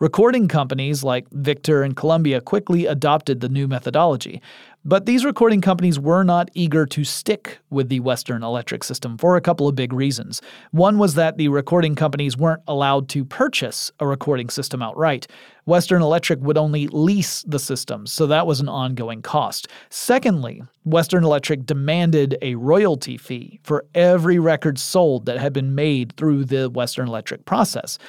Recording 0.03 0.49
companies 0.49 1.05
like 1.05 1.31
Victor 1.31 1.85
and 1.85 1.95
Columbia 1.95 2.41
quickly 2.41 2.87
adopted 2.87 3.39
the 3.39 3.49
new 3.49 3.69
methodology, 3.69 4.43
but 4.85 5.07
these 5.07 5.25
recording 5.25 5.61
companies 5.61 5.97
were 5.97 6.25
not 6.25 6.51
eager 6.55 6.85
to 6.87 7.05
stick 7.05 7.61
with 7.71 7.89
the 7.89 8.01
Western 8.01 8.43
electric 8.43 8.83
system 8.83 9.17
for 9.17 9.37
a 9.37 9.41
couple 9.41 9.69
of 9.69 9.77
big 9.77 9.93
reasons. 9.93 10.43
One 10.73 10.99
was 10.99 11.15
that 11.15 11.37
the 11.37 11.47
recording 11.47 11.95
companies 11.95 12.37
weren't 12.37 12.65
allowed 12.67 13.09
to 13.11 13.25
purchase 13.25 13.93
a 14.01 14.07
recording 14.09 14.51
system 14.51 14.83
outright. 14.83 15.29
Western 15.67 16.03
Electric 16.03 16.41
would 16.41 16.59
only 16.59 16.89
lease 16.89 17.45
the 17.45 17.61
systems, 17.61 18.11
so 18.11 18.27
that 18.27 18.45
was 18.45 18.59
an 18.59 18.69
ongoing 18.69 19.23
cost. 19.23 19.69
Secondly, 19.89 20.65
Western 20.83 21.23
Electric 21.23 21.65
demanded 21.65 22.37
a 22.43 22.57
royalty 22.57 23.17
fee 23.17 23.61
for 23.63 23.85
every 23.95 24.41
record 24.41 24.81
sold 24.81 25.27
that 25.27 25.39
had 25.39 25.53
been 25.53 25.77
made 25.77 26.17
through 26.17 26.45
the 26.45 26.69
Western 26.69 27.07
Electric 27.07 27.45
process. 27.45 28.01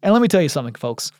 And 0.00 0.12
let 0.12 0.22
me 0.22 0.28
tell 0.28 0.40
you 0.40 0.48
something, 0.48 0.76
folks. 0.76 1.10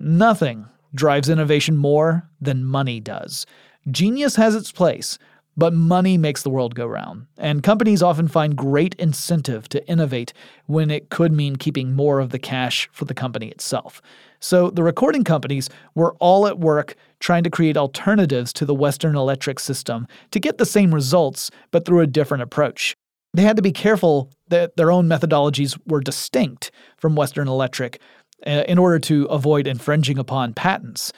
Nothing 0.00 0.66
drives 0.94 1.28
innovation 1.28 1.76
more 1.76 2.30
than 2.40 2.64
money 2.64 3.00
does. 3.00 3.46
Genius 3.90 4.36
has 4.36 4.54
its 4.54 4.70
place, 4.70 5.18
but 5.56 5.72
money 5.72 6.16
makes 6.16 6.44
the 6.44 6.50
world 6.50 6.76
go 6.76 6.86
round, 6.86 7.26
and 7.36 7.64
companies 7.64 8.00
often 8.00 8.28
find 8.28 8.54
great 8.54 8.94
incentive 8.94 9.68
to 9.70 9.84
innovate 9.88 10.32
when 10.66 10.88
it 10.88 11.10
could 11.10 11.32
mean 11.32 11.56
keeping 11.56 11.96
more 11.96 12.20
of 12.20 12.30
the 12.30 12.38
cash 12.38 12.88
for 12.92 13.06
the 13.06 13.14
company 13.14 13.48
itself. 13.48 14.00
So 14.38 14.70
the 14.70 14.84
recording 14.84 15.24
companies 15.24 15.68
were 15.96 16.14
all 16.20 16.46
at 16.46 16.60
work 16.60 16.94
trying 17.18 17.42
to 17.42 17.50
create 17.50 17.76
alternatives 17.76 18.52
to 18.52 18.64
the 18.64 18.74
Western 18.74 19.16
electric 19.16 19.58
system 19.58 20.06
to 20.30 20.38
get 20.38 20.58
the 20.58 20.64
same 20.64 20.94
results, 20.94 21.50
but 21.72 21.84
through 21.84 22.02
a 22.02 22.06
different 22.06 22.44
approach. 22.44 22.94
They 23.34 23.42
had 23.42 23.56
to 23.56 23.62
be 23.62 23.72
careful 23.72 24.30
that 24.48 24.76
their 24.76 24.90
own 24.90 25.06
methodologies 25.06 25.78
were 25.86 26.00
distinct 26.00 26.70
from 26.96 27.14
Western 27.14 27.48
electric 27.48 28.00
Uh, 28.46 28.62
in 28.68 28.78
order 28.78 29.00
to 29.00 29.24
avoid 29.24 29.66
infringing 29.66 30.16
upon 30.16 30.54
patents. 30.54 31.12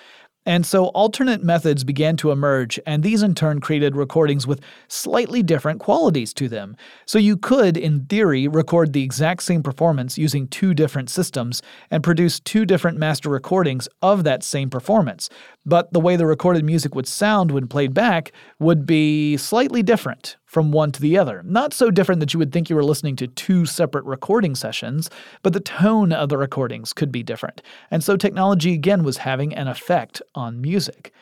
And 0.46 0.64
so 0.64 0.86
alternate 0.86 1.44
methods 1.44 1.84
began 1.84 2.16
to 2.16 2.30
emerge, 2.30 2.80
and 2.86 3.02
these 3.02 3.22
in 3.22 3.34
turn 3.34 3.60
created 3.60 3.94
recordings 3.94 4.46
with 4.46 4.62
slightly 4.88 5.42
different 5.42 5.80
qualities 5.80 6.32
to 6.34 6.48
them. 6.48 6.76
So 7.04 7.18
you 7.18 7.36
could, 7.36 7.76
in 7.76 8.06
theory, 8.06 8.48
record 8.48 8.94
the 8.94 9.02
exact 9.02 9.42
same 9.42 9.62
performance 9.62 10.16
using 10.16 10.48
two 10.48 10.72
different 10.72 11.10
systems 11.10 11.60
and 11.90 12.02
produce 12.02 12.40
two 12.40 12.64
different 12.64 12.96
master 12.96 13.28
recordings 13.28 13.86
of 14.00 14.24
that 14.24 14.42
same 14.42 14.70
performance. 14.70 15.28
But 15.66 15.92
the 15.92 16.00
way 16.00 16.16
the 16.16 16.26
recorded 16.26 16.64
music 16.64 16.94
would 16.94 17.06
sound 17.06 17.50
when 17.50 17.66
played 17.66 17.92
back 17.92 18.32
would 18.58 18.86
be 18.86 19.36
slightly 19.36 19.82
different 19.82 20.38
from 20.50 20.72
one 20.72 20.90
to 20.90 21.00
the 21.00 21.16
other. 21.16 21.44
Not 21.44 21.72
so 21.72 21.92
different 21.92 22.18
that 22.18 22.34
you 22.34 22.38
would 22.40 22.50
think 22.50 22.68
you 22.68 22.74
were 22.74 22.82
listening 22.82 23.14
to 23.16 23.28
two 23.28 23.66
separate 23.66 24.04
recording 24.04 24.56
sessions, 24.56 25.08
but 25.44 25.52
the 25.52 25.60
tone 25.60 26.12
of 26.12 26.28
the 26.28 26.36
recordings 26.36 26.92
could 26.92 27.12
be 27.12 27.22
different. 27.22 27.62
And 27.88 28.02
so 28.02 28.16
technology 28.16 28.74
again 28.74 29.04
was 29.04 29.18
having 29.18 29.54
an 29.54 29.68
effect 29.68 30.20
on 30.34 30.60
music. 30.60 31.12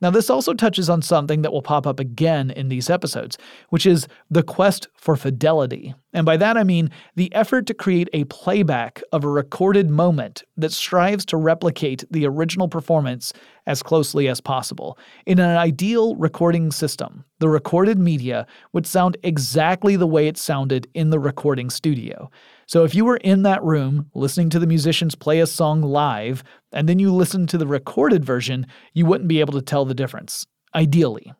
Now, 0.00 0.08
this 0.10 0.30
also 0.30 0.54
touches 0.54 0.88
on 0.88 1.02
something 1.02 1.42
that 1.42 1.52
will 1.52 1.60
pop 1.60 1.86
up 1.86 2.00
again 2.00 2.50
in 2.50 2.70
these 2.70 2.88
episodes, 2.88 3.36
which 3.68 3.84
is 3.84 4.08
the 4.30 4.42
quest 4.42 4.88
for 4.94 5.16
fidelity. 5.16 5.94
And 6.14 6.24
by 6.24 6.38
that 6.38 6.56
I 6.56 6.64
mean 6.64 6.90
the 7.16 7.32
effort 7.34 7.66
to 7.66 7.74
create 7.74 8.08
a 8.12 8.24
playback 8.24 9.02
of 9.12 9.24
a 9.24 9.28
recorded 9.28 9.90
moment 9.90 10.42
that 10.56 10.72
strives 10.72 11.26
to 11.26 11.36
replicate 11.36 12.04
the 12.10 12.26
original 12.26 12.66
performance 12.66 13.32
as 13.66 13.82
closely 13.82 14.26
as 14.26 14.40
possible. 14.40 14.98
In 15.26 15.38
an 15.38 15.56
ideal 15.56 16.16
recording 16.16 16.72
system, 16.72 17.24
the 17.40 17.50
recorded 17.50 17.98
media 17.98 18.46
would 18.72 18.86
sound 18.86 19.18
exactly 19.22 19.96
the 19.96 20.06
way 20.06 20.26
it 20.26 20.38
sounded 20.38 20.88
in 20.94 21.10
the 21.10 21.20
recording 21.20 21.68
studio. 21.68 22.30
So 22.66 22.84
if 22.84 22.94
you 22.94 23.04
were 23.04 23.18
in 23.18 23.42
that 23.42 23.62
room 23.62 24.10
listening 24.14 24.48
to 24.50 24.58
the 24.58 24.66
musicians 24.66 25.14
play 25.14 25.40
a 25.40 25.46
song 25.46 25.82
live, 25.82 26.42
and 26.72 26.88
then 26.88 26.98
you 26.98 27.12
listened 27.12 27.50
to 27.50 27.58
the 27.58 27.66
recorded 27.66 28.24
version, 28.24 28.66
you 28.94 29.04
wouldn't 29.04 29.28
be 29.28 29.40
able 29.40 29.52
to 29.52 29.62
tell 29.62 29.84
the 29.84 29.94
difference, 29.94 30.46
ideally. 30.74 31.32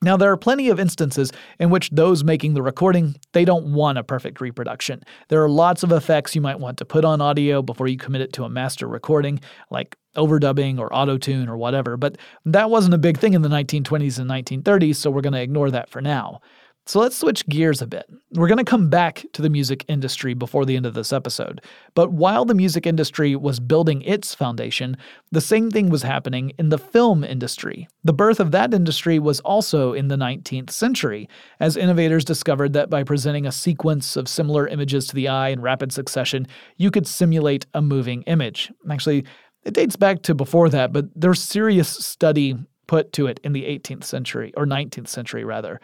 Now, 0.00 0.16
there 0.16 0.30
are 0.30 0.36
plenty 0.36 0.68
of 0.68 0.78
instances 0.78 1.32
in 1.58 1.70
which 1.70 1.90
those 1.90 2.22
making 2.22 2.54
the 2.54 2.62
recording, 2.62 3.16
they 3.32 3.44
don't 3.44 3.72
want 3.72 3.98
a 3.98 4.04
perfect 4.04 4.40
reproduction. 4.40 5.02
There 5.28 5.42
are 5.42 5.48
lots 5.48 5.82
of 5.82 5.90
effects 5.90 6.36
you 6.36 6.40
might 6.40 6.60
want 6.60 6.78
to 6.78 6.84
put 6.84 7.04
on 7.04 7.20
audio 7.20 7.62
before 7.62 7.88
you 7.88 7.96
commit 7.96 8.20
it 8.20 8.32
to 8.34 8.44
a 8.44 8.48
master 8.48 8.86
recording, 8.86 9.40
like 9.70 9.96
overdubbing 10.16 10.78
or 10.78 10.94
auto-tune 10.94 11.48
or 11.48 11.56
whatever, 11.56 11.96
but 11.96 12.16
that 12.44 12.70
wasn't 12.70 12.94
a 12.94 12.98
big 12.98 13.18
thing 13.18 13.34
in 13.34 13.42
the 13.42 13.48
1920s 13.48 14.20
and 14.20 14.30
1930s, 14.30 14.96
so 14.96 15.10
we're 15.10 15.20
going 15.20 15.32
to 15.32 15.42
ignore 15.42 15.70
that 15.70 15.90
for 15.90 16.00
now. 16.00 16.40
So 16.88 17.00
let's 17.00 17.18
switch 17.18 17.46
gears 17.46 17.82
a 17.82 17.86
bit. 17.86 18.08
We're 18.32 18.48
going 18.48 18.56
to 18.56 18.64
come 18.64 18.88
back 18.88 19.26
to 19.34 19.42
the 19.42 19.50
music 19.50 19.84
industry 19.88 20.32
before 20.32 20.64
the 20.64 20.74
end 20.74 20.86
of 20.86 20.94
this 20.94 21.12
episode. 21.12 21.60
But 21.94 22.12
while 22.12 22.46
the 22.46 22.54
music 22.54 22.86
industry 22.86 23.36
was 23.36 23.60
building 23.60 24.00
its 24.00 24.34
foundation, 24.34 24.96
the 25.30 25.42
same 25.42 25.70
thing 25.70 25.90
was 25.90 26.02
happening 26.02 26.54
in 26.58 26.70
the 26.70 26.78
film 26.78 27.24
industry. 27.24 27.88
The 28.04 28.14
birth 28.14 28.40
of 28.40 28.52
that 28.52 28.72
industry 28.72 29.18
was 29.18 29.40
also 29.40 29.92
in 29.92 30.08
the 30.08 30.16
19th 30.16 30.70
century, 30.70 31.28
as 31.60 31.76
innovators 31.76 32.24
discovered 32.24 32.72
that 32.72 32.88
by 32.88 33.02
presenting 33.02 33.44
a 33.44 33.52
sequence 33.52 34.16
of 34.16 34.26
similar 34.26 34.66
images 34.66 35.06
to 35.08 35.14
the 35.14 35.28
eye 35.28 35.50
in 35.50 35.60
rapid 35.60 35.92
succession, 35.92 36.46
you 36.78 36.90
could 36.90 37.06
simulate 37.06 37.66
a 37.74 37.82
moving 37.82 38.22
image. 38.22 38.72
Actually, 38.90 39.26
it 39.62 39.74
dates 39.74 39.96
back 39.96 40.22
to 40.22 40.34
before 40.34 40.70
that, 40.70 40.94
but 40.94 41.04
there's 41.14 41.42
serious 41.42 41.90
study 41.90 42.56
put 42.86 43.12
to 43.12 43.26
it 43.26 43.38
in 43.44 43.52
the 43.52 43.64
18th 43.64 44.04
century, 44.04 44.54
or 44.56 44.64
19th 44.64 45.08
century 45.08 45.44
rather. 45.44 45.78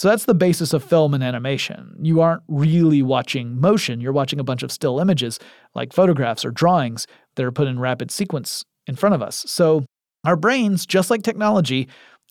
So 0.00 0.08
that's 0.08 0.24
the 0.24 0.32
basis 0.32 0.72
of 0.72 0.82
film 0.82 1.12
and 1.12 1.22
animation. 1.22 1.94
You 2.00 2.22
aren't 2.22 2.42
really 2.48 3.02
watching 3.02 3.60
motion, 3.60 4.00
you're 4.00 4.14
watching 4.14 4.40
a 4.40 4.42
bunch 4.42 4.62
of 4.62 4.72
still 4.72 4.98
images, 4.98 5.38
like 5.74 5.92
photographs 5.92 6.42
or 6.42 6.50
drawings 6.50 7.06
that 7.34 7.44
are 7.44 7.52
put 7.52 7.68
in 7.68 7.78
rapid 7.78 8.10
sequence 8.10 8.64
in 8.86 8.96
front 8.96 9.14
of 9.14 9.20
us. 9.20 9.44
So 9.46 9.84
our 10.24 10.36
brains, 10.36 10.86
just 10.86 11.10
like 11.10 11.22
technology, 11.22 11.86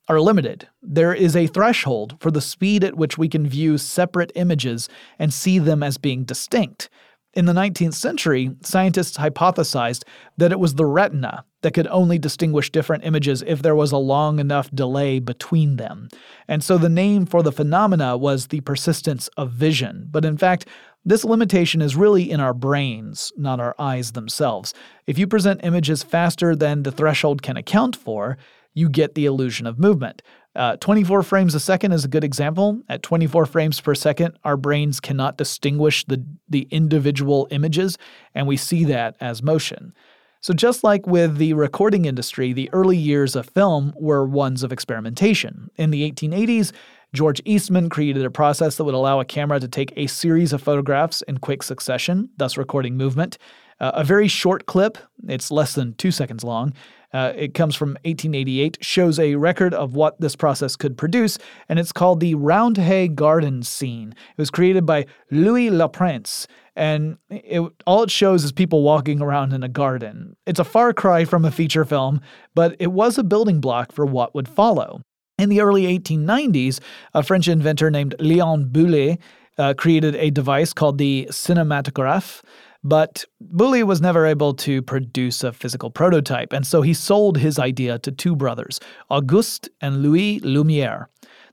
are 0.08 0.20
limited. 0.20 0.68
There 0.82 1.14
is 1.14 1.36
a 1.36 1.46
threshold 1.46 2.18
for 2.20 2.32
the 2.32 2.42
speed 2.42 2.84
at 2.84 2.98
which 2.98 3.20
we 3.20 3.30
can 3.30 3.48
view 3.48 3.78
separate 3.78 4.32
images 4.34 4.90
and 5.20 5.32
see 5.32 5.60
them 5.60 5.84
as 5.84 6.00
being 6.00 6.24
distinct. 6.24 6.90
In 7.34 7.46
the 7.46 7.54
19th 7.54 7.94
century, 7.94 8.56
scientists 8.64 9.18
hypothesized 9.18 10.04
that 10.38 10.52
it 10.52 10.60
was 10.60 10.74
the 10.74 10.86
retina 10.86 11.46
that 11.62 11.76
could 11.76 11.88
only 11.88 12.18
distinguish 12.18 12.72
different 12.72 13.06
images 13.06 13.44
if 13.46 13.62
there 13.62 13.76
was 13.76 13.92
a 13.92 13.98
long 13.98 14.40
enough 14.40 14.72
delay 14.72 15.20
between 15.20 15.76
them. 15.76 16.10
And 16.48 16.64
so 16.64 16.78
the 16.78 16.90
name 16.90 17.28
for 17.28 17.44
the 17.44 17.52
phenomena 17.52 18.18
was 18.18 18.48
the 18.48 18.62
persistence 18.62 19.28
of 19.38 19.52
vision. 19.52 20.08
But 20.10 20.26
in 20.26 20.38
fact, 20.38 20.68
this 21.06 21.24
limitation 21.24 21.82
is 21.82 21.96
really 21.96 22.30
in 22.30 22.40
our 22.40 22.54
brains, 22.54 23.32
not 23.38 23.60
our 23.60 23.76
eyes 23.78 24.14
themselves. 24.14 24.74
If 25.06 25.20
you 25.20 25.28
present 25.28 25.62
images 25.64 26.02
faster 26.02 26.56
than 26.56 26.84
the 26.84 26.92
threshold 26.92 27.44
can 27.44 27.58
account 27.58 27.96
for, 27.96 28.38
you 28.74 28.90
get 28.90 29.16
the 29.16 29.26
illusion 29.26 29.68
of 29.68 29.80
movement. 29.80 30.22
Uh, 30.56 30.76
24 30.78 31.24
frames 31.24 31.54
a 31.54 31.60
second 31.60 31.92
is 31.92 32.04
a 32.04 32.08
good 32.08 32.24
example. 32.24 32.82
At 32.90 33.04
24 33.04 33.46
frames 33.46 33.80
per 33.80 33.94
second, 33.94 34.38
our 34.44 34.58
brains 34.58 35.00
cannot 35.00 35.38
distinguish 35.38 36.06
the, 36.06 36.26
the 36.48 36.68
individual 36.72 37.48
images, 37.52 37.98
and 38.34 38.48
we 38.48 38.58
see 38.58 38.84
that 38.86 39.16
as 39.20 39.44
motion. 39.44 39.94
So, 40.42 40.54
just 40.54 40.84
like 40.84 41.06
with 41.06 41.38
the 41.38 41.54
recording 41.54 42.06
industry, 42.06 42.54
the 42.54 42.70
early 42.72 42.98
years 42.98 43.36
of 43.36 43.50
film 43.50 43.94
were 43.98 44.26
ones 44.26 44.64
of 44.64 44.72
experimentation. 44.72 45.70
In 45.76 45.92
the 45.92 46.10
1880s, 46.10 46.72
George 47.14 47.42
Eastman 47.44 47.90
created 47.90 48.24
a 48.24 48.32
process 48.32 48.78
that 48.78 48.86
would 48.86 48.94
allow 48.94 49.20
a 49.20 49.26
camera 49.26 49.60
to 49.60 49.68
take 49.68 49.92
a 49.98 50.08
series 50.08 50.54
of 50.54 50.62
photographs 50.64 51.22
in 51.24 51.40
quick 51.40 51.62
succession, 51.62 52.30
thus 52.38 52.56
recording 52.56 52.96
movement. 52.96 53.38
Uh, 53.80 53.92
a 53.94 54.04
very 54.04 54.28
short 54.28 54.66
clip, 54.66 54.98
it's 55.28 55.52
less 55.52 55.74
than 55.74 55.94
two 55.94 56.12
seconds 56.12 56.44
long, 56.44 56.74
uh, 57.14 57.34
it 57.36 57.54
comes 57.54 57.76
from 57.76 57.90
1888, 58.04 58.78
shows 58.82 59.18
a 59.20 59.36
record 59.36 59.74
of 59.74 59.96
what 59.96 60.20
this 60.22 60.36
process 60.36 60.76
could 60.76 60.98
produce, 60.98 61.40
and 61.68 61.80
it's 61.80 61.92
called 61.92 62.20
the 62.20 62.36
Roundhay 62.36 63.16
Garden 63.16 63.64
Scene. 63.64 64.12
It 64.12 64.38
was 64.38 64.52
created 64.52 64.86
by 64.86 65.06
Louis 65.32 65.72
Le 65.72 65.90
Prince, 65.90 66.48
and 66.76 67.18
it, 67.30 67.62
all 67.88 68.04
it 68.04 68.12
shows 68.12 68.44
is 68.44 68.52
people 68.52 68.84
walking 68.84 69.22
around 69.22 69.54
in 69.54 69.64
a 69.64 69.70
garden. 69.70 70.36
It's 70.46 70.60
a 70.60 70.64
far 70.64 70.94
cry 70.94 71.26
from 71.26 71.46
a 71.46 71.52
feature 71.52 71.84
film, 71.84 72.22
but 72.54 72.76
it 72.80 72.92
was 72.92 73.18
a 73.18 73.24
building 73.24 73.60
block 73.60 73.92
for 73.92 74.06
what 74.06 74.36
would 74.36 74.48
follow. 74.48 75.02
In 75.40 75.50
the 75.50 75.62
early 75.62 75.84
1890s, 75.98 76.80
a 77.14 77.24
French 77.24 77.48
inventor 77.48 77.90
named 77.90 78.14
Léon 78.20 78.72
Boullé 78.72 79.18
uh, 79.58 79.74
created 79.74 80.16
a 80.16 80.30
device 80.30 80.74
called 80.74 80.98
the 80.98 81.28
cinematograph. 81.32 82.42
But 82.84 83.26
Boullé 83.44 83.84
was 83.84 84.00
never 84.00 84.26
able 84.26 84.54
to 84.56 84.82
produce 84.82 85.44
a 85.44 85.52
physical 85.52 85.90
prototype, 85.90 86.54
and 86.54 86.66
so 86.66 86.82
he 86.82 86.94
sold 86.94 87.38
his 87.38 87.60
idea 87.60 88.00
to 88.00 88.12
two 88.12 88.36
brothers, 88.36 88.80
Auguste 89.10 89.70
and 89.82 90.02
Louis 90.02 90.40
Lumière. 90.42 91.08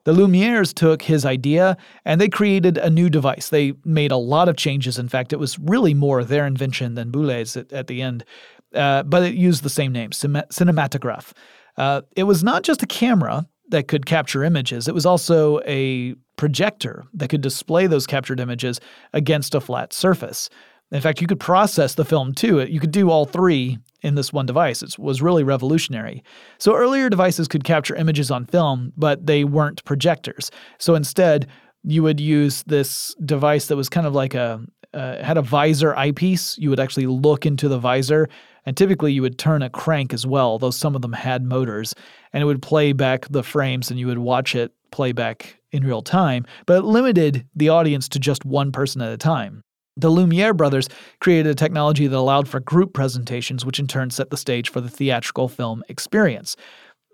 The 0.04 0.12
Lumieres 0.12 0.72
took 0.72 1.02
his 1.02 1.26
idea 1.26 1.76
and 2.04 2.20
they 2.20 2.28
created 2.28 2.78
a 2.78 2.88
new 2.88 3.10
device. 3.10 3.48
They 3.48 3.72
made 3.84 4.12
a 4.12 4.16
lot 4.16 4.48
of 4.48 4.56
changes. 4.56 5.00
In 5.00 5.08
fact, 5.08 5.32
it 5.32 5.40
was 5.40 5.58
really 5.58 5.94
more 5.94 6.22
their 6.22 6.46
invention 6.46 6.94
than 6.94 7.10
Boulé's 7.10 7.56
at, 7.56 7.72
at 7.72 7.88
the 7.88 8.02
end, 8.02 8.24
uh, 8.72 9.02
but 9.02 9.24
it 9.24 9.34
used 9.34 9.64
the 9.64 9.68
same 9.68 9.90
name, 9.90 10.10
cinematograph. 10.10 11.32
Uh, 11.76 12.02
it 12.14 12.22
was 12.22 12.44
not 12.44 12.62
just 12.62 12.84
a 12.84 12.86
camera 12.86 13.48
that 13.68 13.88
could 13.88 14.06
capture 14.06 14.44
images, 14.44 14.86
it 14.86 14.94
was 14.94 15.04
also 15.04 15.60
a 15.66 16.14
projector 16.36 17.04
that 17.12 17.28
could 17.28 17.40
display 17.40 17.88
those 17.88 18.06
captured 18.06 18.38
images 18.38 18.80
against 19.12 19.56
a 19.56 19.60
flat 19.60 19.92
surface. 19.92 20.48
In 20.92 21.01
fact, 21.01 21.20
you 21.20 21.27
could 21.27 21.40
process 21.40 21.94
the 21.94 22.05
film 22.05 22.33
too. 22.33 22.61
You 22.64 22.79
could 22.79 22.92
do 22.92 23.11
all 23.11 23.25
three 23.25 23.79
in 24.03 24.14
this 24.14 24.33
one 24.33 24.46
device. 24.46 24.83
It 24.83 24.99
was 24.99 25.20
really 25.20 25.42
revolutionary. 25.42 26.22
So 26.59 26.77
earlier 26.77 27.11
devices 27.11 27.49
could 27.49 27.64
capture 27.64 27.96
images 27.96 28.31
on 28.31 28.46
film, 28.46 28.92
but 28.96 29.27
they 29.27 29.42
weren't 29.42 29.85
projectors. 29.85 30.51
So 30.79 30.94
instead, 30.94 31.49
you 31.83 32.03
would 32.03 32.20
use 32.20 32.62
this 32.64 33.14
device 33.25 33.66
that 33.66 33.77
was 33.77 33.88
kind 33.88 34.07
of 34.07 34.14
like 34.14 34.35
a 34.35 34.61
uh, 34.94 35.22
had 35.22 35.37
a 35.37 35.42
visor 35.42 35.94
eyepiece. 35.94 36.57
You 36.57 36.70
would 36.70 36.81
actually 36.81 37.07
look 37.07 37.44
into 37.44 37.68
the 37.68 37.79
visor, 37.79 38.29
and 38.64 38.77
typically 38.77 39.12
you 39.12 39.22
would 39.22 39.38
turn 39.38 39.62
a 39.62 39.68
crank 39.68 40.14
as 40.14 40.27
well, 40.27 40.59
though 40.59 40.70
some 40.70 40.96
of 40.96 41.03
them 41.03 41.12
had 41.12 41.44
motors, 41.44 41.94
and 42.33 42.42
it 42.42 42.46
would 42.46 42.62
play 42.62 42.92
back 42.92 43.27
the 43.29 43.42
frames, 43.42 43.90
and 43.90 44.01
you 44.01 44.07
would 44.07 44.18
watch 44.18 44.55
it 44.55 44.72
play 44.92 45.12
back 45.12 45.59
in 45.72 45.85
real 45.85 46.01
time. 46.01 46.46
But 46.64 46.79
it 46.79 46.85
limited 46.85 47.46
the 47.55 47.68
audience 47.68 48.09
to 48.11 48.18
just 48.18 48.44
one 48.44 48.72
person 48.72 49.03
at 49.03 49.12
a 49.12 49.18
time. 49.18 49.62
The 49.96 50.11
Lumiere 50.11 50.52
brothers 50.54 50.88
created 51.20 51.46
a 51.46 51.54
technology 51.54 52.06
that 52.06 52.16
allowed 52.16 52.48
for 52.48 52.61
group 52.61 52.92
presentations, 52.92 53.64
which 53.64 53.78
in 53.78 53.87
turn 53.87 54.11
set 54.11 54.30
the 54.30 54.37
stage 54.37 54.68
for 54.68 54.80
the 54.80 54.90
theatrical 54.90 55.48
film 55.48 55.82
experience. 55.88 56.54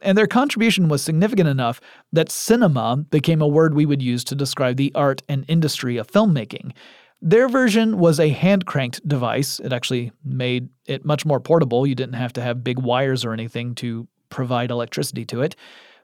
And 0.02 0.18
their 0.18 0.26
contribution 0.26 0.88
was 0.88 1.00
significant 1.00 1.48
enough 1.48 1.80
that 2.12 2.30
cinema 2.30 2.96
became 2.96 3.40
a 3.40 3.46
word 3.46 3.74
we 3.74 3.86
would 3.86 4.02
use 4.02 4.24
to 4.24 4.34
describe 4.34 4.76
the 4.76 4.92
art 4.96 5.22
and 5.28 5.44
industry 5.46 5.96
of 5.96 6.08
filmmaking. 6.08 6.72
Their 7.20 7.48
version 7.48 7.98
was 7.98 8.18
a 8.18 8.30
hand 8.30 8.66
cranked 8.66 9.06
device. 9.06 9.60
It 9.60 9.72
actually 9.72 10.10
made 10.24 10.68
it 10.86 11.04
much 11.04 11.24
more 11.24 11.38
portable. 11.38 11.86
You 11.86 11.94
didn't 11.94 12.14
have 12.14 12.32
to 12.32 12.42
have 12.42 12.64
big 12.64 12.80
wires 12.80 13.24
or 13.24 13.32
anything 13.32 13.76
to 13.76 14.08
provide 14.28 14.72
electricity 14.72 15.24
to 15.26 15.42
it. 15.42 15.54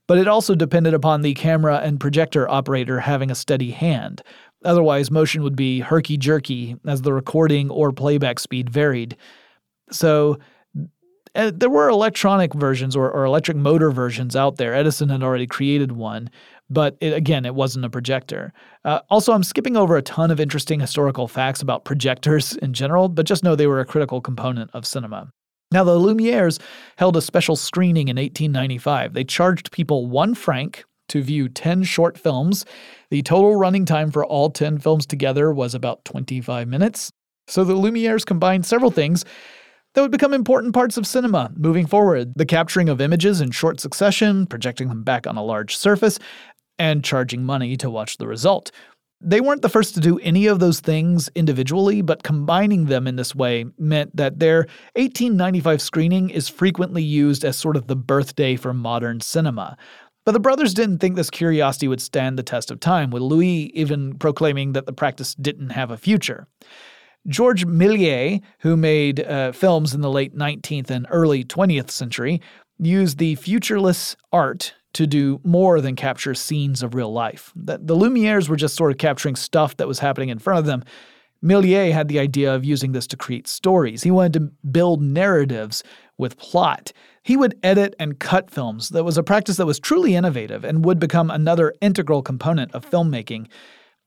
But 0.07 0.19
it 0.19 0.29
also 0.29 0.55
depended 0.55 0.95
upon 0.95 1.21
the 1.21 1.35
camera 1.35 1.81
and 1.83 2.01
projector 2.01 2.49
operator 2.49 3.01
having 3.01 3.31
a 3.31 3.35
steady 3.35 3.73
hand. 3.73 4.23
Otherwise, 4.65 5.11
motion 5.11 5.43
would 5.43 5.57
be 5.57 5.81
herky 5.81 6.17
jerky 6.17 6.77
as 6.87 7.03
the 7.03 7.13
recording 7.13 7.71
or 7.71 7.93
playback 7.93 8.39
speed 8.39 8.69
varied. 8.69 9.17
So, 9.91 10.39
uh, 11.35 11.53
there 11.55 11.71
were 11.71 11.89
electronic 11.89 12.55
versions 12.55 12.97
or, 12.97 13.11
or, 13.11 13.25
electric 13.25 13.57
motor 13.57 13.91
versions 13.91 14.35
out 14.35 14.57
there. 14.57 14.75
Edison 14.75 15.09
had 15.11 15.23
already 15.23 15.47
created 15.47 15.93
one, 15.93 16.31
but 16.71 16.97
it, 17.01 17.13
again, 17.13 17.45
it 17.45 17.55
wasn't 17.55 17.85
a 17.85 17.91
projector. 17.91 18.53
Uh, 18.85 19.01
also, 19.11 19.33
I'm 19.33 19.45
skipping 19.45 19.77
over 19.77 19.97
a 19.97 20.03
ton 20.03 20.31
of 20.31 20.41
interesting 20.41 20.81
historical 20.81 21.29
facts 21.29 21.63
about 21.63 21.85
projectors 21.85 22.57
in 22.57 22.73
general, 22.73 23.09
but 23.09 23.27
just 23.27 23.45
know 23.45 23.55
they 23.55 23.67
were 23.67 23.81
a 23.81 23.87
critical 23.87 24.21
component 24.21 24.71
of 24.75 24.87
cinema. 24.87 25.31
Now, 25.71 25.85
the 25.85 25.99
Lumieres 25.99 26.59
held 26.97 27.17
a 27.17 27.23
special 27.23 27.55
screening 27.55 28.09
in 28.09 28.17
1895. 28.17 29.13
They 29.13 29.25
charged 29.25 29.71
people 29.71 30.07
one 30.07 30.35
franc 30.35 30.85
to 31.09 31.23
view 31.23 31.49
10 31.49 31.83
short 31.85 32.19
films. 32.19 32.65
The 33.11 33.23
total 33.23 33.57
running 33.57 33.85
time 33.85 34.11
for 34.11 34.25
all 34.25 34.51
10 34.51 34.79
films 34.79 35.07
together 35.07 35.53
was 35.53 35.75
about 35.75 36.05
25 36.05 36.69
minutes. 36.69 37.11
So 37.47 37.65
the 37.65 37.75
Lumieres 37.75 38.27
combined 38.27 38.67
several 38.67 38.91
things 38.91 39.25
that 39.95 40.03
would 40.03 40.11
become 40.11 40.35
important 40.35 40.75
parts 40.75 40.97
of 40.97 41.07
cinema 41.07 41.51
moving 41.57 41.87
forward 41.87 42.33
the 42.37 42.47
capturing 42.47 42.89
of 42.89 43.01
images 43.01 43.41
in 43.41 43.51
short 43.51 43.81
succession, 43.81 44.47
projecting 44.47 44.89
them 44.89 45.03
back 45.03 45.27
on 45.27 45.37
a 45.37 45.43
large 45.43 45.77
surface, 45.77 46.19
and 46.79 47.05
charging 47.05 47.43
money 47.43 47.77
to 47.77 47.91
watch 47.91 48.19
the 48.19 48.27
result. 48.27 48.71
They 49.21 49.41
weren't 49.41 49.63
the 49.63 49.69
first 49.69 49.95
to 49.95 50.01
do 50.01 50.21
any 50.21 50.47
of 50.47 50.61
those 50.61 50.79
things 50.79 51.29
individually, 51.35 52.03
but 52.03 52.23
combining 52.23 52.85
them 52.85 53.09
in 53.09 53.17
this 53.17 53.35
way 53.35 53.65
meant 53.77 54.15
that 54.15 54.39
their 54.39 54.59
1895 54.95 55.83
screening 55.83 56.31
is 56.31 56.49
frequently 56.49 57.03
used 57.03 57.45
as 57.45 57.57
sort 57.57 57.77
of 57.77 57.89
the 57.89 57.97
birthday 57.97 58.55
for 58.55 58.73
modern 58.73 59.21
cinema. 59.21 59.77
But 60.29 60.33
the 60.33 60.41
brothers 60.41 60.75
didn't 60.75 60.99
think 60.99 61.17
this 61.17 61.31
curiosity 61.31 61.89
would 61.89 62.03
stand 62.03 62.39
the 62.39 62.43
test 62.43 62.71
of 62.71 62.81
time, 62.81 63.09
with 63.09 63.23
Louis 63.23 63.73
even 63.73 64.19
proclaiming 64.19 64.75
that 64.75 64.85
the 64.85 64.93
practice 64.93 65.35
didn't 65.35 65.71
have 65.71 65.91
a 65.91 65.97
future. 65.97 66.47
George 67.27 67.65
Méliès, 67.65 68.43
who 68.59 68.77
made 68.77 69.21
uh, 69.21 69.53
films 69.53 69.95
in 69.95 70.03
the 70.03 70.11
late 70.11 70.37
19th 70.37 70.91
and 70.91 71.07
early 71.09 71.45
20th 71.45 71.91
century, 71.91 72.43
used 72.79 73.17
the 73.17 73.37
futureless 73.37 74.17
art 74.31 74.75
to 74.93 75.07
do 75.07 75.41
more 75.45 75.81
than 75.81 75.97
capture 75.97 76.35
scenes 76.35 76.83
of 76.83 76.95
real 76.95 77.11
life. 77.11 77.51
The, 77.57 77.79
the 77.79 77.97
Lumieres 77.97 78.51
were 78.51 78.57
just 78.57 78.77
sort 78.77 78.93
of 78.93 78.99
capturing 78.99 79.35
stuff 79.35 79.79
that 79.79 79.89
was 79.89 80.01
happening 80.01 80.29
in 80.29 80.39
front 80.39 80.59
of 80.59 80.67
them. 80.67 80.85
Méliès 81.43 81.93
had 81.93 82.09
the 82.09 82.19
idea 82.19 82.55
of 82.55 82.67
using 82.67 82.93
this 82.93 83.07
to 83.07 83.17
create 83.17 83.49
stories. 83.49 84.03
He 84.03 84.11
wanted 84.11 84.35
to 84.35 84.41
build 84.67 85.01
narratives 85.01 85.83
with 86.19 86.37
plot. 86.37 86.93
He 87.23 87.37
would 87.37 87.59
edit 87.63 87.95
and 87.99 88.19
cut 88.19 88.51
films. 88.51 88.91
That 88.91 89.05
was 89.05 89.17
a 89.17 89.23
practice 89.23 89.57
that 89.57 89.67
was 89.67 89.79
truly 89.79 90.15
innovative 90.15 90.65
and 90.65 90.85
would 90.85 90.99
become 90.99 91.31
another 91.31 91.73
integral 91.81 92.23
component 92.23 92.75
of 92.75 92.89
filmmaking. 92.89 93.47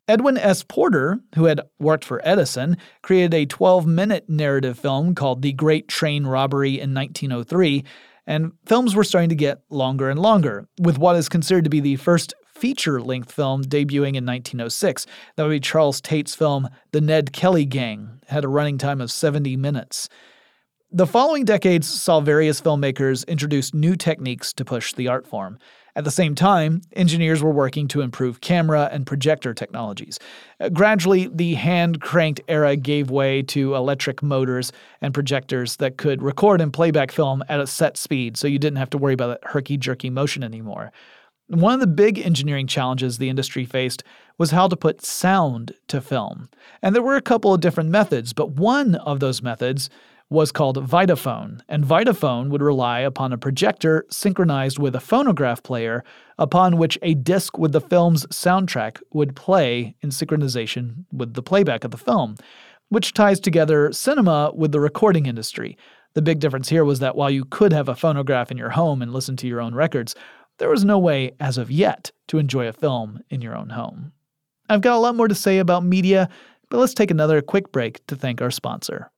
Edwin 0.08 0.38
S. 0.38 0.64
Porter, 0.64 1.20
who 1.36 1.46
had 1.46 1.62
worked 1.80 2.04
for 2.04 2.22
Edison, 2.24 2.78
created 3.02 3.34
a 3.34 3.46
12 3.46 3.86
minute 3.88 4.28
narrative 4.28 4.78
film 4.78 5.16
called 5.16 5.42
The 5.42 5.54
Great 5.54 5.88
Train 5.88 6.26
Robbery 6.26 6.80
in 6.80 6.94
1903, 6.94 7.84
and 8.28 8.52
films 8.66 8.94
were 8.94 9.04
starting 9.04 9.30
to 9.30 9.36
get 9.36 9.62
longer 9.70 10.10
and 10.10 10.20
longer, 10.20 10.68
with 10.80 10.98
what 10.98 11.16
is 11.16 11.30
considered 11.30 11.64
to 11.64 11.70
be 11.70 11.80
the 11.80 11.96
first 11.96 12.34
feature 12.54 13.02
length 13.02 13.32
film 13.32 13.64
debuting 13.64 14.16
in 14.16 14.26
1906. 14.26 15.06
That 15.36 15.44
would 15.44 15.50
be 15.50 15.60
Charles 15.60 16.02
Tait's 16.02 16.36
film 16.36 16.70
The 16.92 17.02
Ned 17.02 17.32
Kelly 17.34 17.66
Gang, 17.66 18.20
it 18.22 18.30
had 18.30 18.44
a 18.44 18.50
running 18.50 18.78
time 18.78 19.02
of 19.02 19.12
70 19.12 19.56
minutes. 19.58 20.10
The 20.94 21.08
following 21.08 21.46
decades 21.46 21.88
saw 21.88 22.20
various 22.20 22.60
filmmakers 22.60 23.26
introduce 23.26 23.74
new 23.74 23.96
techniques 23.96 24.52
to 24.52 24.66
push 24.66 24.92
the 24.92 25.08
art 25.08 25.26
form. 25.26 25.58
At 25.96 26.04
the 26.04 26.12
same 26.12 26.36
time, 26.36 26.82
engineers 26.92 27.42
were 27.42 27.54
working 27.54 27.88
to 27.90 28.02
improve 28.02 28.42
camera 28.42 28.90
and 28.92 29.08
projector 29.08 29.54
technologies. 29.54 30.20
Uh, 30.60 30.68
gradually, 30.68 31.30
the 31.34 31.54
hand 31.54 32.02
cranked 32.02 32.42
era 32.50 32.76
gave 32.76 33.10
way 33.10 33.42
to 33.44 33.74
electric 33.74 34.22
motors 34.22 34.74
and 35.00 35.14
projectors 35.14 35.78
that 35.78 35.96
could 35.96 36.22
record 36.22 36.60
and 36.60 36.74
playback 36.74 37.14
film 37.14 37.42
at 37.48 37.62
a 37.62 37.68
set 37.68 37.96
speed, 37.96 38.36
so 38.36 38.46
you 38.46 38.60
didn't 38.60 38.78
have 38.78 38.90
to 38.90 38.98
worry 38.98 39.14
about 39.14 39.28
that 39.28 39.50
herky 39.50 39.78
jerky 39.78 40.10
motion 40.10 40.44
anymore. 40.44 40.92
One 41.48 41.74
of 41.74 41.80
the 41.80 41.88
big 41.88 42.20
engineering 42.20 42.68
challenges 42.68 43.18
the 43.18 43.30
industry 43.30 43.64
faced 43.64 44.04
was 44.38 44.52
how 44.52 44.68
to 44.68 44.76
put 44.76 45.06
sound 45.06 45.74
to 45.88 46.02
film. 46.02 46.50
And 46.82 46.94
there 46.94 47.02
were 47.02 47.16
a 47.16 47.22
couple 47.22 47.54
of 47.54 47.62
different 47.62 47.90
methods, 47.90 48.34
but 48.34 48.52
one 48.52 48.96
of 48.96 49.22
those 49.22 49.42
methods 49.42 49.90
was 50.32 50.54
called 50.54 50.78
Vitaphone, 50.78 51.60
and 51.68 51.84
Vitaphone 51.84 52.50
would 52.50 52.62
rely 52.62 53.02
upon 53.02 53.34
a 53.34 53.38
projector 53.38 54.06
synchronized 54.10 54.80
with 54.80 54.96
a 54.96 55.00
phonograph 55.02 55.62
player 55.62 56.06
upon 56.40 56.78
which 56.78 56.98
a 57.02 57.14
disc 57.16 57.58
with 57.58 57.74
the 57.74 57.82
film's 57.82 58.26
soundtrack 58.28 59.02
would 59.12 59.36
play 59.36 59.94
in 60.02 60.10
synchronization 60.10 61.04
with 61.12 61.34
the 61.34 61.44
playback 61.44 61.84
of 61.84 61.92
the 61.92 61.98
film, 61.98 62.38
which 62.88 63.14
ties 63.14 63.42
together 63.42 63.92
cinema 63.92 64.54
with 64.56 64.72
the 64.72 64.80
recording 64.80 65.26
industry. 65.26 65.78
The 66.14 66.22
big 66.22 66.40
difference 66.40 66.70
here 66.70 66.86
was 66.86 67.00
that 67.00 67.18
while 67.18 67.30
you 67.30 67.44
could 67.44 67.74
have 67.74 67.90
a 67.90 67.96
phonograph 67.96 68.52
in 68.52 68.58
your 68.58 68.70
home 68.70 69.02
and 69.02 69.12
listen 69.12 69.36
to 69.36 69.48
your 69.48 69.60
own 69.60 69.76
records, 69.76 70.16
there 70.60 70.70
was 70.70 70.86
no 70.86 70.98
way, 70.98 71.34
as 71.42 71.58
of 71.58 71.70
yet, 71.70 72.14
to 72.30 72.38
enjoy 72.38 72.70
a 72.70 72.74
film 72.74 73.22
in 73.30 73.42
your 73.42 73.58
own 73.58 73.72
home. 73.72 74.14
I've 74.70 74.80
got 74.80 74.96
a 74.96 75.00
lot 75.00 75.18
more 75.18 75.28
to 75.28 75.36
say 75.36 75.58
about 75.58 75.84
media, 75.84 76.30
but 76.70 76.78
let's 76.78 76.94
take 76.94 77.12
another 77.12 77.42
quick 77.42 77.74
break 77.74 78.06
to 78.08 78.16
thank 78.16 78.42
our 78.42 78.52
sponsor. 78.52 79.12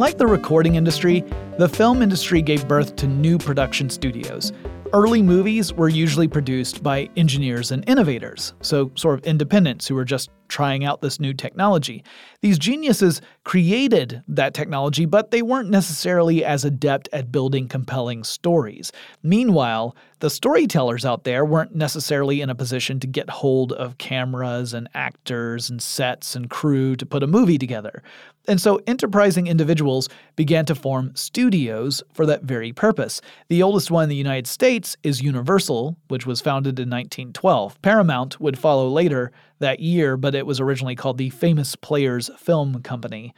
Like 0.00 0.16
the 0.16 0.26
recording 0.26 0.76
industry, 0.76 1.22
the 1.58 1.68
film 1.68 2.00
industry 2.00 2.40
gave 2.40 2.66
birth 2.66 2.96
to 2.96 3.06
new 3.06 3.36
production 3.36 3.90
studios. 3.90 4.50
Early 4.92 5.22
movies 5.22 5.72
were 5.72 5.88
usually 5.88 6.26
produced 6.26 6.82
by 6.82 7.08
engineers 7.16 7.70
and 7.70 7.88
innovators, 7.88 8.54
so 8.60 8.90
sort 8.96 9.20
of 9.20 9.24
independents 9.24 9.86
who 9.86 9.94
were 9.94 10.04
just 10.04 10.30
trying 10.48 10.84
out 10.84 11.00
this 11.00 11.20
new 11.20 11.32
technology. 11.32 12.02
These 12.40 12.58
geniuses 12.58 13.22
created 13.44 14.24
that 14.26 14.52
technology, 14.52 15.06
but 15.06 15.30
they 15.30 15.42
weren't 15.42 15.70
necessarily 15.70 16.44
as 16.44 16.64
adept 16.64 17.08
at 17.12 17.30
building 17.30 17.68
compelling 17.68 18.24
stories. 18.24 18.90
Meanwhile, 19.22 19.94
the 20.18 20.28
storytellers 20.28 21.04
out 21.04 21.22
there 21.22 21.44
weren't 21.44 21.74
necessarily 21.74 22.40
in 22.40 22.50
a 22.50 22.54
position 22.56 22.98
to 23.00 23.06
get 23.06 23.30
hold 23.30 23.72
of 23.72 23.98
cameras 23.98 24.74
and 24.74 24.88
actors 24.92 25.70
and 25.70 25.80
sets 25.80 26.34
and 26.34 26.50
crew 26.50 26.96
to 26.96 27.06
put 27.06 27.22
a 27.22 27.28
movie 27.28 27.58
together. 27.58 28.02
And 28.48 28.60
so 28.60 28.80
enterprising 28.86 29.46
individuals 29.46 30.08
began 30.34 30.66
to 30.66 30.74
form 30.74 31.14
studios 31.14 32.02
for 32.12 32.26
that 32.26 32.42
very 32.42 32.72
purpose. 32.72 33.20
The 33.48 33.62
oldest 33.62 33.90
one 33.90 34.04
in 34.04 34.08
the 34.08 34.16
United 34.16 34.46
States 34.84 34.96
is 35.02 35.20
Universal, 35.20 35.98
which 36.08 36.24
was 36.24 36.40
founded 36.40 36.78
in 36.78 36.88
1912. 36.88 37.82
Paramount 37.82 38.40
would 38.40 38.58
follow 38.58 38.88
later 38.88 39.30
that 39.58 39.80
year, 39.80 40.16
but 40.16 40.34
it 40.34 40.46
was 40.46 40.58
originally 40.58 40.96
called 40.96 41.18
the 41.18 41.28
Famous 41.28 41.76
Players 41.76 42.30
Film 42.38 42.80
Company. 42.82 43.34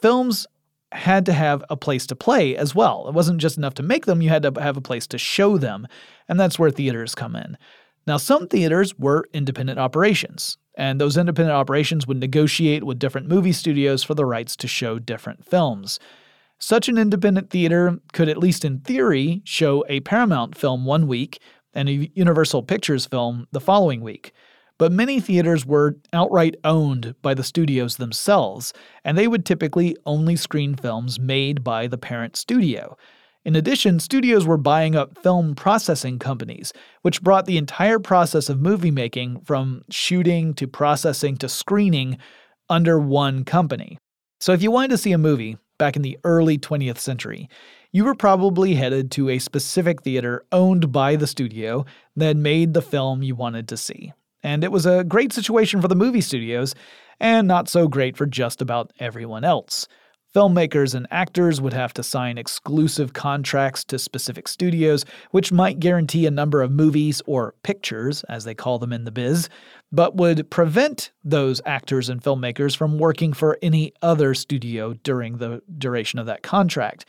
Films 0.00 0.46
had 0.92 1.26
to 1.26 1.32
have 1.32 1.64
a 1.68 1.76
place 1.76 2.06
to 2.06 2.14
play 2.14 2.56
as 2.56 2.76
well. 2.76 3.08
It 3.08 3.14
wasn't 3.14 3.40
just 3.40 3.58
enough 3.58 3.74
to 3.74 3.82
make 3.82 4.06
them, 4.06 4.22
you 4.22 4.28
had 4.28 4.44
to 4.44 4.52
have 4.60 4.76
a 4.76 4.80
place 4.80 5.08
to 5.08 5.18
show 5.18 5.58
them, 5.58 5.88
and 6.28 6.38
that's 6.38 6.60
where 6.60 6.70
theaters 6.70 7.16
come 7.16 7.34
in. 7.34 7.58
Now, 8.06 8.16
some 8.16 8.46
theaters 8.46 8.96
were 8.96 9.28
independent 9.32 9.80
operations, 9.80 10.58
and 10.76 11.00
those 11.00 11.16
independent 11.16 11.56
operations 11.56 12.06
would 12.06 12.20
negotiate 12.20 12.84
with 12.84 13.00
different 13.00 13.26
movie 13.26 13.52
studios 13.52 14.04
for 14.04 14.14
the 14.14 14.24
rights 14.24 14.54
to 14.56 14.68
show 14.68 15.00
different 15.00 15.44
films. 15.44 15.98
Such 16.58 16.88
an 16.88 16.98
independent 16.98 17.50
theater 17.50 17.98
could, 18.12 18.28
at 18.28 18.38
least 18.38 18.64
in 18.64 18.80
theory, 18.80 19.42
show 19.44 19.84
a 19.88 20.00
Paramount 20.00 20.56
film 20.56 20.84
one 20.84 21.06
week 21.06 21.40
and 21.74 21.88
a 21.88 22.10
Universal 22.14 22.64
Pictures 22.64 23.06
film 23.06 23.46
the 23.52 23.60
following 23.60 24.00
week 24.00 24.32
but 24.78 24.92
many 24.92 25.20
theaters 25.20 25.66
were 25.66 25.96
outright 26.12 26.54
owned 26.64 27.14
by 27.20 27.34
the 27.34 27.42
studios 27.42 27.96
themselves, 27.96 28.72
and 29.04 29.18
they 29.18 29.28
would 29.28 29.44
typically 29.44 29.96
only 30.06 30.36
screen 30.36 30.76
films 30.76 31.18
made 31.18 31.62
by 31.64 31.88
the 31.88 31.98
parent 31.98 32.36
studio. 32.36 32.96
In 33.44 33.56
addition, 33.56 33.98
studios 33.98 34.46
were 34.46 34.56
buying 34.56 34.94
up 34.94 35.18
film 35.18 35.54
processing 35.54 36.18
companies, 36.18 36.72
which 37.02 37.22
brought 37.22 37.46
the 37.46 37.58
entire 37.58 37.98
process 37.98 38.48
of 38.48 38.60
movie 38.60 38.90
making 38.90 39.40
from 39.40 39.82
shooting 39.90 40.54
to 40.54 40.68
processing 40.68 41.36
to 41.38 41.48
screening 41.48 42.18
under 42.68 42.98
one 42.98 43.44
company. 43.44 43.98
So 44.40 44.52
if 44.52 44.62
you 44.62 44.70
wanted 44.70 44.90
to 44.90 44.98
see 44.98 45.12
a 45.12 45.18
movie 45.18 45.56
back 45.78 45.96
in 45.96 46.02
the 46.02 46.18
early 46.24 46.58
20th 46.58 46.98
century, 46.98 47.48
you 47.92 48.04
were 48.04 48.14
probably 48.14 48.74
headed 48.74 49.10
to 49.12 49.30
a 49.30 49.38
specific 49.38 50.02
theater 50.02 50.44
owned 50.52 50.92
by 50.92 51.16
the 51.16 51.26
studio 51.26 51.86
that 52.16 52.36
made 52.36 52.74
the 52.74 52.82
film 52.82 53.22
you 53.22 53.34
wanted 53.34 53.66
to 53.68 53.76
see 53.76 54.12
and 54.42 54.64
it 54.64 54.72
was 54.72 54.86
a 54.86 55.04
great 55.04 55.32
situation 55.32 55.80
for 55.80 55.88
the 55.88 55.96
movie 55.96 56.20
studios, 56.20 56.74
and 57.20 57.48
not 57.48 57.68
so 57.68 57.88
great 57.88 58.16
for 58.16 58.26
just 58.26 58.62
about 58.62 58.92
everyone 59.00 59.44
else. 59.44 59.88
Filmmakers 60.34 60.94
and 60.94 61.06
actors 61.10 61.58
would 61.58 61.72
have 61.72 61.94
to 61.94 62.02
sign 62.02 62.36
exclusive 62.36 63.14
contracts 63.14 63.82
to 63.84 63.98
specific 63.98 64.46
studios, 64.46 65.06
which 65.30 65.50
might 65.50 65.80
guarantee 65.80 66.26
a 66.26 66.30
number 66.30 66.60
of 66.60 66.70
movies 66.70 67.22
or 67.26 67.54
pictures, 67.62 68.24
as 68.24 68.44
they 68.44 68.54
call 68.54 68.78
them 68.78 68.92
in 68.92 69.04
the 69.04 69.10
biz, 69.10 69.48
but 69.90 70.16
would 70.16 70.50
prevent 70.50 71.12
those 71.24 71.62
actors 71.64 72.10
and 72.10 72.22
filmmakers 72.22 72.76
from 72.76 72.98
working 72.98 73.32
for 73.32 73.58
any 73.62 73.90
other 74.02 74.34
studio 74.34 74.92
during 75.02 75.38
the 75.38 75.62
duration 75.78 76.18
of 76.18 76.26
that 76.26 76.42
contract. 76.42 77.08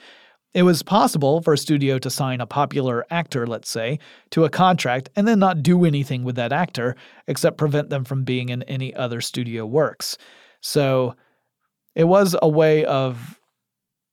It 0.53 0.63
was 0.63 0.81
possible 0.81 1.41
for 1.41 1.53
a 1.53 1.57
studio 1.57 1.99
to 1.99 2.09
sign 2.09 2.39
a 2.39 2.47
popular 2.47 3.05
actor, 3.11 3.45
let's 3.45 3.69
say, 3.69 3.99
to 4.31 4.45
a 4.45 4.49
contract 4.49 5.09
and 5.17 5.27
then 5.27 5.39
not 5.39 5.61
do 5.61 5.83
anything 5.83 6.23
with 6.23 6.37
that 6.37 6.53
actor 6.53 6.95
except 7.27 7.57
prevent 7.57 7.89
them 7.89 8.05
from 8.05 8.23
being 8.23 8.47
in 8.47 8.63
any 8.63 8.95
other 8.95 9.19
studio 9.19 9.65
works. 9.65 10.17
So 10.61 11.15
it 11.95 12.05
was 12.05 12.35
a 12.41 12.47
way 12.47 12.85
of, 12.85 13.39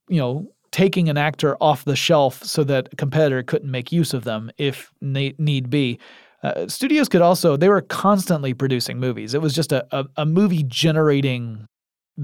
you 0.09 0.19
know, 0.19 0.51
taking 0.73 1.09
an 1.09 1.17
actor 1.17 1.57
off 1.61 1.85
the 1.85 1.97
shelf 1.97 2.43
so 2.43 2.63
that 2.65 2.89
a 2.93 2.97
competitor 2.97 3.43
couldn't 3.43 3.71
make 3.71 3.93
use 3.93 4.13
of 4.13 4.25
them 4.25 4.51
if 4.59 4.93
need 5.01 5.71
be. 5.71 5.99
Uh, 6.43 6.69
studios 6.69 7.09
could 7.09 7.23
also, 7.23 7.57
they 7.57 7.69
were 7.69 7.81
constantly 7.81 8.53
producing 8.53 9.01
movies. 9.01 9.35
It 9.35 9.41
was 9.41 9.55
just 9.55 9.73
a, 9.73 9.87
a, 9.91 10.05
a 10.19 10.27
movie 10.27 10.65
generating 10.65 11.67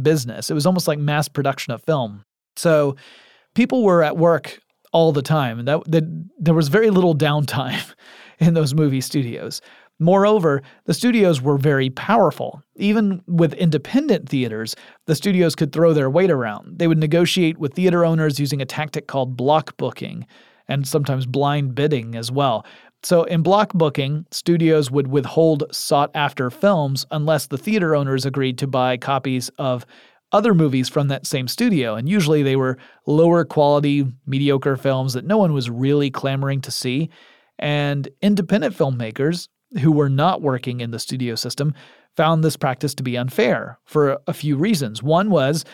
business. 0.02 0.50
It 0.50 0.54
was 0.54 0.66
almost 0.66 0.86
like 0.86 0.98
mass 0.98 1.28
production 1.28 1.72
of 1.72 1.82
film. 1.82 2.24
So 2.56 2.96
people 3.54 3.82
were 3.82 4.02
at 4.02 4.16
work 4.16 4.60
all 4.92 5.12
the 5.12 5.22
time, 5.22 5.64
that, 5.64 5.80
that 5.90 6.04
there 6.38 6.54
was 6.54 6.68
very 6.68 6.90
little 6.90 7.14
downtime 7.14 7.94
in 8.38 8.54
those 8.54 8.74
movie 8.74 9.00
studios. 9.00 9.62
Moreover, 10.02 10.62
the 10.86 10.94
studios 10.94 11.40
were 11.40 11.56
very 11.56 11.88
powerful. 11.88 12.60
Even 12.74 13.22
with 13.28 13.52
independent 13.54 14.28
theaters, 14.28 14.74
the 15.06 15.14
studios 15.14 15.54
could 15.54 15.72
throw 15.72 15.92
their 15.92 16.10
weight 16.10 16.30
around. 16.30 16.80
They 16.80 16.88
would 16.88 16.98
negotiate 16.98 17.58
with 17.58 17.74
theater 17.74 18.04
owners 18.04 18.40
using 18.40 18.60
a 18.60 18.66
tactic 18.66 19.06
called 19.06 19.36
block 19.36 19.76
booking 19.76 20.26
and 20.66 20.86
sometimes 20.88 21.24
blind 21.24 21.76
bidding 21.76 22.16
as 22.16 22.32
well. 22.32 22.66
So, 23.04 23.22
in 23.24 23.42
block 23.42 23.72
booking, 23.74 24.26
studios 24.32 24.90
would 24.90 25.06
withhold 25.06 25.64
sought 25.70 26.10
after 26.14 26.50
films 26.50 27.06
unless 27.12 27.46
the 27.46 27.58
theater 27.58 27.94
owners 27.94 28.26
agreed 28.26 28.58
to 28.58 28.66
buy 28.66 28.96
copies 28.96 29.50
of 29.58 29.86
other 30.32 30.54
movies 30.54 30.88
from 30.88 31.08
that 31.08 31.26
same 31.26 31.46
studio, 31.46 31.94
and 31.94 32.08
usually 32.08 32.42
they 32.42 32.56
were 32.56 32.78
lower 33.06 33.44
quality, 33.44 34.06
mediocre 34.26 34.76
films 34.76 35.12
that 35.12 35.26
no 35.26 35.36
one 35.36 35.52
was 35.52 35.68
really 35.68 36.10
clamoring 36.10 36.60
to 36.62 36.70
see. 36.70 37.10
And 37.58 38.08
independent 38.22 38.74
filmmakers 38.76 39.48
who 39.80 39.92
were 39.92 40.08
not 40.08 40.42
working 40.42 40.80
in 40.80 40.90
the 40.90 40.98
studio 40.98 41.34
system 41.34 41.74
found 42.16 42.44
this 42.44 42.56
practice 42.56 42.94
to 42.94 43.02
be 43.02 43.16
unfair 43.16 43.78
for 43.84 44.18
a 44.26 44.34
few 44.34 44.56
reasons. 44.56 45.02
One 45.02 45.30
was 45.30 45.64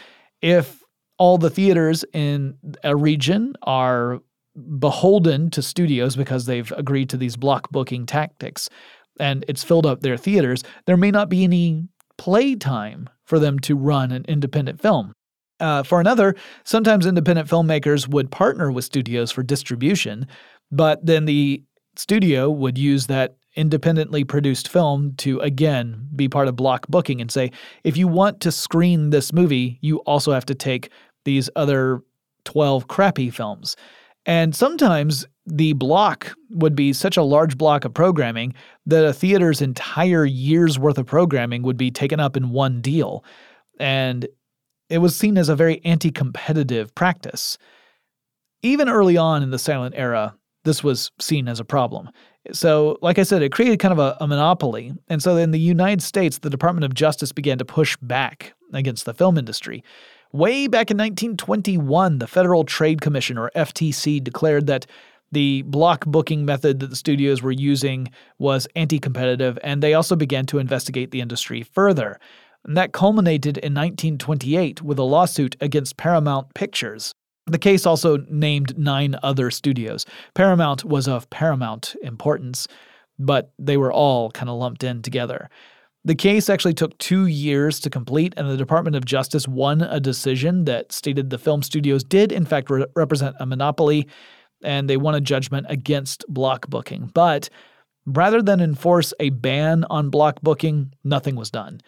if 0.41 0.83
all 1.19 1.37
the 1.37 1.51
theaters 1.51 2.05
in 2.13 2.57
a 2.85 2.95
region 2.95 3.55
are 3.63 4.21
beholden 4.79 5.51
to 5.51 5.63
studios 5.63 6.17
because 6.17 6.47
they've 6.47 6.73
agreed 6.73 7.11
to 7.11 7.17
these 7.17 7.37
block 7.37 7.71
booking 7.71 8.07
tactics 8.07 8.69
and 9.21 9.45
it's 9.49 9.65
filled 9.65 9.87
up 9.87 10.01
their 10.01 10.17
theaters, 10.17 10.63
there 10.87 10.97
may 10.97 11.11
not 11.11 11.29
be 11.29 11.45
any 11.45 11.89
playtime 12.17 13.09
for 13.25 13.39
them 13.39 13.59
to 13.61 13.77
run 13.77 14.13
an 14.13 14.25
independent 14.29 14.81
film. 14.81 15.13
Uh, 15.61 15.83
for 15.83 16.01
another, 16.01 16.37
sometimes 16.65 17.05
independent 17.05 17.49
filmmakers 17.49 18.07
would 18.07 18.31
partner 18.31 18.71
with 18.71 18.85
studios 18.85 19.33
for 19.33 19.43
distribution, 19.43 20.27
but 20.71 21.05
then 21.05 21.25
the 21.25 21.63
studio 21.97 22.49
would 22.49 22.79
use 22.79 23.09
that 23.09 23.37
independently 23.59 24.23
produced 24.23 24.69
film 24.69 25.13
to 25.17 25.41
again 25.41 26.09
be 26.15 26.29
part 26.29 26.47
of 26.47 26.55
block 26.55 26.87
booking 26.89 27.21
and 27.21 27.31
say, 27.31 27.51
if 27.83 27.97
you 27.97 28.07
want 28.07 28.41
to 28.41 28.53
screen 28.53 29.11
this 29.11 29.33
movie, 29.33 29.79
you 29.83 29.99
also 29.99 30.33
have 30.33 30.47
to 30.47 30.55
take 30.55 30.91
these 31.25 31.51
other 31.57 32.01
12 32.45 32.87
crappy 32.87 33.31
films. 33.31 33.77
And 34.25 34.55
sometimes 34.55 35.27
the 35.45 35.73
block 35.73 36.35
would 36.51 36.77
be 36.77 36.93
such 36.93 37.17
a 37.17 37.23
large 37.23 37.59
block 37.59 37.85
of 37.85 37.93
programming 37.93 38.55
that 38.87 39.05
a 39.05 39.13
theater's 39.13 39.61
entire 39.61 40.25
year's 40.25 40.79
worth 40.79 40.99
of 40.99 41.07
programming 41.07 41.63
would 41.63 41.77
be 41.77 41.91
taken 41.91 42.21
up 42.21 42.37
in 42.37 42.51
one 42.51 42.81
deal. 42.81 43.25
And 43.81 44.29
it 44.89 44.99
was 44.99 45.17
seen 45.17 45.37
as 45.37 45.49
a 45.49 45.57
very 45.57 45.85
anti 45.85 46.11
competitive 46.11 46.95
practice. 46.95 47.59
Even 48.63 48.89
early 48.89 49.17
on 49.17 49.43
in 49.43 49.51
the 49.51 49.59
silent 49.59 49.95
era, 49.97 50.35
this 50.65 50.85
was 50.85 51.11
seen 51.19 51.49
as 51.49 51.61
a 51.61 51.65
problem. 51.65 52.11
So, 52.53 52.99
like 53.03 53.19
I 53.19 53.23
said, 53.23 53.43
it 53.43 53.53
created 53.53 53.79
kind 53.79 53.93
of 53.93 53.99
a, 53.99 54.17
a, 54.21 54.27
monopoly. 54.27 54.93
And 55.09 55.23
so 55.23 55.37
in 55.37 55.51
the 55.51 55.61
United 55.61 56.03
States, 56.03 56.39
the 56.39 56.51
Department 56.51 56.85
of 56.85 56.95
Justice 56.95 57.33
began 57.33 57.59
to 57.59 57.65
push 57.65 57.97
back 58.01 58.55
against 58.73 59.05
the 59.05 59.15
film 59.15 59.37
industry. 59.37 59.85
Way 60.33 60.67
back 60.67 60.91
in 60.91 60.97
1921, 60.97 62.19
the 62.19 62.27
Federal 62.27 62.65
Trade 62.65 63.01
Commission, 63.01 63.39
or 63.39 63.51
FTC, 63.57 64.23
declared 64.23 64.67
that 64.67 64.87
the 65.33 65.63
block 65.63 66.05
booking 66.07 66.45
method 66.45 66.81
that 66.81 66.91
the 66.91 66.97
studios 66.97 67.43
were 67.43 67.53
using 67.53 68.11
was 68.39 68.67
anti 68.75 68.99
competitive, 68.99 69.59
and 69.63 69.83
they 69.83 69.95
also 69.95 70.17
began 70.17 70.47
to 70.47 70.59
investigate 70.59 71.11
the 71.11 71.21
industry 71.21 71.63
further. 71.63 72.19
And 72.65 72.77
that 72.77 72.93
culminated 72.93 73.57
in 73.59 73.75
1928 73.75 74.83
with 74.83 74.99
a 74.99 75.03
lawsuit 75.03 75.57
against 75.61 75.97
Paramount 75.97 76.55
Pictures. 76.55 77.15
The 77.49 77.59
case 77.59 77.87
also 77.87 78.19
named 78.29 78.79
nine 78.79 79.17
other 79.23 79.51
studios. 79.51 80.05
Paramount 80.35 80.85
was 80.85 81.09
of 81.09 81.29
paramount 81.31 81.97
importance, 82.03 82.69
but 83.19 83.53
they 83.59 83.77
were 83.77 83.93
all 83.93 84.31
kind 84.31 84.49
of 84.49 84.57
lumped 84.57 84.85
in 84.85 85.03
together. 85.03 85.49
The 86.05 86.15
case 86.15 86.49
actually 86.49 86.75
took 86.75 86.97
two 86.99 87.27
years 87.27 87.81
to 87.81 87.91
complete, 87.91 88.33
and 88.37 88.49
the 88.49 88.57
Department 88.57 88.97
of 88.97 89.05
Justice 89.05 89.49
won 89.49 89.83
a 89.83 89.99
decision 89.99 90.65
that 90.65 90.93
stated 90.93 91.31
the 91.31 91.39
film 91.39 91.63
studios 91.63 92.05
did, 92.05 92.33
in 92.33 92.45
fact, 92.45 92.71
re- 92.71 92.87
represent 92.95 93.37
a 93.41 93.47
monopoly, 93.47 94.07
and 94.63 94.89
they 94.89 94.97
won 94.97 95.15
a 95.15 95.21
judgment 95.21 95.67
against 95.69 96.25
block 96.29 96.69
booking. 96.69 97.11
But 97.13 97.49
rather 98.07 98.41
than 98.43 98.61
enforce 98.61 99.13
a 99.21 99.31
ban 99.31 99.85
on 99.91 100.11
block 100.11 100.41
booking, 100.41 100.95
nothing 101.03 101.37
was 101.37 101.51
done. 101.51 101.81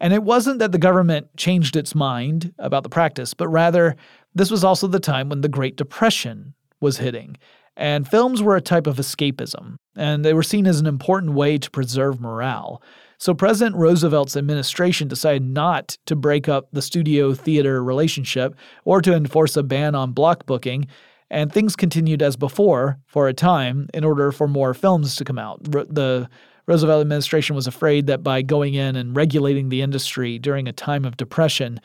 And 0.00 0.12
it 0.12 0.22
wasn't 0.22 0.60
that 0.60 0.72
the 0.72 0.78
government 0.78 1.36
changed 1.36 1.76
its 1.76 1.94
mind 1.94 2.54
about 2.58 2.82
the 2.82 2.88
practice, 2.88 3.34
but 3.34 3.48
rather, 3.48 3.96
this 4.34 4.50
was 4.50 4.62
also 4.62 4.86
the 4.86 5.00
time 5.00 5.28
when 5.28 5.40
the 5.40 5.48
Great 5.48 5.76
Depression 5.76 6.54
was 6.80 6.98
hitting. 6.98 7.36
And 7.76 8.08
films 8.08 8.42
were 8.42 8.56
a 8.56 8.60
type 8.60 8.86
of 8.86 8.96
escapism, 8.96 9.76
and 9.96 10.24
they 10.24 10.34
were 10.34 10.42
seen 10.42 10.66
as 10.66 10.80
an 10.80 10.86
important 10.86 11.34
way 11.34 11.58
to 11.58 11.70
preserve 11.70 12.20
morale. 12.20 12.82
So 13.18 13.34
President 13.34 13.76
Roosevelt's 13.76 14.36
administration 14.36 15.08
decided 15.08 15.42
not 15.42 15.96
to 16.06 16.14
break 16.14 16.48
up 16.48 16.68
the 16.72 16.82
studio 16.82 17.34
theater 17.34 17.82
relationship 17.82 18.54
or 18.84 19.00
to 19.02 19.14
enforce 19.14 19.56
a 19.56 19.62
ban 19.62 19.94
on 19.94 20.12
block 20.12 20.46
booking, 20.46 20.86
and 21.30 21.52
things 21.52 21.76
continued 21.76 22.22
as 22.22 22.36
before 22.36 22.98
for 23.06 23.28
a 23.28 23.34
time 23.34 23.88
in 23.92 24.04
order 24.04 24.32
for 24.32 24.48
more 24.48 24.74
films 24.74 25.14
to 25.16 25.24
come 25.24 25.38
out. 25.38 25.62
The 25.64 26.28
Roosevelt 26.68 27.00
administration 27.00 27.56
was 27.56 27.66
afraid 27.66 28.06
that 28.08 28.22
by 28.22 28.42
going 28.42 28.74
in 28.74 28.94
and 28.94 29.16
regulating 29.16 29.70
the 29.70 29.80
industry 29.80 30.38
during 30.38 30.68
a 30.68 30.72
time 30.72 31.06
of 31.06 31.16
depression, 31.16 31.80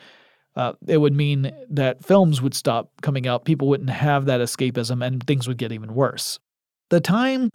uh, 0.56 0.74
it 0.86 0.98
would 0.98 1.14
mean 1.14 1.50
that 1.70 2.04
films 2.04 2.42
would 2.42 2.54
stop 2.54 2.90
coming 3.00 3.26
out, 3.26 3.46
people 3.46 3.66
wouldn't 3.66 3.88
have 3.88 4.26
that 4.26 4.42
escapism, 4.42 5.04
and 5.04 5.26
things 5.26 5.48
would 5.48 5.56
get 5.56 5.72
even 5.72 5.94
worse. 5.94 6.38
The 6.90 7.00
time 7.00 7.50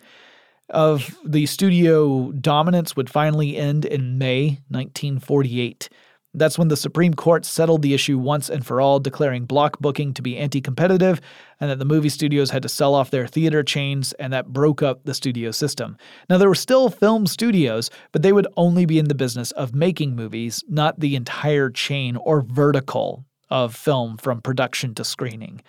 of 0.72 1.16
the 1.24 1.46
studio 1.46 2.32
dominance 2.32 2.96
would 2.96 3.12
finally 3.12 3.56
end 3.56 3.86
in 3.86 4.18
May 4.18 4.60
1948. 4.70 5.88
That's 6.34 6.60
when 6.60 6.68
the 6.68 6.78
Supreme 6.78 7.16
Court 7.16 7.44
settled 7.44 7.82
the 7.82 7.96
issue 7.96 8.20
once 8.20 8.50
and 8.50 8.64
for 8.64 8.80
all, 8.80 9.00
declaring 9.00 9.46
block 9.46 9.80
booking 9.80 10.14
to 10.14 10.22
be 10.22 10.38
anti 10.38 10.62
competitive 10.62 11.20
and 11.60 11.72
that 11.72 11.80
the 11.80 11.86
movie 11.86 12.10
studios 12.10 12.52
had 12.52 12.62
to 12.62 12.70
sell 12.70 12.94
off 12.94 13.10
their 13.10 13.28
theater 13.28 13.64
chains, 13.64 14.14
and 14.14 14.32
that 14.32 14.54
broke 14.54 14.84
up 14.84 15.04
the 15.04 15.14
studio 15.14 15.52
system. 15.52 15.98
Now, 16.30 16.38
there 16.38 16.48
were 16.48 16.56
still 16.56 16.90
film 16.90 17.26
studios, 17.26 17.90
but 18.12 18.22
they 18.22 18.32
would 18.32 18.48
only 18.56 18.86
be 18.86 19.00
in 19.00 19.08
the 19.08 19.16
business 19.16 19.52
of 19.52 19.74
making 19.74 20.16
movies, 20.16 20.64
not 20.70 21.00
the 21.00 21.16
entire 21.16 21.70
chain 21.70 22.16
or 22.16 22.42
vertical 22.42 23.26
of 23.50 23.76
film 23.76 24.18
from 24.18 24.42
production 24.42 24.94
to 24.96 25.04
screening. 25.04 25.62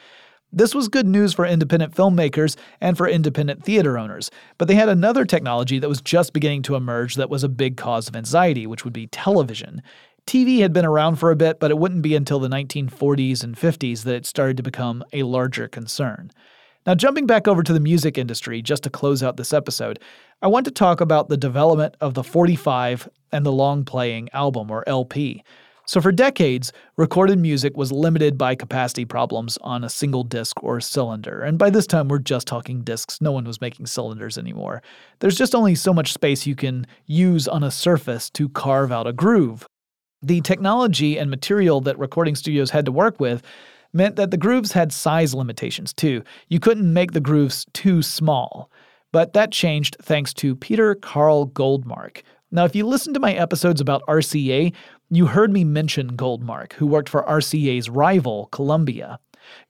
This 0.53 0.75
was 0.75 0.89
good 0.89 1.07
news 1.07 1.33
for 1.33 1.47
independent 1.47 1.95
filmmakers 1.95 2.57
and 2.81 2.97
for 2.97 3.07
independent 3.07 3.63
theater 3.63 3.97
owners, 3.97 4.33
but 4.59 4.67
they 4.67 4.75
had 4.75 4.89
another 4.89 5.25
technology 5.25 5.79
that 5.79 5.89
was 5.89 6.01
just 6.01 6.33
beginning 6.33 6.63
to 6.63 6.75
emerge 6.75 7.15
that 7.15 7.31
was 7.31 7.45
a 7.45 7.49
big 7.49 7.77
cause 7.77 8.09
of 8.09 8.17
anxiety, 8.17 8.67
which 8.67 8.85
would 8.85 8.93
be 8.93 9.07
television. 9.07 9.81
TV 10.27 10.61
had 10.61 10.73
been 10.73 10.85
around 10.85 11.17
for 11.17 11.31
a 11.31 11.37
bit, 11.37 11.61
but 11.61 11.71
it 11.71 11.79
wouldn't 11.79 12.03
be 12.03 12.15
until 12.15 12.39
the 12.39 12.49
1940s 12.49 13.43
and 13.43 13.57
50s 13.57 14.05
that 14.05 14.15
it 14.15 14.27
started 14.27 14.57
to 14.57 14.63
become 14.63 15.05
a 15.13 15.23
larger 15.23 15.69
concern. 15.69 16.31
Now, 16.87 16.95
jumping 16.95 17.27
back 17.27 17.47
over 17.47 17.63
to 17.63 17.73
the 17.73 17.81
music 17.81 18.17
industry 18.17 18.63
just 18.63 18.85
to 18.85 18.91
close 18.91 19.23
out 19.23 19.37
this 19.37 19.53
episode, 19.53 19.99
I 20.41 20.47
want 20.47 20.65
to 20.65 20.71
talk 20.71 21.01
about 21.01 21.29
the 21.29 21.37
development 21.37 21.97
of 22.01 22.15
the 22.15 22.25
45 22.25 23.09
and 23.33 23.45
the 23.45 23.53
long 23.53 23.85
playing 23.85 24.31
album, 24.33 24.71
or 24.71 24.89
LP. 24.89 25.45
So, 25.91 26.01
for 26.01 26.13
decades, 26.13 26.73
recorded 26.97 27.39
music 27.39 27.77
was 27.77 27.91
limited 27.91 28.39
by 28.39 28.55
capacity 28.55 29.05
problems 29.05 29.59
on 29.59 29.83
a 29.83 29.91
single 29.91 30.23
disc 30.23 30.63
or 30.63 30.81
cylinder. 30.81 31.43
And 31.43 31.59
by 31.59 31.69
this 31.69 31.87
time, 31.87 32.09
we're 32.09 32.21
just 32.21 32.47
talking 32.47 32.83
discs. 32.83 33.21
No 33.21 33.33
one 33.33 33.45
was 33.45 33.61
making 33.61 33.87
cylinders 33.87 34.39
anymore. 34.39 34.83
There's 35.19 35.37
just 35.37 35.55
only 35.55 35.75
so 35.75 35.93
much 35.93 36.13
space 36.13 36.47
you 36.47 36.55
can 36.55 36.87
use 37.07 37.49
on 37.49 37.65
a 37.65 37.73
surface 37.73 38.31
to 38.31 38.49
carve 38.49 38.93
out 38.93 39.09
a 39.09 39.13
groove. 39.13 39.67
The 40.23 40.41
technology 40.43 41.19
and 41.19 41.31
material 41.31 41.81
that 41.83 41.99
recording 41.99 42.35
studios 42.35 42.71
had 42.71 42.85
to 42.85 42.93
work 42.93 43.19
with 43.21 43.43
meant 43.93 44.17
that 44.17 44.31
the 44.31 44.37
grooves 44.37 44.73
had 44.73 44.93
size 44.93 45.35
limitations 45.35 45.93
too. 45.93 46.23
You 46.49 46.61
couldn't 46.61 46.93
make 46.93 47.13
the 47.13 47.21
grooves 47.21 47.67
too 47.73 48.03
small. 48.03 48.71
But 49.13 49.33
that 49.33 49.51
changed 49.51 49.97
thanks 50.01 50.33
to 50.35 50.55
Peter 50.55 50.95
Carl 50.95 51.49
Goldmark. 51.49 52.23
Now, 52.53 52.65
if 52.65 52.77
you 52.77 52.87
listen 52.87 53.15
to 53.15 53.21
my 53.21 53.33
episodes 53.33 53.81
about 53.81 54.03
RCA, 54.09 54.73
you 55.11 55.27
heard 55.27 55.53
me 55.53 55.65
mention 55.65 56.17
Goldmark, 56.17 56.75
who 56.75 56.87
worked 56.87 57.09
for 57.09 57.25
RCA's 57.25 57.91
rival, 57.91 58.49
Columbia. 58.53 59.19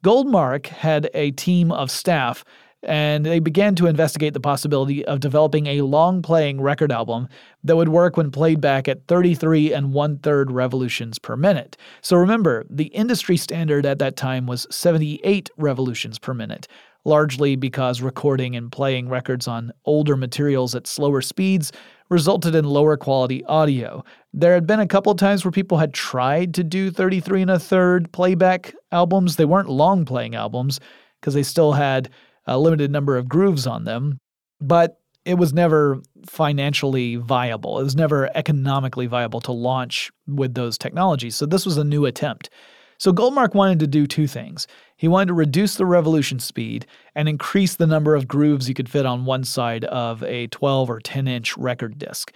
Goldmark 0.05 0.67
had 0.67 1.09
a 1.15 1.31
team 1.33 1.73
of 1.73 1.91
staff, 1.91 2.45
and 2.83 3.27
they 3.27 3.39
began 3.39 3.75
to 3.77 3.87
investigate 3.87 4.33
the 4.33 4.41
possibility 4.41 5.05
of 5.05 5.21
developing 5.21 5.67
a 5.67 5.83
long 5.83 6.23
playing 6.23 6.61
record 6.61 6.91
album 6.91 7.29
that 7.63 7.77
would 7.77 7.91
work 7.91 8.17
when 8.17 8.31
played 8.31 8.61
back 8.61 8.89
at 8.89 9.07
33 9.07 9.73
and 9.73 9.93
one 9.93 10.19
third 10.19 10.51
revolutions 10.51 11.19
per 11.19 11.37
minute. 11.37 11.77
So 12.01 12.17
remember, 12.17 12.65
the 12.71 12.87
industry 12.87 13.37
standard 13.37 13.85
at 13.85 13.99
that 13.99 14.17
time 14.17 14.47
was 14.47 14.67
78 14.71 15.51
revolutions 15.57 16.19
per 16.19 16.35
minute 16.35 16.69
largely 17.05 17.57
because 17.57 18.03
recording 18.03 18.55
and 18.57 18.71
playing 18.71 19.09
records 19.09 19.49
on 19.49 19.73
older 19.85 20.17
materials 20.17 20.75
at 20.75 20.87
slower 20.87 21.23
speeds 21.23 21.73
resulted 22.09 22.55
in 22.55 22.65
lower 22.65 22.97
quality 22.97 23.45
audio. 23.45 24.05
There 24.35 24.55
had 24.55 24.67
been 24.67 24.81
a 24.81 24.87
couple 24.87 25.15
times 25.15 25.45
where 25.45 25.53
people 25.53 25.79
had 25.79 25.95
tried 25.95 26.55
to 26.55 26.65
do 26.65 26.91
33 26.91 27.43
and 27.43 27.51
a 27.51 27.59
third 27.59 28.13
playback 28.13 28.75
albums. 28.93 29.37
They 29.37 29.45
weren't 29.45 29.69
long 29.69 30.05
playing 30.05 30.35
albums 30.35 30.81
because 31.21 31.35
they 31.35 31.43
still 31.43 31.73
had 31.73 32.11
a 32.51 32.59
limited 32.59 32.91
number 32.91 33.17
of 33.17 33.29
grooves 33.29 33.67
on 33.67 33.85
them, 33.85 34.19
but 34.61 35.01
it 35.25 35.35
was 35.35 35.53
never 35.53 36.01
financially 36.27 37.17
viable. 37.17 37.79
It 37.79 37.85
was 37.85 37.97
never 37.97 38.29
economically 38.37 39.07
viable 39.07 39.41
to 39.43 39.53
launch 39.53 40.11
with 40.27 40.55
those 40.55 40.77
technologies. 40.77 41.37
So 41.37 41.47
this 41.47 41.65
was 41.65 41.77
a 41.77 41.85
new 41.85 42.07
attempt. 42.07 42.51
So 42.99 43.13
Goldmark 43.13 43.55
wanted 43.55 43.79
to 43.81 43.87
do 43.87 44.07
two 44.07 44.27
things. 44.27 44.67
He 44.97 45.09
wanted 45.09 45.29
to 45.29 45.35
reduce 45.35 45.77
the 45.77 45.87
revolution 45.87 46.39
speed 46.39 46.87
and 47.15 47.29
increase 47.29 47.77
the 47.77 47.87
number 47.87 48.15
of 48.15 48.29
grooves 48.29 48.69
you 48.69 48.75
could 48.75 48.91
fit 48.91 49.07
on 49.07 49.25
one 49.25 49.45
side 49.45 49.85
of 49.87 50.23
a 50.25 50.49
12 50.49 50.91
or 50.91 51.01
10 51.01 51.29
inch 51.29 51.57
record 51.57 51.99
disc. 51.99 52.33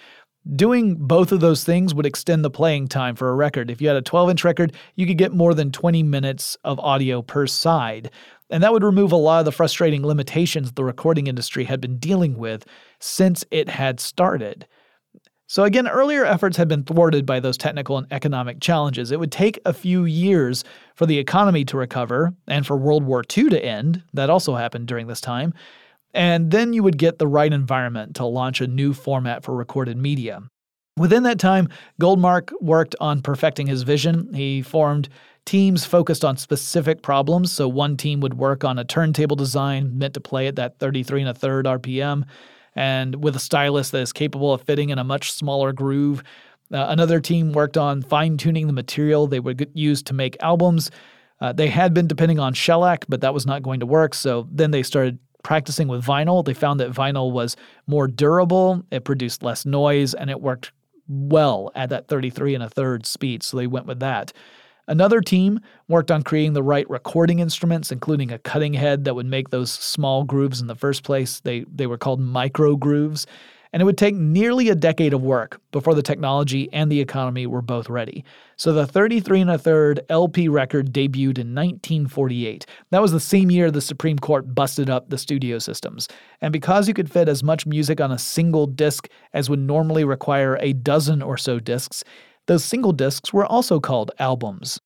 Doing 0.57 0.97
both 0.97 1.33
of 1.33 1.41
those 1.41 1.65
things 1.65 1.95
would 1.95 2.05
extend 2.05 2.45
the 2.45 2.51
playing 2.51 2.89
time 2.89 3.17
for 3.17 3.31
a 3.31 3.35
record. 3.35 3.71
If 3.71 3.81
you 3.81 3.89
had 3.89 3.97
a 3.97 4.03
12 4.03 4.31
inch 4.31 4.45
record, 4.45 4.75
you 4.95 5.07
could 5.07 5.19
get 5.19 5.33
more 5.33 5.55
than 5.55 5.73
20 5.73 6.03
minutes 6.03 6.57
of 6.65 6.79
audio 6.81 7.23
per 7.23 7.47
side. 7.47 8.11
And 8.51 8.63
that 8.63 8.73
would 8.73 8.85
remove 8.85 9.13
a 9.13 9.17
lot 9.17 9.39
of 9.41 9.45
the 9.45 9.53
frustrating 9.53 10.07
limitations 10.07 10.73
the 10.73 10.85
recording 10.85 11.27
industry 11.27 11.65
had 11.65 11.81
been 11.81 11.99
dealing 11.99 12.37
with 12.37 12.67
since 13.01 13.45
it 13.51 13.69
had 13.69 14.01
started. 14.01 14.67
So, 15.47 15.65
again, 15.65 15.87
earlier 15.87 16.25
efforts 16.25 16.57
had 16.57 16.69
been 16.69 16.85
thwarted 16.85 17.27
by 17.27 17.39
those 17.39 17.59
technical 17.59 17.99
and 17.99 18.07
economic 18.11 18.61
challenges. 18.61 19.11
It 19.11 19.21
would 19.21 19.33
take 19.33 19.59
a 19.65 19.75
few 19.75 20.05
years 20.05 20.65
for 20.95 21.07
the 21.07 21.19
economy 21.19 21.65
to 21.67 21.77
recover 21.77 22.35
and 22.49 22.67
for 22.67 22.77
World 22.77 23.05
War 23.05 23.23
II 23.37 23.51
to 23.51 23.65
end. 23.65 24.03
That 24.15 24.31
also 24.31 24.55
happened 24.55 24.89
during 24.89 25.07
this 25.07 25.21
time. 25.21 25.53
And 26.15 26.51
then 26.51 26.73
you 26.73 26.83
would 26.83 26.97
get 26.97 27.19
the 27.19 27.27
right 27.27 27.53
environment 27.53 28.17
to 28.17 28.25
launch 28.25 28.61
a 28.61 28.67
new 28.67 28.95
format 28.95 29.45
for 29.45 29.55
recorded 29.55 29.99
media. 29.99 30.43
Within 30.97 31.25
that 31.25 31.41
time, 31.41 31.69
Goldmark 32.01 32.53
worked 32.61 32.95
on 33.01 33.21
perfecting 33.21 33.67
his 33.67 33.83
vision. 33.83 34.33
He 34.33 34.63
formed 34.63 35.09
teams 35.45 35.85
focused 35.85 36.25
on 36.25 36.37
specific 36.37 37.03
problems. 37.03 37.53
So 37.53 37.69
one 37.69 37.97
team 37.97 38.21
would 38.21 38.35
work 38.35 38.65
on 38.65 38.79
a 38.79 38.85
turntable 38.85 39.37
design 39.37 39.99
meant 39.99 40.15
to 40.15 40.21
play 40.21 40.47
at 40.47 40.57
that 40.57 40.79
33 40.79 41.23
and 41.23 41.31
a 41.31 41.35
third 41.35 41.67
RPM 41.67 42.25
and 42.75 43.23
with 43.23 43.37
a 43.37 43.39
stylus 43.39 43.91
that 43.91 44.01
is 44.01 44.13
capable 44.13 44.53
of 44.53 44.63
fitting 44.63 44.91
in 44.91 44.99
a 44.99 45.05
much 45.05 45.33
smaller 45.33 45.73
groove. 45.73 46.23
Uh, 46.73 46.87
another 46.89 47.21
team 47.21 47.53
worked 47.53 47.77
on 47.77 48.03
fine 48.03 48.37
tuning 48.37 48.67
the 48.67 48.73
material 48.73 49.27
they 49.27 49.41
would 49.41 49.71
use 49.75 50.03
to 50.03 50.15
make 50.15 50.37
albums. 50.41 50.91
Uh, 51.41 51.53
they 51.53 51.69
had 51.69 51.93
been 51.93 52.07
depending 52.07 52.39
on 52.39 52.55
shellac, 52.55 53.05
but 53.09 53.21
that 53.21 53.35
was 53.35 53.47
not 53.47 53.63
going 53.63 53.81
to 53.81 53.87
work. 53.87 54.15
So 54.15 54.49
then 54.51 54.71
they 54.71 54.83
started 54.83 55.19
practicing 55.43 55.89
with 55.89 56.05
vinyl. 56.05 56.45
They 56.45 56.55
found 56.55 56.81
that 56.81 56.91
vinyl 56.91 57.33
was 57.33 57.57
more 57.87 58.09
durable, 58.09 58.83
it 58.91 59.05
produced 59.05 59.43
less 59.43 59.67
noise, 59.67 60.15
and 60.15 60.31
it 60.31 60.41
worked 60.41 60.73
well 61.07 61.71
at 61.75 61.91
that 61.91 62.09
33 62.09 62.55
and 62.55 62.65
a 62.65 62.71
third 62.71 63.05
speed. 63.05 63.43
So 63.43 63.59
they 63.59 63.67
went 63.67 63.87
with 63.87 64.01
that. 64.01 64.33
Another 64.87 65.21
team 65.21 65.61
worked 65.89 66.11
on 66.11 66.23
creating 66.23 66.53
the 66.53 66.63
right 66.63 66.89
recording 66.91 67.39
instruments, 67.39 67.91
including 67.91 68.31
a 68.31 68.39
cutting 68.39 68.75
head 68.75 69.05
that 69.05 69.15
would 69.15 69.27
make 69.27 69.49
those 69.49 69.71
small 69.71 70.25
grooves 70.25 70.61
in 70.61 70.67
the 70.67 70.75
first 70.75 71.05
place. 71.05 71.41
They, 71.41 71.65
they 71.73 71.87
were 71.87 71.99
called 71.99 72.21
micro 72.21 72.77
grooves. 72.77 73.27
And 73.73 73.81
it 73.81 73.87
would 73.87 73.99
take 73.99 74.15
nearly 74.15 74.69
a 74.69 74.77
decade 74.77 75.13
of 75.13 75.21
work 75.21 75.61
before 75.73 75.95
the 75.95 76.03
technology 76.03 76.73
and 76.73 76.93
the 76.93 77.01
economy 77.01 77.45
were 77.45 77.61
both 77.61 77.91
ready. 77.91 78.25
So 78.55 78.73
the 78.73 78.87
33 78.87 79.41
and 79.41 79.51
a 79.51 79.59
third 79.59 80.01
LP 80.09 80.47
record 80.47 80.93
debuted 80.93 81.39
in 81.39 81.57
1948. 81.57 82.67
That 82.91 83.03
was 83.03 83.11
the 83.11 83.19
same 83.19 83.51
year 83.51 83.73
the 83.73 83.81
Supreme 83.81 84.17
Court 84.17 84.55
busted 84.55 84.89
up 84.89 85.11
the 85.11 85.19
studio 85.19 85.59
systems. 85.59 86.07
And 86.41 86.53
because 86.53 86.87
you 86.87 86.95
could 86.95 87.11
fit 87.11 87.29
as 87.29 87.43
much 87.43 87.67
music 87.67 88.01
on 88.01 88.13
a 88.13 88.19
single 88.19 88.69
disc 88.69 89.09
as 89.33 89.51
would 89.51 89.59
normally 89.59 90.05
require 90.05 90.57
a 90.61 90.73
dozen 90.73 91.21
or 91.21 91.37
so 91.37 91.59
discs, 91.59 92.05
those 92.47 92.65
single 92.65 92.93
discs 92.93 93.33
were 93.33 93.47
also 93.47 93.81
called 93.81 94.11
albums. 94.19 94.81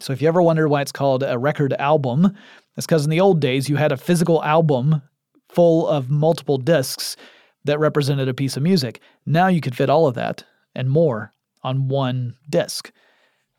So 0.00 0.12
if 0.12 0.22
you 0.22 0.28
ever 0.28 0.42
wondered 0.42 0.68
why 0.68 0.82
it's 0.82 0.92
called 0.92 1.22
a 1.22 1.38
record 1.38 1.72
album, 1.74 2.36
it's 2.76 2.86
because 2.86 3.04
in 3.04 3.10
the 3.10 3.20
old 3.20 3.40
days 3.40 3.68
you 3.68 3.76
had 3.76 3.92
a 3.92 3.96
physical 3.96 4.42
album 4.44 5.02
full 5.48 5.88
of 5.88 6.10
multiple 6.10 6.58
discs 6.58 7.16
that 7.64 7.80
represented 7.80 8.28
a 8.28 8.34
piece 8.34 8.56
of 8.56 8.62
music. 8.62 9.00
Now 9.26 9.48
you 9.48 9.60
could 9.60 9.76
fit 9.76 9.90
all 9.90 10.06
of 10.06 10.14
that 10.14 10.44
and 10.74 10.88
more 10.88 11.34
on 11.62 11.88
one 11.88 12.36
disc. 12.48 12.92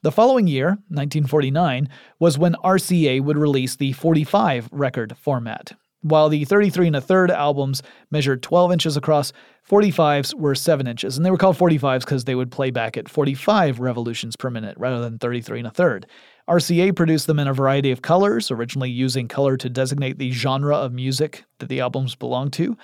The 0.02 0.12
following 0.12 0.48
year, 0.48 0.70
1949, 0.88 1.90
was 2.20 2.38
when 2.38 2.54
RCA 2.64 3.22
would 3.22 3.38
release 3.38 3.76
the 3.76 3.92
45 3.92 4.70
record 4.72 5.18
format. 5.18 5.74
While 6.02 6.30
the 6.30 6.46
33 6.46 6.88
and 6.88 6.96
a 6.96 7.02
third 7.02 7.30
albums 7.30 7.84
measured 8.10 8.42
12 8.42 8.72
inches 8.72 8.96
across, 8.96 9.34
45s 9.70 10.34
were 10.34 10.56
7 10.56 10.88
inches, 10.88 11.18
and 11.18 11.26
they 11.26 11.32
were 11.32 11.38
called 11.38 11.58
45s 11.58 12.00
because 12.00 12.24
they 12.24 12.36
would 12.36 12.52
play 12.52 12.72
back 12.72 12.96
at 12.96 13.10
45 13.10 13.80
revolutions 13.80 14.36
per 14.36 14.50
minute 14.50 14.78
rather 14.78 15.02
than 15.02 15.20
33 15.20 15.60
and 15.60 15.68
a 15.68 15.72
third. 15.72 16.08
RCA 16.50 16.96
produced 16.96 17.28
them 17.28 17.38
in 17.38 17.48
a 17.48 17.54
variety 17.54 17.92
of 17.92 18.02
colors, 18.02 18.50
originally 18.50 18.90
using 18.90 19.28
color 19.28 19.58
to 19.58 19.70
designate 19.70 20.18
the 20.18 20.32
genre 20.32 20.76
of 20.76 20.94
music 20.94 21.44
that 21.60 21.70
the 21.70 21.82
albums 21.82 22.16
belonged 22.16 22.54
to. 22.54 22.78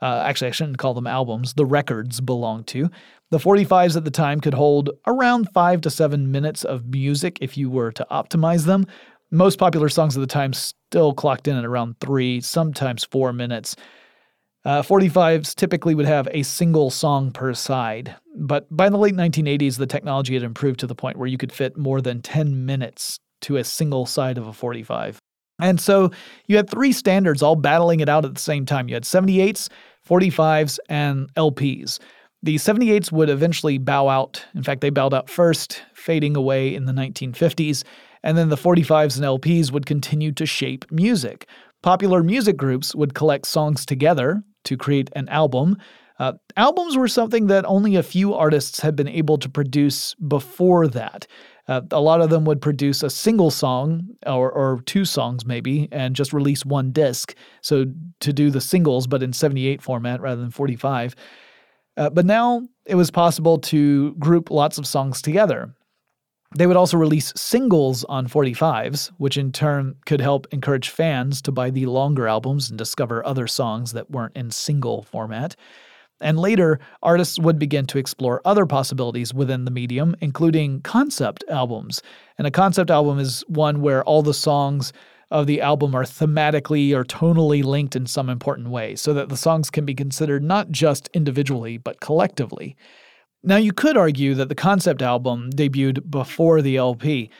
Uh, 0.00 0.22
actually, 0.24 0.48
I 0.48 0.52
shouldn't 0.52 0.78
call 0.78 0.94
them 0.94 1.06
albums, 1.06 1.54
the 1.54 1.66
records 1.66 2.20
belonged 2.20 2.66
to. 2.68 2.90
The 3.30 3.38
45s 3.38 3.96
at 3.96 4.04
the 4.04 4.10
time 4.10 4.40
could 4.40 4.54
hold 4.54 4.90
around 5.06 5.48
5 5.52 5.80
to 5.82 5.90
7 5.90 6.30
minutes 6.30 6.64
of 6.64 6.86
music 6.86 7.38
if 7.40 7.56
you 7.56 7.70
were 7.70 7.92
to 7.92 8.06
optimize 8.10 8.66
them, 8.66 8.86
most 9.32 9.58
popular 9.58 9.88
songs 9.88 10.14
of 10.14 10.20
the 10.20 10.26
time 10.26 10.52
still 10.52 11.14
clocked 11.14 11.48
in 11.48 11.56
at 11.56 11.64
around 11.64 11.98
three, 12.00 12.40
sometimes 12.40 13.02
four 13.02 13.32
minutes. 13.32 13.74
Uh, 14.64 14.82
45s 14.82 15.54
typically 15.56 15.94
would 15.94 16.06
have 16.06 16.28
a 16.30 16.44
single 16.44 16.90
song 16.90 17.32
per 17.32 17.52
side, 17.52 18.14
but 18.36 18.64
by 18.70 18.88
the 18.88 18.98
late 18.98 19.14
1980s, 19.14 19.76
the 19.76 19.86
technology 19.86 20.34
had 20.34 20.44
improved 20.44 20.78
to 20.80 20.86
the 20.86 20.94
point 20.94 21.16
where 21.16 21.26
you 21.26 21.38
could 21.38 21.50
fit 21.50 21.76
more 21.76 22.00
than 22.00 22.22
10 22.22 22.64
minutes 22.64 23.18
to 23.40 23.56
a 23.56 23.64
single 23.64 24.06
side 24.06 24.38
of 24.38 24.46
a 24.46 24.52
45. 24.52 25.18
And 25.60 25.80
so 25.80 26.10
you 26.46 26.56
had 26.56 26.70
three 26.70 26.92
standards 26.92 27.42
all 27.42 27.56
battling 27.56 28.00
it 28.00 28.08
out 28.08 28.24
at 28.24 28.34
the 28.34 28.40
same 28.40 28.64
time. 28.66 28.88
You 28.88 28.94
had 28.94 29.02
78s, 29.02 29.68
45s, 30.08 30.78
and 30.88 31.32
LPs. 31.34 31.98
The 32.44 32.56
78s 32.56 33.10
would 33.10 33.30
eventually 33.30 33.78
bow 33.78 34.08
out. 34.08 34.44
In 34.54 34.62
fact, 34.62 34.80
they 34.80 34.90
bowed 34.90 35.14
out 35.14 35.30
first, 35.30 35.82
fading 35.94 36.36
away 36.36 36.74
in 36.74 36.84
the 36.84 36.92
1950s 36.92 37.82
and 38.22 38.36
then 38.36 38.48
the 38.48 38.56
45s 38.56 39.16
and 39.16 39.24
LPs 39.24 39.72
would 39.72 39.86
continue 39.86 40.32
to 40.32 40.46
shape 40.46 40.84
music. 40.90 41.46
Popular 41.82 42.22
music 42.22 42.56
groups 42.56 42.94
would 42.94 43.14
collect 43.14 43.46
songs 43.46 43.84
together 43.84 44.42
to 44.64 44.76
create 44.76 45.10
an 45.14 45.28
album. 45.28 45.76
Uh, 46.18 46.34
albums 46.56 46.96
were 46.96 47.08
something 47.08 47.46
that 47.48 47.64
only 47.64 47.96
a 47.96 48.02
few 48.02 48.34
artists 48.34 48.80
had 48.80 48.94
been 48.94 49.08
able 49.08 49.38
to 49.38 49.48
produce 49.48 50.14
before 50.14 50.86
that. 50.86 51.26
Uh, 51.68 51.80
a 51.90 52.00
lot 52.00 52.20
of 52.20 52.30
them 52.30 52.44
would 52.44 52.60
produce 52.60 53.02
a 53.02 53.10
single 53.10 53.50
song 53.50 54.06
or, 54.26 54.50
or 54.50 54.82
two 54.86 55.04
songs, 55.04 55.46
maybe, 55.46 55.88
and 55.92 56.14
just 56.14 56.32
release 56.32 56.64
one 56.64 56.90
disc. 56.92 57.34
So 57.60 57.86
to 58.20 58.32
do 58.32 58.50
the 58.50 58.60
singles, 58.60 59.06
but 59.06 59.22
in 59.22 59.32
78 59.32 59.80
format 59.80 60.20
rather 60.20 60.40
than 60.40 60.50
45. 60.50 61.14
Uh, 61.96 62.10
but 62.10 62.24
now 62.26 62.62
it 62.86 62.94
was 62.94 63.10
possible 63.10 63.58
to 63.58 64.14
group 64.14 64.50
lots 64.50 64.78
of 64.78 64.86
songs 64.86 65.22
together. 65.22 65.74
They 66.54 66.66
would 66.66 66.76
also 66.76 66.98
release 66.98 67.32
singles 67.34 68.04
on 68.04 68.28
45s, 68.28 69.10
which 69.16 69.38
in 69.38 69.52
turn 69.52 69.94
could 70.04 70.20
help 70.20 70.46
encourage 70.52 70.90
fans 70.90 71.40
to 71.42 71.52
buy 71.52 71.70
the 71.70 71.86
longer 71.86 72.28
albums 72.28 72.68
and 72.68 72.78
discover 72.78 73.24
other 73.24 73.46
songs 73.46 73.92
that 73.92 74.10
weren't 74.10 74.36
in 74.36 74.50
single 74.50 75.02
format. 75.02 75.56
And 76.20 76.38
later, 76.38 76.78
artists 77.02 77.38
would 77.38 77.58
begin 77.58 77.86
to 77.86 77.98
explore 77.98 78.42
other 78.44 78.66
possibilities 78.66 79.32
within 79.32 79.64
the 79.64 79.70
medium, 79.70 80.14
including 80.20 80.82
concept 80.82 81.42
albums. 81.48 82.02
And 82.36 82.46
a 82.46 82.50
concept 82.50 82.90
album 82.90 83.18
is 83.18 83.42
one 83.48 83.80
where 83.80 84.04
all 84.04 84.22
the 84.22 84.34
songs 84.34 84.92
of 85.30 85.46
the 85.46 85.62
album 85.62 85.94
are 85.94 86.04
thematically 86.04 86.92
or 86.92 87.02
tonally 87.02 87.64
linked 87.64 87.96
in 87.96 88.06
some 88.06 88.28
important 88.28 88.68
way, 88.68 88.94
so 88.94 89.14
that 89.14 89.30
the 89.30 89.36
songs 89.36 89.70
can 89.70 89.86
be 89.86 89.94
considered 89.94 90.44
not 90.44 90.70
just 90.70 91.08
individually, 91.14 91.78
but 91.78 92.00
collectively. 92.00 92.76
Now, 93.44 93.56
you 93.56 93.72
could 93.72 93.96
argue 93.96 94.34
that 94.34 94.48
the 94.48 94.54
concept 94.54 95.02
album 95.02 95.50
debuted 95.50 96.08
before 96.10 96.62
the 96.62 96.76
LP, 96.76 97.30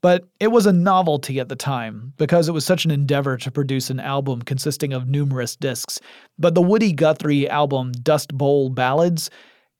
but 0.00 0.26
it 0.40 0.48
was 0.48 0.66
a 0.66 0.72
novelty 0.72 1.38
at 1.38 1.48
the 1.48 1.56
time 1.56 2.12
because 2.16 2.48
it 2.48 2.52
was 2.52 2.64
such 2.64 2.84
an 2.84 2.90
endeavor 2.90 3.36
to 3.36 3.50
produce 3.50 3.88
an 3.88 4.00
album 4.00 4.42
consisting 4.42 4.92
of 4.92 5.08
numerous 5.08 5.54
discs. 5.54 6.00
But 6.38 6.56
the 6.56 6.62
Woody 6.62 6.92
Guthrie 6.92 7.48
album, 7.48 7.92
Dust 7.92 8.36
Bowl 8.36 8.70
Ballads, 8.70 9.30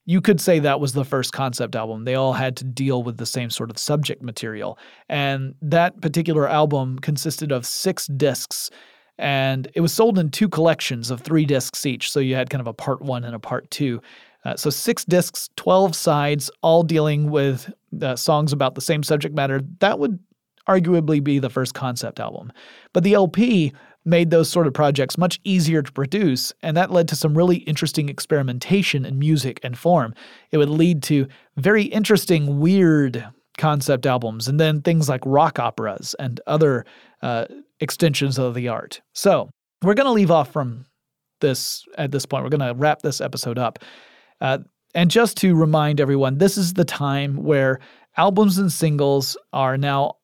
you 0.06 0.20
could 0.20 0.40
say 0.40 0.60
that 0.60 0.78
was 0.78 0.92
the 0.92 1.04
first 1.04 1.32
concept 1.32 1.74
album. 1.74 2.04
They 2.04 2.14
all 2.14 2.32
had 2.32 2.56
to 2.58 2.64
deal 2.64 3.02
with 3.02 3.16
the 3.16 3.26
same 3.26 3.50
sort 3.50 3.70
of 3.70 3.78
subject 3.78 4.22
material. 4.22 4.78
And 5.08 5.54
that 5.62 6.00
particular 6.00 6.48
album 6.48 7.00
consisted 7.00 7.50
of 7.50 7.66
six 7.66 8.06
discs 8.06 8.70
and 9.18 9.70
it 9.74 9.80
was 9.80 9.92
sold 9.92 10.18
in 10.18 10.30
two 10.30 10.48
collections 10.48 11.10
of 11.10 11.20
three 11.20 11.44
discs 11.44 11.84
each. 11.86 12.10
So 12.10 12.18
you 12.18 12.34
had 12.34 12.50
kind 12.50 12.60
of 12.60 12.66
a 12.66 12.72
part 12.72 13.02
one 13.02 13.24
and 13.24 13.34
a 13.34 13.38
part 13.38 13.70
two. 13.70 14.00
Uh, 14.44 14.56
so, 14.56 14.70
six 14.70 15.04
discs, 15.04 15.48
12 15.56 15.94
sides, 15.94 16.50
all 16.62 16.82
dealing 16.82 17.30
with 17.30 17.72
uh, 18.00 18.16
songs 18.16 18.52
about 18.52 18.74
the 18.74 18.80
same 18.80 19.02
subject 19.02 19.34
matter. 19.34 19.60
That 19.80 19.98
would 19.98 20.18
arguably 20.68 21.22
be 21.22 21.38
the 21.38 21.50
first 21.50 21.74
concept 21.74 22.20
album. 22.20 22.52
But 22.92 23.04
the 23.04 23.14
LP 23.14 23.72
made 24.04 24.30
those 24.30 24.48
sort 24.48 24.66
of 24.66 24.74
projects 24.74 25.16
much 25.16 25.40
easier 25.44 25.82
to 25.82 25.92
produce, 25.92 26.52
and 26.62 26.76
that 26.76 26.90
led 26.90 27.08
to 27.08 27.16
some 27.16 27.36
really 27.36 27.58
interesting 27.58 28.08
experimentation 28.08 29.04
in 29.04 29.18
music 29.18 29.60
and 29.62 29.78
form. 29.78 30.14
It 30.50 30.58
would 30.58 30.70
lead 30.70 31.02
to 31.04 31.28
very 31.56 31.84
interesting, 31.84 32.58
weird 32.58 33.24
concept 33.58 34.06
albums, 34.06 34.48
and 34.48 34.58
then 34.58 34.82
things 34.82 35.08
like 35.08 35.20
rock 35.24 35.58
operas 35.58 36.14
and 36.18 36.40
other 36.46 36.84
uh, 37.22 37.46
extensions 37.80 38.38
of 38.38 38.54
the 38.54 38.68
art. 38.68 39.00
So, 39.12 39.50
we're 39.82 39.94
going 39.94 40.06
to 40.06 40.12
leave 40.12 40.30
off 40.30 40.52
from 40.52 40.86
this 41.40 41.84
at 41.98 42.12
this 42.12 42.24
point. 42.24 42.44
We're 42.44 42.50
going 42.50 42.74
to 42.74 42.74
wrap 42.74 43.02
this 43.02 43.20
episode 43.20 43.58
up. 43.58 43.78
Uh, 44.42 44.58
and 44.94 45.10
just 45.10 45.38
to 45.38 45.54
remind 45.54 46.00
everyone, 46.00 46.36
this 46.36 46.58
is 46.58 46.74
the 46.74 46.84
time 46.84 47.36
where 47.36 47.78
albums 48.16 48.58
and 48.58 48.70
singles 48.70 49.36
are 49.52 49.78
now 49.78 50.16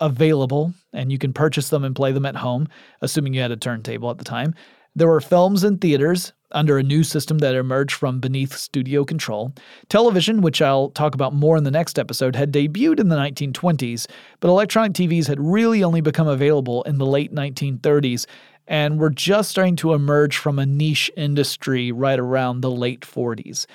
available 0.00 0.72
and 0.92 1.10
you 1.12 1.18
can 1.18 1.32
purchase 1.32 1.68
them 1.68 1.84
and 1.84 1.94
play 1.94 2.12
them 2.12 2.24
at 2.24 2.36
home, 2.36 2.68
assuming 3.02 3.34
you 3.34 3.40
had 3.40 3.50
a 3.50 3.56
turntable 3.56 4.10
at 4.10 4.18
the 4.18 4.24
time. 4.24 4.54
There 4.96 5.08
were 5.08 5.20
films 5.20 5.64
in 5.64 5.78
theaters 5.78 6.32
under 6.52 6.78
a 6.78 6.82
new 6.84 7.02
system 7.02 7.38
that 7.38 7.56
emerged 7.56 7.96
from 7.96 8.20
beneath 8.20 8.56
studio 8.56 9.04
control. 9.04 9.52
Television, 9.88 10.40
which 10.40 10.62
I'll 10.62 10.90
talk 10.90 11.16
about 11.16 11.34
more 11.34 11.56
in 11.56 11.64
the 11.64 11.70
next 11.72 11.98
episode, 11.98 12.36
had 12.36 12.52
debuted 12.52 13.00
in 13.00 13.08
the 13.08 13.16
1920s, 13.16 14.06
but 14.38 14.48
electronic 14.48 14.92
TVs 14.92 15.26
had 15.26 15.40
really 15.40 15.82
only 15.82 16.00
become 16.00 16.28
available 16.28 16.84
in 16.84 16.98
the 16.98 17.06
late 17.06 17.34
1930s 17.34 18.26
and 18.66 18.98
were 18.98 19.10
just 19.10 19.50
starting 19.50 19.76
to 19.76 19.92
emerge 19.92 20.36
from 20.36 20.58
a 20.58 20.66
niche 20.66 21.10
industry 21.16 21.92
right 21.92 22.18
around 22.18 22.60
the 22.60 22.70
late 22.70 23.02
40s. 23.02 23.66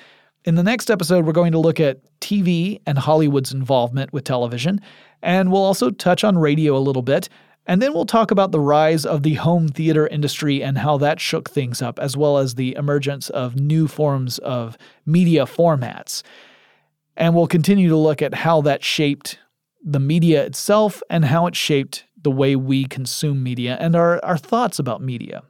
In 0.44 0.54
the 0.54 0.62
next 0.62 0.90
episode, 0.90 1.26
we're 1.26 1.32
going 1.32 1.52
to 1.52 1.58
look 1.58 1.80
at 1.80 1.98
TV 2.20 2.80
and 2.86 2.98
Hollywood's 2.98 3.52
involvement 3.52 4.12
with 4.12 4.24
television, 4.24 4.80
and 5.22 5.52
we'll 5.52 5.62
also 5.62 5.90
touch 5.90 6.24
on 6.24 6.38
radio 6.38 6.76
a 6.76 6.78
little 6.78 7.02
bit. 7.02 7.28
And 7.66 7.80
then 7.80 7.92
we'll 7.92 8.06
talk 8.06 8.30
about 8.30 8.52
the 8.52 8.58
rise 8.58 9.04
of 9.04 9.22
the 9.22 9.34
home 9.34 9.68
theater 9.68 10.06
industry 10.06 10.62
and 10.62 10.78
how 10.78 10.96
that 10.98 11.20
shook 11.20 11.50
things 11.50 11.82
up, 11.82 11.98
as 11.98 12.16
well 12.16 12.38
as 12.38 12.54
the 12.54 12.74
emergence 12.74 13.28
of 13.30 13.54
new 13.54 13.86
forms 13.86 14.38
of 14.38 14.78
media 15.06 15.44
formats. 15.44 16.22
And 17.16 17.34
we'll 17.34 17.46
continue 17.46 17.88
to 17.90 17.96
look 17.96 18.22
at 18.22 18.34
how 18.34 18.62
that 18.62 18.82
shaped 18.82 19.38
the 19.84 20.00
media 20.00 20.42
itself 20.44 21.02
and 21.10 21.24
how 21.24 21.46
it 21.46 21.54
shaped 21.54 22.04
the 22.22 22.30
way 22.30 22.56
we 22.56 22.84
consume 22.84 23.42
media 23.42 23.76
and 23.80 23.96
our, 23.96 24.24
our 24.24 24.38
thoughts 24.38 24.78
about 24.78 25.02
media. 25.02 25.42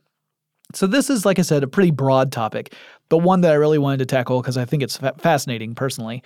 So, 0.73 0.87
this 0.87 1.11
is, 1.11 1.25
like 1.25 1.39
I 1.39 1.43
said, 1.43 1.65
a 1.65 1.69
pretty 1.69 1.91
broad 1.91 2.31
topic, 2.31 2.75
but 3.09 3.19
one 3.19 3.41
that 3.41 3.53
I 3.53 3.57
really 3.57 3.79
wanted 3.79 3.99
to 3.99 4.07
tackle 4.07 4.41
because 4.41 4.57
I 4.57 4.65
think 4.65 4.83
it's 4.83 4.97
fa- 4.97 5.15
fascinating 5.19 5.75
personally. 5.75 6.23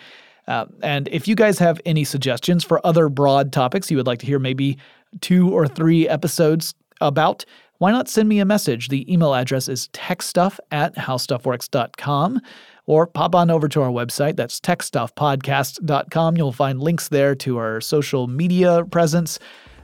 Uh, 0.46 0.66
and 0.82 1.08
if 1.08 1.26
you 1.26 1.34
guys 1.34 1.58
have 1.58 1.80
any 1.86 2.04
suggestions 2.04 2.62
for 2.62 2.84
other 2.86 3.08
broad 3.08 3.52
topics 3.52 3.90
you 3.90 3.96
would 3.96 4.06
like 4.06 4.18
to 4.18 4.26
hear 4.26 4.38
maybe 4.38 4.76
two 5.22 5.50
or 5.50 5.66
three 5.66 6.06
episodes 6.06 6.74
about, 7.00 7.46
why 7.78 7.90
not 7.90 8.08
send 8.08 8.28
me 8.28 8.38
a 8.38 8.44
message? 8.44 8.88
The 8.88 9.10
email 9.12 9.34
address 9.34 9.68
is 9.68 9.88
techstuff 9.88 10.58
at 10.70 10.94
howstuffworks.com 10.96 12.40
or 12.86 13.06
pop 13.06 13.34
on 13.34 13.50
over 13.50 13.68
to 13.68 13.82
our 13.82 13.90
website. 13.90 14.36
That's 14.36 14.60
techstuffpodcast.com. 14.60 16.36
You'll 16.36 16.52
find 16.52 16.80
links 16.80 17.08
there 17.08 17.34
to 17.36 17.58
our 17.58 17.80
social 17.80 18.26
media 18.26 18.84
presence 18.84 19.38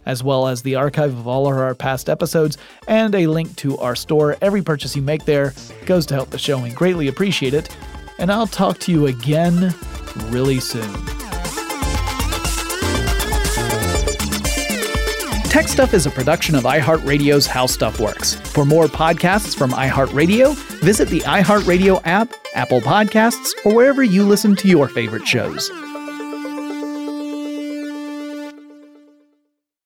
as 0.07 0.23
well 0.23 0.49
as 0.49 0.63
the 0.63 0.77
archive 0.77 1.17
of 1.17 1.27
all 1.27 1.51
of 1.51 1.57
our 1.57 1.75
past 1.75 2.09
episodes 2.09 2.59
and 2.89 3.15
a 3.15 3.27
link 3.27 3.55
to 3.57 3.79
our 3.79 3.95
store. 3.95 4.37
Every 4.41 4.63
purchase 4.63 4.97
you 4.97 5.03
make 5.03 5.25
there 5.25 5.55
goes 5.87 6.07
to 6.07 6.15
help 6.15 6.31
the 6.31 6.39
show. 6.39 6.59
We 6.59 6.71
greatly 6.71 7.09
appreciate 7.09 7.55
it. 7.55 7.75
And 8.19 8.31
I'll 8.31 8.47
talk 8.47 8.79
to 8.81 8.93
you 8.93 9.07
again 9.07 9.75
really 10.29 10.61
soon. 10.61 10.93
Tech 15.51 15.67
Stuff 15.67 15.95
is 15.95 16.07
a 16.07 16.11
production 16.11 16.55
of 16.55 16.63
iHeartRadio's 16.63 17.45
How 17.45 17.67
Stuff 17.67 17.99
Works. 17.99 18.35
For 18.35 18.65
more 18.65 18.87
podcasts 18.87 19.57
from 19.57 19.73
iHeartRadio, 19.73 20.55
visit 20.81 21.09
the 21.09 21.21
iHeartRadio 21.23 22.01
app, 22.05 22.33
Apple 22.55 22.81
Podcasts, 22.81 23.51
or 23.65 23.75
wherever 23.75 24.05
you 24.05 24.25
listen 24.25 24.55
to 24.55 24.69
your 24.69 24.87
favorite 24.87 25.27
shows. 25.27 25.69